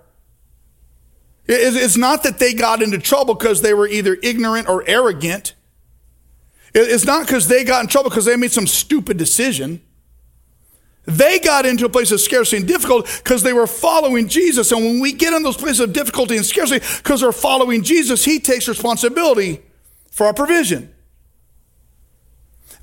It's 1.46 1.98
not 1.98 2.24
that 2.24 2.40
they 2.40 2.54
got 2.54 2.82
into 2.82 2.98
trouble 2.98 3.36
because 3.36 3.62
they 3.62 3.74
were 3.74 3.88
either 3.88 4.18
ignorant 4.22 4.70
or 4.70 4.84
arrogant. 4.88 5.56
It's 6.74 7.06
not 7.06 7.26
because 7.26 7.48
they 7.48 7.64
got 7.64 7.84
in 7.84 7.88
trouble 7.88 8.10
because 8.10 8.26
they 8.26 8.36
made 8.38 8.52
some 8.52 8.68
stupid 8.68 9.18
decision. 9.18 9.82
They 11.06 11.40
got 11.40 11.66
into 11.66 11.86
a 11.86 11.90
place 11.90 12.12
of 12.12 12.22
scarcity 12.22 12.58
and 12.58 12.68
difficulty 12.68 13.12
because 13.18 13.44
they 13.44 13.52
were 13.52 13.68
following 13.68 14.30
Jesus. 14.30 14.72
And 14.72 14.84
when 14.86 15.00
we 15.02 15.12
get 15.12 15.34
in 15.34 15.44
those 15.44 15.58
places 15.58 15.82
of 15.82 15.92
difficulty 15.92 16.38
and 16.38 16.46
scarcity 16.46 16.86
because 16.98 17.22
we're 17.22 17.34
following 17.34 17.84
Jesus, 17.84 18.24
He 18.24 18.40
takes 18.40 18.70
responsibility 18.70 19.62
for 20.12 20.28
our 20.28 20.34
provision. 20.34 20.94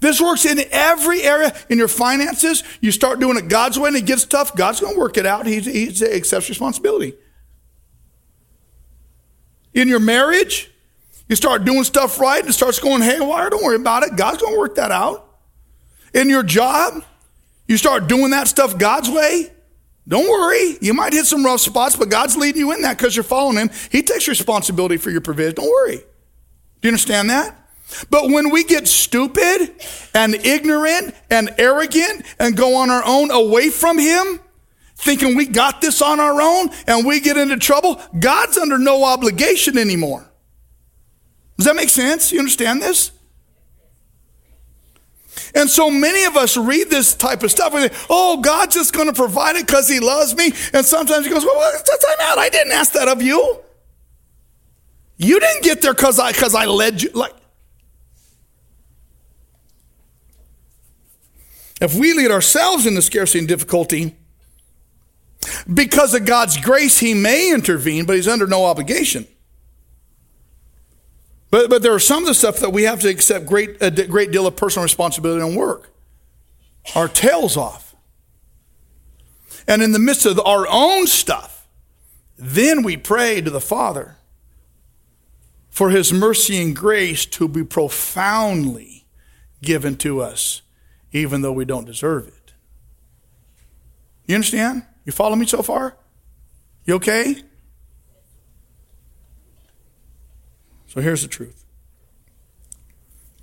This 0.00 0.20
works 0.20 0.46
in 0.46 0.60
every 0.70 1.22
area. 1.22 1.54
In 1.68 1.78
your 1.78 1.88
finances, 1.88 2.64
you 2.80 2.90
start 2.90 3.20
doing 3.20 3.36
it 3.36 3.48
God's 3.48 3.78
way 3.78 3.88
and 3.88 3.96
it 3.96 4.06
gets 4.06 4.24
tough. 4.24 4.54
God's 4.56 4.80
going 4.80 4.94
to 4.94 4.98
work 4.98 5.16
it 5.16 5.26
out. 5.26 5.46
He, 5.46 5.88
accepts 6.04 6.48
responsibility. 6.48 7.14
In 9.74 9.88
your 9.88 10.00
marriage, 10.00 10.70
you 11.28 11.36
start 11.36 11.64
doing 11.64 11.84
stuff 11.84 12.18
right 12.18 12.40
and 12.40 12.48
it 12.48 12.54
starts 12.54 12.78
going 12.78 13.02
haywire. 13.02 13.50
Don't 13.50 13.62
worry 13.62 13.76
about 13.76 14.02
it. 14.02 14.16
God's 14.16 14.38
going 14.38 14.54
to 14.54 14.58
work 14.58 14.76
that 14.76 14.90
out. 14.90 15.26
In 16.14 16.28
your 16.28 16.42
job, 16.42 17.04
you 17.68 17.76
start 17.76 18.08
doing 18.08 18.30
that 18.30 18.48
stuff 18.48 18.78
God's 18.78 19.08
way. 19.08 19.52
Don't 20.08 20.28
worry. 20.28 20.76
You 20.80 20.92
might 20.94 21.12
hit 21.12 21.26
some 21.26 21.44
rough 21.44 21.60
spots, 21.60 21.94
but 21.94 22.08
God's 22.08 22.36
leading 22.36 22.58
you 22.58 22.72
in 22.72 22.82
that 22.82 22.96
because 22.96 23.14
you're 23.14 23.22
following 23.22 23.58
Him. 23.58 23.70
He 23.92 24.02
takes 24.02 24.26
responsibility 24.26 24.96
for 24.96 25.10
your 25.10 25.20
provision. 25.20 25.54
Don't 25.54 25.70
worry. 25.70 25.98
Do 25.98 26.02
you 26.82 26.88
understand 26.88 27.30
that? 27.30 27.59
But 28.08 28.30
when 28.30 28.50
we 28.50 28.64
get 28.64 28.88
stupid 28.88 29.74
and 30.14 30.34
ignorant 30.34 31.14
and 31.30 31.54
arrogant 31.58 32.24
and 32.38 32.56
go 32.56 32.76
on 32.76 32.90
our 32.90 33.02
own 33.04 33.30
away 33.30 33.70
from 33.70 33.98
Him, 33.98 34.40
thinking 34.96 35.36
we 35.36 35.46
got 35.46 35.80
this 35.80 36.02
on 36.02 36.20
our 36.20 36.40
own 36.40 36.70
and 36.86 37.06
we 37.06 37.20
get 37.20 37.36
into 37.36 37.56
trouble, 37.56 38.00
God's 38.18 38.58
under 38.58 38.78
no 38.78 39.04
obligation 39.04 39.78
anymore. 39.78 40.30
Does 41.56 41.66
that 41.66 41.76
make 41.76 41.90
sense? 41.90 42.32
You 42.32 42.38
understand 42.38 42.80
this? 42.80 43.12
And 45.54 45.68
so 45.68 45.90
many 45.90 46.24
of 46.24 46.36
us 46.36 46.56
read 46.56 46.90
this 46.90 47.14
type 47.14 47.42
of 47.42 47.50
stuff 47.50 47.74
and 47.74 47.90
say, 47.90 47.98
oh, 48.08 48.40
God's 48.40 48.74
just 48.74 48.92
going 48.92 49.08
to 49.08 49.12
provide 49.12 49.56
it 49.56 49.66
because 49.66 49.88
he 49.88 50.00
loves 50.00 50.36
me. 50.36 50.52
And 50.72 50.84
sometimes 50.84 51.26
he 51.26 51.32
goes, 51.32 51.44
well, 51.44 51.72
time 51.72 52.16
out. 52.20 52.38
I 52.38 52.48
didn't 52.48 52.72
ask 52.72 52.92
that 52.92 53.08
of 53.08 53.22
you. 53.22 53.60
You 55.16 55.40
didn't 55.40 55.62
get 55.62 55.82
there 55.82 55.92
because 55.92 56.18
I, 56.18 56.32
cause 56.32 56.54
I 56.54 56.66
led 56.66 57.02
you. 57.02 57.10
Like, 57.10 57.34
if 61.80 61.94
we 61.94 62.12
lead 62.12 62.30
ourselves 62.30 62.86
into 62.86 63.02
scarcity 63.02 63.40
and 63.40 63.48
difficulty, 63.48 64.16
because 65.72 66.14
of 66.14 66.26
God's 66.26 66.58
grace, 66.58 66.98
he 66.98 67.14
may 67.14 67.52
intervene, 67.52 68.04
but 68.04 68.16
he's 68.16 68.28
under 68.28 68.46
no 68.46 68.66
obligation. 68.66 69.26
But, 71.50 71.68
but 71.68 71.82
there 71.82 71.94
are 71.94 71.98
some 72.00 72.22
of 72.22 72.28
the 72.28 72.34
stuff 72.34 72.58
that 72.58 72.70
we 72.70 72.84
have 72.84 73.00
to 73.00 73.08
accept 73.08 73.46
great, 73.46 73.76
a 73.80 73.90
great 73.90 74.30
deal 74.30 74.46
of 74.46 74.56
personal 74.56 74.84
responsibility 74.84 75.44
and 75.44 75.56
work. 75.56 75.92
Our 76.94 77.08
tails 77.08 77.56
off. 77.56 77.94
And 79.66 79.82
in 79.82 79.92
the 79.92 79.98
midst 79.98 80.26
of 80.26 80.38
our 80.40 80.66
own 80.68 81.06
stuff, 81.06 81.66
then 82.36 82.82
we 82.82 82.96
pray 82.96 83.40
to 83.40 83.50
the 83.50 83.60
Father 83.60 84.16
for 85.68 85.90
his 85.90 86.12
mercy 86.12 86.60
and 86.60 86.74
grace 86.74 87.24
to 87.26 87.48
be 87.48 87.64
profoundly 87.64 89.04
given 89.62 89.96
to 89.96 90.20
us, 90.20 90.62
even 91.12 91.42
though 91.42 91.52
we 91.52 91.64
don't 91.64 91.84
deserve 91.84 92.28
it. 92.28 92.52
You 94.26 94.36
understand? 94.36 94.84
You 95.04 95.12
follow 95.12 95.36
me 95.36 95.46
so 95.46 95.62
far? 95.62 95.96
You 96.84 96.94
okay? 96.94 97.42
So 100.86 101.00
here's 101.00 101.22
the 101.22 101.28
truth. 101.28 101.64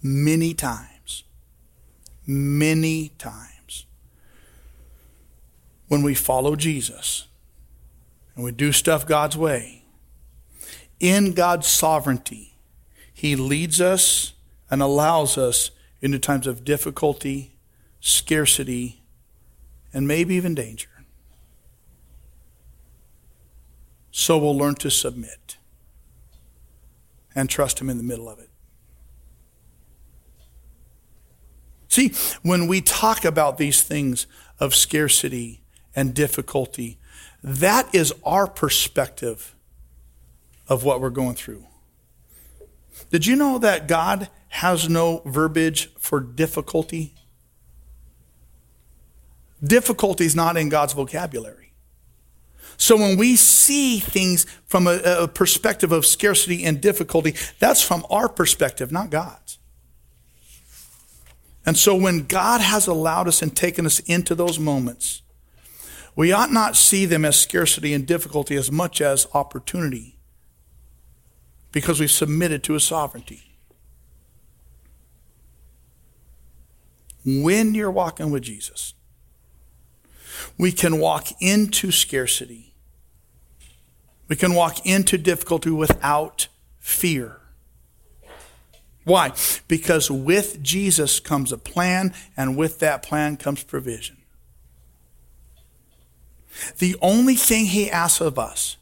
Many 0.01 0.53
times, 0.53 1.23
many 2.25 3.09
times, 3.17 3.85
when 5.87 6.03
we 6.03 6.13
follow 6.13 6.55
Jesus 6.55 7.27
and 8.35 8.43
we 8.43 8.51
do 8.51 8.71
stuff 8.71 9.05
God's 9.05 9.37
way, 9.37 9.85
in 10.99 11.33
God's 11.33 11.67
sovereignty, 11.67 12.57
He 13.13 13.35
leads 13.35 13.79
us 13.81 14.33
and 14.69 14.81
allows 14.81 15.37
us 15.37 15.71
into 16.01 16.19
times 16.19 16.47
of 16.47 16.63
difficulty, 16.63 17.56
scarcity, 17.99 19.01
and 19.93 20.07
maybe 20.07 20.35
even 20.35 20.55
danger. 20.55 20.89
So 24.11 24.37
we'll 24.37 24.57
learn 24.57 24.75
to 24.75 24.89
submit 24.89 25.57
and 27.35 27.49
trust 27.49 27.79
Him 27.79 27.89
in 27.89 27.97
the 27.97 28.03
middle 28.03 28.29
of 28.29 28.39
it. 28.39 28.49
See, 31.87 32.13
when 32.41 32.67
we 32.67 32.81
talk 32.81 33.25
about 33.25 33.57
these 33.57 33.81
things 33.81 34.27
of 34.59 34.75
scarcity 34.75 35.61
and 35.95 36.13
difficulty, 36.13 36.99
that 37.43 37.93
is 37.93 38.13
our 38.23 38.47
perspective 38.47 39.55
of 40.67 40.83
what 40.83 40.99
we're 40.99 41.09
going 41.09 41.35
through. 41.35 41.65
Did 43.11 43.25
you 43.25 43.35
know 43.35 43.57
that 43.59 43.87
God 43.87 44.29
has 44.49 44.89
no 44.89 45.21
verbiage 45.25 45.93
for 45.97 46.19
difficulty? 46.19 47.13
Difficulty 49.63 50.25
is 50.25 50.35
not 50.35 50.57
in 50.57 50.69
God's 50.69 50.93
vocabulary. 50.93 51.73
So 52.77 52.95
when 52.95 53.17
we 53.17 53.35
see 53.35 53.99
things 53.99 54.45
from 54.65 54.85
a, 54.85 54.99
a, 55.03 55.27
perspective 55.27 55.91
of 55.91 56.05
scarcity 56.05 56.63
and 56.63 56.79
difficulty, 56.79 57.33
that's 57.57 57.81
from 57.81 58.05
our 58.11 58.29
perspective, 58.29 58.91
not 58.91 59.09
God's. 59.09 59.57
And 61.65 61.75
so 61.75 61.95
when 61.95 62.27
God 62.27 62.61
has 62.61 62.85
allowed 62.85 63.27
us 63.27 63.41
and 63.41 63.55
taken 63.55 63.85
us 63.87 63.99
into 64.01 64.35
those 64.35 64.59
moments, 64.59 65.23
we 66.15 66.31
ought 66.31 66.51
not 66.51 66.75
see 66.75 67.05
them 67.05 67.25
as 67.25 67.37
scarcity 67.37 67.93
and 67.93 68.05
difficulty 68.05 68.55
as 68.55 68.71
much 68.71 69.01
as 69.01 69.27
opportunity 69.33 70.17
because 71.71 71.99
we've 71.99 72.11
submitted 72.11 72.63
to 72.63 72.73
his 72.73 72.83
sovereignty. 72.83 73.41
When 77.25 77.75
you're 77.75 77.91
walking 77.91 78.31
with 78.31 78.43
Jesus, 78.43 78.93
we 80.57 80.71
can 80.71 80.99
walk 80.99 81.27
into 81.39 81.91
scarcity 81.91 82.67
we 84.27 84.35
can 84.35 84.53
walk 84.53 84.85
into 84.85 85.17
difficulty 85.17 85.69
without 85.69 86.47
fear. 86.79 87.39
Why? 89.03 89.31
Because 89.67 90.11
with 90.11 90.61
Jesus 90.61 91.19
comes 91.21 91.53
a 91.53 91.57
plan, 91.57 92.13
and 92.35 92.57
with 92.57 92.79
that 92.79 93.01
plan 93.01 93.37
comes 93.37 93.63
provision. 93.63 94.17
The 96.79 96.97
only 97.01 97.35
thing 97.35 97.67
he 97.67 97.89
asks 97.89 98.19
of 98.19 98.37
us 98.37 98.75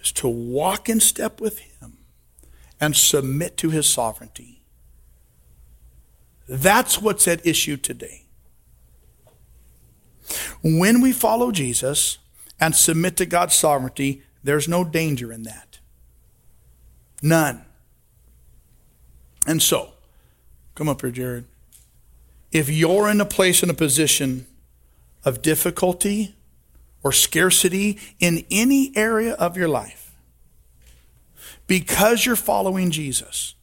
is 0.00 0.12
to 0.12 0.28
walk 0.28 0.88
in 0.88 1.00
step 1.00 1.40
with 1.40 1.58
him 1.58 1.98
and 2.80 2.94
submit 2.94 3.56
to 3.56 3.70
his 3.70 3.88
sovereignty. 3.88 4.62
That's 6.48 7.02
what's 7.02 7.26
at 7.26 7.44
issue 7.44 7.76
today. 7.76 8.26
When 10.62 11.00
we 11.00 11.12
follow 11.12 11.50
Jesus 11.52 12.18
and 12.60 12.74
submit 12.74 13.16
to 13.18 13.26
God's 13.26 13.54
sovereignty, 13.54 14.22
there's 14.42 14.68
no 14.68 14.84
danger 14.84 15.32
in 15.32 15.42
that. 15.44 15.78
None. 17.22 17.64
And 19.46 19.62
so, 19.62 19.92
come 20.74 20.88
up 20.88 21.00
here, 21.00 21.10
Jared. 21.10 21.44
If 22.52 22.68
you're 22.68 23.08
in 23.08 23.20
a 23.20 23.26
place, 23.26 23.62
in 23.62 23.70
a 23.70 23.74
position 23.74 24.46
of 25.24 25.42
difficulty 25.42 26.34
or 27.02 27.12
scarcity 27.12 27.98
in 28.20 28.44
any 28.50 28.92
area 28.96 29.34
of 29.34 29.56
your 29.56 29.68
life, 29.68 30.14
because 31.66 32.24
you're 32.24 32.36
following 32.36 32.90
Jesus, 32.90 33.54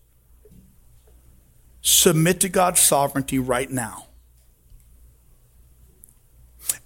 submit 1.81 2.39
to 2.41 2.49
God's 2.49 2.79
sovereignty 2.79 3.39
right 3.39 3.69
now. 3.69 4.07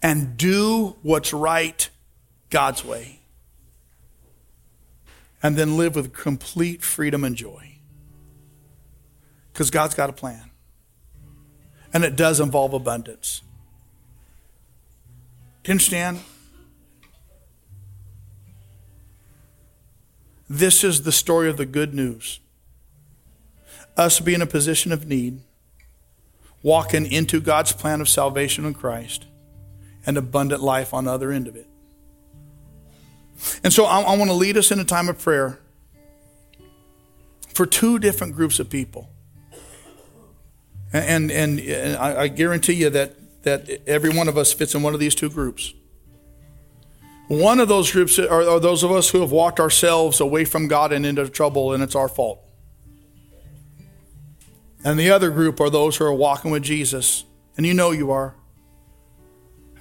And 0.02 0.38
do 0.38 0.96
what's 1.02 1.34
right 1.34 1.90
God's 2.50 2.86
way 2.86 3.20
and 5.42 5.56
then 5.56 5.78
live 5.78 5.96
with 5.96 6.14
complete 6.14 6.84
freedom 6.84 7.24
and 7.24 7.36
joy. 7.36 7.76
Because 9.52 9.72
God's 9.72 9.96
got 9.96 10.10
a 10.10 10.14
plan. 10.14 10.52
And 11.94 12.04
it 12.04 12.16
does 12.16 12.40
involve 12.40 12.74
abundance. 12.74 13.42
Do 15.64 15.70
you 15.70 15.74
understand? 15.74 16.20
This 20.50 20.84
is 20.84 21.04
the 21.04 21.12
story 21.12 21.50
of 21.50 21.58
the 21.58 21.66
good 21.66 21.94
news. 21.94 22.40
Us 23.98 24.20
being 24.20 24.36
in 24.36 24.42
a 24.42 24.48
position 24.48 24.92
of 24.92 25.08
need, 25.08 25.42
walking 26.64 27.06
into 27.12 27.42
God's 27.42 27.72
plan 27.72 28.02
of 28.02 28.10
salvation 28.10 28.66
in 28.66 28.74
Christ, 28.74 29.26
and 30.06 30.18
abundant 30.18 30.62
life 30.62 30.94
on 30.94 31.06
the 31.06 31.12
other 31.12 31.32
end 31.32 31.48
of 31.48 31.56
it. 31.56 31.68
And 33.64 33.72
so 33.72 33.86
I, 33.86 34.02
I 34.02 34.18
want 34.18 34.30
to 34.30 34.36
lead 34.36 34.58
us 34.58 34.72
in 34.72 34.80
a 34.80 34.86
time 34.86 35.10
of 35.10 35.20
prayer 35.20 35.60
for 37.54 37.66
two 37.66 38.00
different 38.00 38.36
groups 38.36 38.60
of 38.60 38.70
people. 38.70 39.10
And, 40.92 41.32
and, 41.32 41.60
and 41.60 41.98
I, 41.98 42.22
I 42.22 42.28
guarantee 42.28 42.74
you 42.74 42.90
that, 42.90 43.16
that 43.44 43.70
every 43.88 44.10
one 44.10 44.28
of 44.28 44.38
us 44.38 44.54
fits 44.54 44.74
in 44.76 44.82
one 44.82 44.94
of 44.94 45.00
these 45.00 45.16
two 45.16 45.30
groups. 45.30 45.74
One 47.28 47.60
of 47.60 47.68
those 47.68 47.92
groups 47.92 48.18
are, 48.18 48.50
are, 48.50 48.60
those 48.60 48.84
of 48.84 48.92
us 48.92 49.10
who 49.10 49.22
have 49.22 49.32
walked 49.32 49.60
ourselves 49.60 50.20
away 50.20 50.46
from 50.46 50.68
God 50.68 50.92
and 50.92 51.06
into 51.06 51.30
trouble, 51.30 51.74
and 51.74 51.84
it's 51.84 51.96
our 51.96 52.08
fault. 52.08 52.40
And 54.84 55.00
the 55.00 55.12
other 55.12 55.30
group 55.30 55.60
are 55.60 55.70
those 55.70 55.98
who 55.98 56.06
are 56.06 56.14
walking 56.14 56.50
with 56.50 56.64
Jesus, 56.64 57.26
and 57.56 57.68
you 57.68 57.74
know 57.76 57.92
you 57.92 58.10
are, 58.10 58.34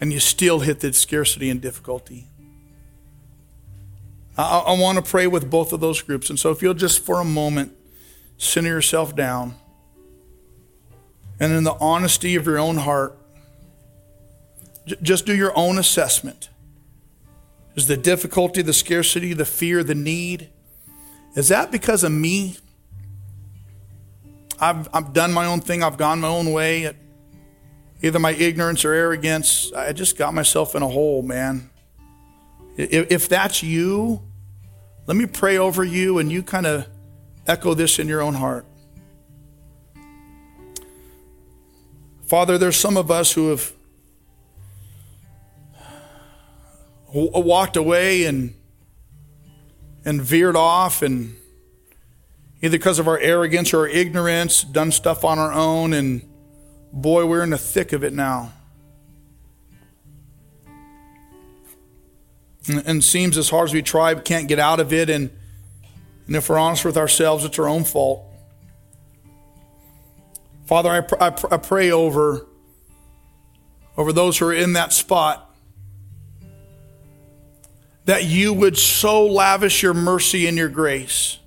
and 0.01 0.12
you 0.12 0.20
still 0.20 0.61
hit 0.61 0.80
the 0.80 0.92
scarcity 0.92 1.51
and 1.51 1.61
difficulty. 1.61 2.28
I, 4.36 4.59
I 4.59 4.78
want 4.78 5.05
to 5.05 5.11
pray 5.11 5.26
with 5.26 5.51
both 5.51 5.72
of 5.72 5.80
those 5.80 6.01
groups. 6.01 6.30
And 6.30 6.38
so 6.38 6.51
if 6.51 6.62
you'll 6.62 6.74
just 6.74 7.05
for 7.05 7.20
a 7.20 7.24
moment 7.24 7.76
center 8.36 8.68
yourself 8.68 9.16
down 9.16 9.57
and 11.40 11.53
in 11.53 11.64
the 11.64 11.74
honesty 11.80 12.36
of 12.36 12.46
your 12.46 12.59
own 12.59 12.76
heart, 12.76 13.18
j- 14.86 14.96
just 15.03 15.26
do 15.26 15.34
your 15.34 15.53
own 15.57 15.78
assessment. 15.78 16.49
Is 17.74 17.86
the 17.86 17.96
difficulty, 17.96 18.62
the 18.62 18.72
scarcity, 18.72 19.32
the 19.32 19.44
fear, 19.44 19.84
the 19.84 19.94
need, 19.94 20.51
is 21.34 21.49
that 21.49 21.70
because 21.70 22.03
of 22.03 22.11
me? 22.11 22.57
I've, 24.61 24.88
I've 24.92 25.12
done 25.12 25.32
my 25.32 25.46
own 25.46 25.61
thing, 25.61 25.84
I've 25.84 25.96
gone 25.96 26.20
my 26.20 26.28
own 26.28 26.53
way. 26.53 26.92
Either 28.03 28.18
my 28.18 28.32
ignorance 28.32 28.84
or 28.84 28.92
arrogance, 28.92 29.72
I 29.72 29.92
just 29.92 30.16
got 30.16 30.32
myself 30.32 30.74
in 30.74 30.82
a 30.82 30.88
hole, 30.88 31.22
man. 31.22 31.70
If, 32.76 33.28
that's 33.28 33.62
you, 33.62 34.22
let 35.07 35.16
me 35.16 35.26
pray 35.26 35.59
over 35.59 35.82
you 35.82 36.18
and 36.18 36.30
you 36.30 36.44
kind 36.44 36.66
of 36.66 36.86
echo 37.46 37.74
this 37.74 37.99
in 37.99 38.07
your 38.07 38.20
own 38.20 38.34
heart. 38.34 38.66
Father, 42.26 42.59
there's 42.59 42.76
some 42.76 42.96
of 42.96 43.11
us 43.11 43.32
who 43.32 43.49
have 43.49 43.72
walked 47.12 47.76
away 47.76 48.26
and 48.26 48.55
and 50.05 50.22
veered 50.22 50.57
off 50.57 51.03
and 51.03 51.36
either 52.62 52.78
because 52.78 52.99
of 52.99 53.09
our 53.09 53.18
arrogance 53.18 53.74
or 53.74 53.80
our 53.80 53.88
ignorance 53.88 54.62
done 54.62 54.92
stuff 54.92 55.24
on 55.24 55.38
our 55.38 55.53
own 55.53 55.92
and 55.92 56.28
boy 56.93 57.26
we're 57.26 57.43
in 57.43 57.51
the 57.51 57.59
thick 57.59 57.93
of 57.93 58.05
it 58.05 58.12
now. 58.12 58.53
And, 62.68 63.03
seems 63.03 63.39
as 63.39 63.49
hard 63.49 63.68
as 63.68 63.72
we 63.72 63.80
try 63.80 64.12
we 64.12 64.20
can't 64.20 64.47
get 64.47 64.59
out 64.59 64.78
of 64.78 64.93
it. 64.93 65.09
And 65.09 65.30
and 66.26 66.36
if 66.36 66.51
we're 66.51 66.59
honest 66.59 66.84
with 66.84 66.97
ourselves 66.97 67.45
it's 67.45 67.59
our 67.59 67.68
own 67.68 67.84
fault. 67.84 68.24
Father 70.66 70.91
i, 70.91 71.01
pr- 71.01 71.16
I, 71.18 71.30
pr- 71.30 71.55
I 71.55 71.57
pray 71.57 71.91
over 71.91 72.47
over 73.97 74.12
those 74.12 74.39
who 74.39 74.47
are 74.47 74.53
in 74.53 74.74
that 74.74 74.93
spot 74.93 75.49
that 78.09 78.24
you 78.24 78.55
would 78.55 78.78
so 78.78 79.26
lavish 79.26 79.82
your 79.82 79.93
mercy 79.93 80.47
and 80.47 80.57
your 80.57 80.70
grace. 80.70 81.39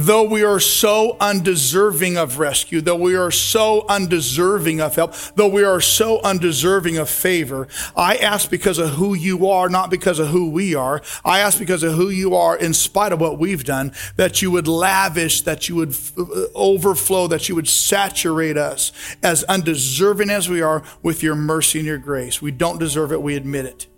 Though 0.00 0.22
we 0.22 0.44
are 0.44 0.60
so 0.60 1.16
undeserving 1.18 2.16
of 2.16 2.38
rescue, 2.38 2.80
though 2.80 2.94
we 2.94 3.16
are 3.16 3.32
so 3.32 3.84
undeserving 3.88 4.80
of 4.80 4.94
help, 4.94 5.12
though 5.34 5.48
we 5.48 5.64
are 5.64 5.80
so 5.80 6.20
undeserving 6.22 6.98
of 6.98 7.10
favor, 7.10 7.66
I 7.96 8.14
ask 8.14 8.48
because 8.48 8.78
of 8.78 8.90
who 8.90 9.14
you 9.14 9.48
are, 9.48 9.68
not 9.68 9.90
because 9.90 10.20
of 10.20 10.28
who 10.28 10.50
we 10.50 10.72
are. 10.72 11.02
I 11.24 11.40
ask 11.40 11.58
because 11.58 11.82
of 11.82 11.94
who 11.94 12.10
you 12.10 12.36
are, 12.36 12.56
in 12.56 12.74
spite 12.74 13.12
of 13.12 13.20
what 13.20 13.40
we've 13.40 13.64
done, 13.64 13.90
that 14.14 14.40
you 14.40 14.52
would 14.52 14.68
lavish, 14.68 15.40
that 15.40 15.68
you 15.68 15.74
would 15.74 15.96
uh, 16.16 16.44
overflow, 16.54 17.26
that 17.26 17.48
you 17.48 17.56
would 17.56 17.66
saturate 17.66 18.56
us 18.56 18.92
as 19.24 19.42
undeserving 19.44 20.30
as 20.30 20.48
we 20.48 20.62
are 20.62 20.84
with 21.02 21.24
your 21.24 21.34
mercy 21.34 21.80
and 21.80 21.86
your 21.86 21.98
grace. 21.98 22.40
We 22.40 22.52
don't 22.52 22.78
deserve 22.78 23.10
it, 23.10 23.20
we 23.20 23.34
admit 23.34 23.64
it. 23.64 23.88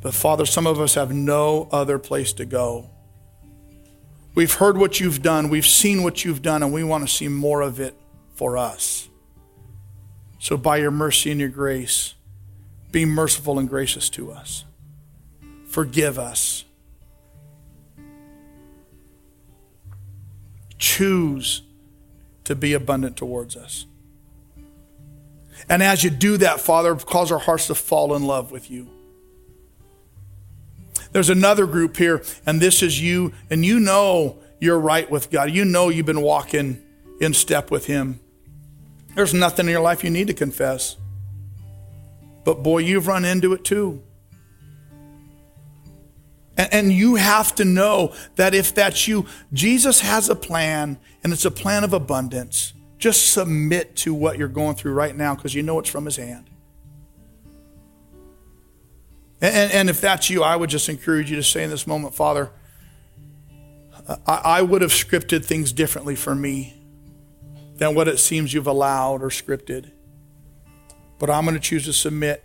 But 0.00 0.14
Father, 0.14 0.46
some 0.46 0.68
of 0.68 0.78
us 0.78 0.94
have 0.94 1.12
no 1.12 1.68
other 1.72 1.98
place 1.98 2.32
to 2.34 2.44
go. 2.44 2.88
We've 4.34 4.52
heard 4.52 4.78
what 4.78 5.00
you've 5.00 5.22
done, 5.22 5.48
we've 5.48 5.66
seen 5.66 6.02
what 6.02 6.24
you've 6.24 6.42
done, 6.42 6.62
and 6.62 6.72
we 6.72 6.84
want 6.84 7.06
to 7.06 7.12
see 7.12 7.28
more 7.28 7.60
of 7.60 7.80
it 7.80 7.94
for 8.34 8.56
us. 8.56 9.08
So, 10.38 10.56
by 10.56 10.78
your 10.78 10.90
mercy 10.90 11.30
and 11.30 11.40
your 11.40 11.48
grace, 11.48 12.14
be 12.90 13.04
merciful 13.04 13.58
and 13.58 13.68
gracious 13.68 14.08
to 14.10 14.32
us. 14.32 14.64
Forgive 15.66 16.18
us. 16.18 16.64
Choose 20.78 21.62
to 22.44 22.54
be 22.54 22.72
abundant 22.72 23.16
towards 23.16 23.56
us. 23.56 23.86
And 25.68 25.82
as 25.82 26.02
you 26.02 26.10
do 26.10 26.38
that, 26.38 26.60
Father, 26.60 26.94
cause 26.96 27.30
our 27.30 27.38
hearts 27.38 27.66
to 27.66 27.74
fall 27.74 28.14
in 28.14 28.24
love 28.24 28.50
with 28.50 28.70
you. 28.70 28.88
There's 31.12 31.30
another 31.30 31.66
group 31.66 31.96
here, 31.96 32.22
and 32.46 32.60
this 32.60 32.82
is 32.82 33.00
you, 33.00 33.32
and 33.50 33.64
you 33.64 33.80
know 33.80 34.38
you're 34.60 34.78
right 34.78 35.10
with 35.10 35.30
God. 35.30 35.50
You 35.50 35.64
know 35.64 35.88
you've 35.88 36.06
been 36.06 36.22
walking 36.22 36.82
in 37.20 37.34
step 37.34 37.70
with 37.70 37.86
Him. 37.86 38.20
There's 39.14 39.34
nothing 39.34 39.66
in 39.66 39.72
your 39.72 39.80
life 39.80 40.04
you 40.04 40.10
need 40.10 40.28
to 40.28 40.34
confess. 40.34 40.96
But 42.44 42.62
boy, 42.62 42.78
you've 42.78 43.06
run 43.06 43.24
into 43.24 43.52
it 43.52 43.64
too. 43.64 44.02
And, 46.56 46.92
you 46.92 47.14
have 47.14 47.54
to 47.54 47.64
know 47.64 48.12
that 48.36 48.54
if 48.54 48.74
that's 48.74 49.08
you, 49.08 49.24
Jesus 49.50 50.00
has 50.00 50.28
a 50.28 50.36
plan, 50.36 50.98
and 51.24 51.32
it's 51.32 51.46
a 51.46 51.50
plan 51.50 51.84
of 51.84 51.94
abundance. 51.94 52.74
Just 52.98 53.32
submit 53.32 53.96
to 53.96 54.12
what 54.12 54.36
you're 54.36 54.48
going 54.48 54.74
through 54.74 54.92
right 54.92 55.16
now 55.16 55.34
because 55.34 55.54
you 55.54 55.62
know 55.62 55.78
it's 55.78 55.88
from 55.88 56.04
His 56.04 56.16
hand. 56.16 56.49
And, 59.42 59.72
and, 59.72 59.90
if 59.90 60.00
that's 60.00 60.28
you, 60.28 60.42
I 60.42 60.54
would 60.54 60.68
just 60.68 60.88
encourage 60.88 61.30
you 61.30 61.36
to 61.36 61.42
say 61.42 61.64
in 61.64 61.70
this 61.70 61.86
moment, 61.86 62.14
Father, 62.14 62.50
I, 64.26 64.40
I 64.44 64.62
would 64.62 64.82
have 64.82 64.90
scripted 64.90 65.44
things 65.44 65.72
differently 65.72 66.14
for 66.14 66.34
me 66.34 66.74
than 67.76 67.94
what 67.94 68.06
it 68.06 68.18
seems 68.18 68.52
you've 68.52 68.66
allowed 68.66 69.22
or 69.22 69.28
scripted. 69.28 69.90
But 71.18 71.30
I'm 71.30 71.44
going 71.44 71.54
to 71.54 71.60
choose 71.60 71.86
to 71.86 71.92
submit. 71.94 72.44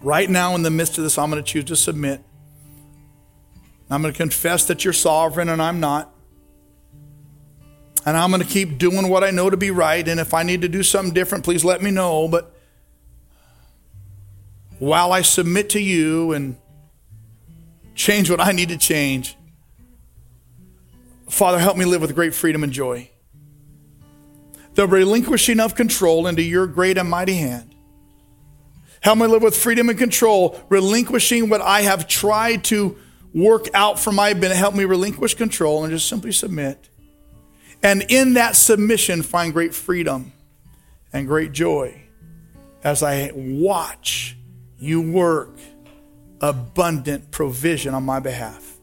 Right 0.00 0.28
now, 0.28 0.54
in 0.54 0.62
the 0.62 0.70
midst 0.70 0.96
of 0.96 1.04
this, 1.04 1.18
I'm 1.18 1.30
going 1.30 1.42
to 1.42 1.48
choose 1.48 1.64
to 1.64 1.76
submit. 1.76 2.22
I'm 3.90 4.00
going 4.00 4.12
to 4.12 4.16
confess 4.16 4.64
that 4.66 4.84
you're 4.84 4.94
sovereign 4.94 5.50
and 5.50 5.60
I'm 5.60 5.80
not. 5.80 6.12
And 8.06 8.16
I'm 8.16 8.30
going 8.30 8.42
to 8.42 8.48
keep 8.48 8.78
doing 8.78 9.08
what 9.08 9.22
I 9.22 9.30
know 9.30 9.50
to 9.50 9.56
be 9.56 9.70
right. 9.70 10.06
And 10.08 10.18
if 10.18 10.34
I 10.34 10.42
need 10.42 10.62
to 10.62 10.68
do 10.68 10.82
something 10.82 11.14
different, 11.14 11.44
please 11.44 11.64
let 11.64 11.82
me 11.82 11.90
know. 11.90 12.26
But 12.26 12.51
while 14.82 15.12
I 15.12 15.22
submit 15.22 15.70
to 15.70 15.80
you 15.80 16.32
and 16.32 16.56
change 17.94 18.28
what 18.28 18.40
I 18.40 18.50
need 18.50 18.70
to 18.70 18.76
change, 18.76 19.36
Father, 21.30 21.60
help 21.60 21.76
me 21.76 21.84
live 21.84 22.00
with 22.00 22.16
great 22.16 22.34
freedom 22.34 22.64
and 22.64 22.72
joy. 22.72 23.08
The 24.74 24.88
relinquishing 24.88 25.60
of 25.60 25.76
control 25.76 26.26
into 26.26 26.42
your 26.42 26.66
great 26.66 26.98
and 26.98 27.08
mighty 27.08 27.34
hand. 27.34 27.76
Help 29.02 29.18
me 29.18 29.28
live 29.28 29.42
with 29.42 29.56
freedom 29.56 29.88
and 29.88 29.96
control, 29.96 30.60
relinquishing 30.68 31.48
what 31.48 31.60
I 31.60 31.82
have 31.82 32.08
tried 32.08 32.64
to 32.64 32.98
work 33.32 33.68
out 33.74 34.00
for 34.00 34.10
my 34.10 34.32
benefit. 34.32 34.56
Help 34.56 34.74
me 34.74 34.84
relinquish 34.84 35.34
control 35.34 35.84
and 35.84 35.92
just 35.92 36.08
simply 36.08 36.32
submit. 36.32 36.88
And 37.84 38.04
in 38.08 38.34
that 38.34 38.56
submission, 38.56 39.22
find 39.22 39.52
great 39.52 39.76
freedom 39.76 40.32
and 41.12 41.28
great 41.28 41.52
joy 41.52 42.02
as 42.82 43.04
I 43.04 43.30
watch 43.32 44.36
you 44.82 45.00
work 45.00 45.50
abundant 46.40 47.30
provision 47.30 47.94
on 47.94 48.02
my 48.02 48.18
behalf. 48.18 48.76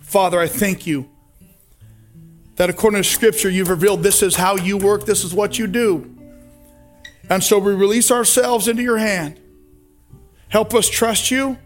Father, 0.00 0.40
I 0.40 0.48
thank 0.48 0.86
you 0.86 1.10
that 2.56 2.70
according 2.70 3.02
to 3.02 3.06
Scripture, 3.06 3.50
you've 3.50 3.68
revealed 3.68 4.02
this 4.02 4.22
is 4.22 4.36
how 4.36 4.56
you 4.56 4.78
work, 4.78 5.04
this 5.04 5.22
is 5.22 5.34
what 5.34 5.58
you 5.58 5.66
do. 5.66 6.10
And 7.28 7.44
so 7.44 7.58
we 7.58 7.74
release 7.74 8.10
ourselves 8.10 8.68
into 8.68 8.82
your 8.82 8.96
hand. 8.96 9.38
Help 10.48 10.72
us 10.72 10.88
trust 10.88 11.30
you. 11.30 11.58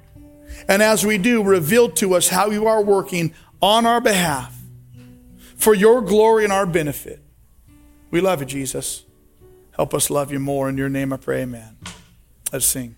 And 0.66 0.82
as 0.82 1.06
we 1.06 1.18
do, 1.18 1.44
reveal 1.44 1.88
to 1.90 2.16
us 2.16 2.28
how 2.28 2.50
you 2.50 2.66
are 2.66 2.82
working 2.82 3.32
on 3.62 3.86
our 3.86 4.00
behalf 4.00 4.56
for 5.56 5.72
your 5.72 6.02
glory 6.02 6.42
and 6.42 6.52
our 6.52 6.66
benefit. 6.66 7.22
We 8.10 8.20
love 8.20 8.40
you, 8.40 8.46
Jesus. 8.46 9.04
Help 9.76 9.94
us 9.94 10.10
love 10.10 10.32
you 10.32 10.40
more. 10.40 10.68
In 10.68 10.76
your 10.76 10.88
name 10.88 11.12
I 11.12 11.16
pray, 11.16 11.42
amen. 11.42 11.76
Let's 12.52 12.64
sing. 12.66 12.97